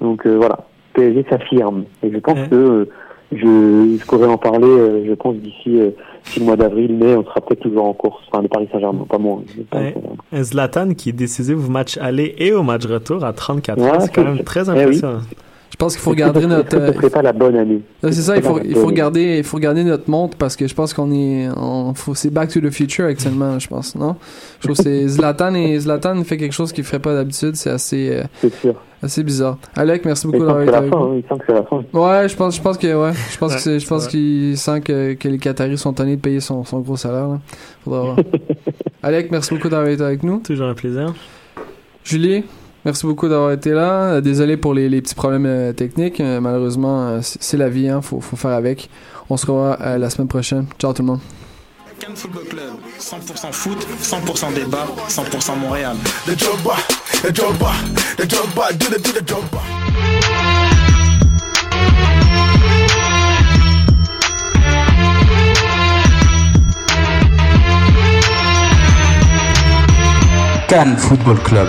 donc 0.00 0.26
euh, 0.26 0.36
voilà, 0.36 0.66
PSG 0.94 1.24
s'affirme. 1.30 1.84
Et 2.02 2.10
je 2.12 2.18
pense 2.18 2.38
Ouais. 2.38 2.48
que 2.48 2.54
euh, 2.56 2.84
je, 3.30 3.98
je 4.00 4.06
pourrais 4.06 4.26
en 4.26 4.38
parler, 4.38 4.66
euh, 4.66 5.04
je 5.06 5.12
pense, 5.14 5.36
d'ici 5.36 5.78
euh, 5.80 5.90
le 6.38 6.44
mois 6.44 6.56
d'avril, 6.56 6.96
mais 6.98 7.14
on 7.14 7.24
sera 7.24 7.40
peut-être 7.40 7.60
toujours 7.60 7.84
en 7.84 7.92
course. 7.92 8.22
Enfin, 8.32 8.42
le 8.42 8.48
Paris 8.48 8.68
Saint-Germain, 8.72 9.04
pas 9.08 9.18
moi. 9.18 9.42
Ouais. 9.74 9.94
Zlatan 10.42 10.94
qui 10.94 11.10
est 11.10 11.12
décisif 11.12 11.56
au 11.56 11.70
match 11.70 11.98
aller 11.98 12.34
et 12.38 12.52
au 12.52 12.62
match 12.62 12.86
retour 12.86 13.24
à 13.24 13.32
34 13.32 13.78
Ouais, 13.80 13.90
ans, 13.90 14.00
c'est 14.00 14.12
quand 14.14 14.24
même 14.24 14.42
très 14.44 14.68
eh 14.68 14.86
oui. 14.86 15.00
Je 15.70 15.76
pense 15.76 15.92
qu'il 15.94 16.02
faut 16.02 16.10
regarder 16.10 16.46
notre. 16.46 16.76
Euh, 16.76 16.92
serait 16.92 17.10
pas 17.10 17.22
la 17.22 17.32
bonne 17.32 17.54
année 17.56 17.80
c'est 18.02 18.12
ça, 18.14 18.36
il 18.36 18.42
faut, 18.42 18.58
il 18.64 18.74
faut 18.74 18.86
regarder, 18.86 19.38
il 19.38 19.44
faut 19.44 19.56
regarder 19.58 19.84
notre 19.84 20.10
montre 20.10 20.36
parce 20.36 20.56
que 20.56 20.66
je 20.66 20.74
pense 20.74 20.94
qu'on 20.94 21.12
est, 21.12 21.48
on, 21.56 21.92
faut, 21.94 22.14
c'est 22.14 22.30
Back 22.30 22.48
to 22.50 22.60
the 22.60 22.70
Future 22.70 23.04
actuellement, 23.06 23.58
je 23.58 23.68
pense, 23.68 23.94
non? 23.94 24.16
Je 24.60 24.66
trouve 24.66 24.76
que 24.76 24.82
c'est 24.82 25.06
Zlatan 25.08 25.54
et 25.54 25.78
Zlatan 25.78 26.24
fait 26.24 26.36
quelque 26.36 26.52
chose 26.54 26.72
qu'il 26.72 26.84
ferait 26.84 26.98
pas 27.00 27.14
d'habitude, 27.14 27.54
c'est 27.54 27.70
assez, 27.70 28.08
euh, 28.10 28.22
C'est 28.40 28.54
sûr. 28.54 28.74
assez 29.02 29.22
bizarre. 29.22 29.58
Alec, 29.76 30.04
merci 30.04 30.26
Il 30.26 30.32
beaucoup 30.32 30.46
d'avoir 30.46 30.58
c'est 30.64 30.64
été 30.64 30.72
la 30.72 30.78
avec 30.78 30.90
fin, 30.90 30.98
nous. 30.98 31.04
hein, 31.04 31.14
il 31.16 31.22
sent 31.22 31.38
que 31.38 31.44
c'est 31.46 31.54
la 31.54 31.62
fin. 31.62 31.76
Ouais, 31.92 32.28
je 32.28 32.36
pense, 32.36 32.56
je 32.56 32.62
pense 32.62 32.78
que, 32.78 32.86
ouais, 33.02 33.12
je 33.30 33.38
pense 33.38 33.50
Ouais, 33.50 33.56
que 33.56 33.62
c'est, 33.62 33.78
je 33.78 33.86
pense 33.86 34.06
qu'il 34.08 34.56
sent 34.56 34.80
que, 34.80 35.12
que 35.14 35.28
les 35.28 35.38
Qataris 35.38 35.78
sont 35.78 35.92
tannés 35.92 36.16
de 36.16 36.20
payer 36.20 36.40
son, 36.40 36.64
son 36.64 36.80
gros 36.80 36.96
salaire, 36.96 37.28
là. 37.28 37.40
Faudra 37.84 38.00
voir. 38.02 38.16
Alec, 39.02 39.30
merci 39.30 39.54
beaucoup 39.54 39.68
d'avoir 39.68 39.88
été 39.88 40.02
avec 40.02 40.22
nous. 40.22 40.38
Toujours 40.40 40.66
un 40.66 40.74
plaisir. 40.74 41.14
Julie, 42.04 42.42
merci 42.84 43.06
beaucoup 43.06 43.28
d'avoir 43.28 43.52
été 43.52 43.70
là. 43.70 44.14
Euh, 44.14 44.20
Désolé 44.20 44.56
pour 44.56 44.74
les, 44.74 44.88
les 44.88 45.00
petits 45.02 45.14
problèmes 45.14 45.46
euh, 45.46 45.72
techniques. 45.72 46.20
Euh, 46.20 46.40
malheureusement, 46.40 47.08
euh, 47.08 47.18
c'est 47.22 47.56
la 47.56 47.68
vie, 47.68 47.88
hein. 47.88 48.00
Faut, 48.02 48.20
faut 48.20 48.36
faire 48.36 48.52
avec. 48.52 48.88
On 49.30 49.36
se 49.36 49.46
revoit 49.46 49.78
euh, 49.80 49.98
la 49.98 50.10
semaine 50.10 50.28
prochaine. 50.28 50.66
Ciao 50.78 50.92
tout 50.92 51.02
le 51.02 51.08
monde. 51.08 51.20
Cannes 51.98 52.14
Football 52.14 52.44
Club, 52.44 52.62
100% 53.00 53.52
foot, 53.52 53.86
100% 54.02 54.54
débat, 54.54 54.86
100% 55.08 55.58
Montréal. 55.58 55.96
Cannes 70.68 70.96
Football 70.98 71.38
Club. 71.42 71.68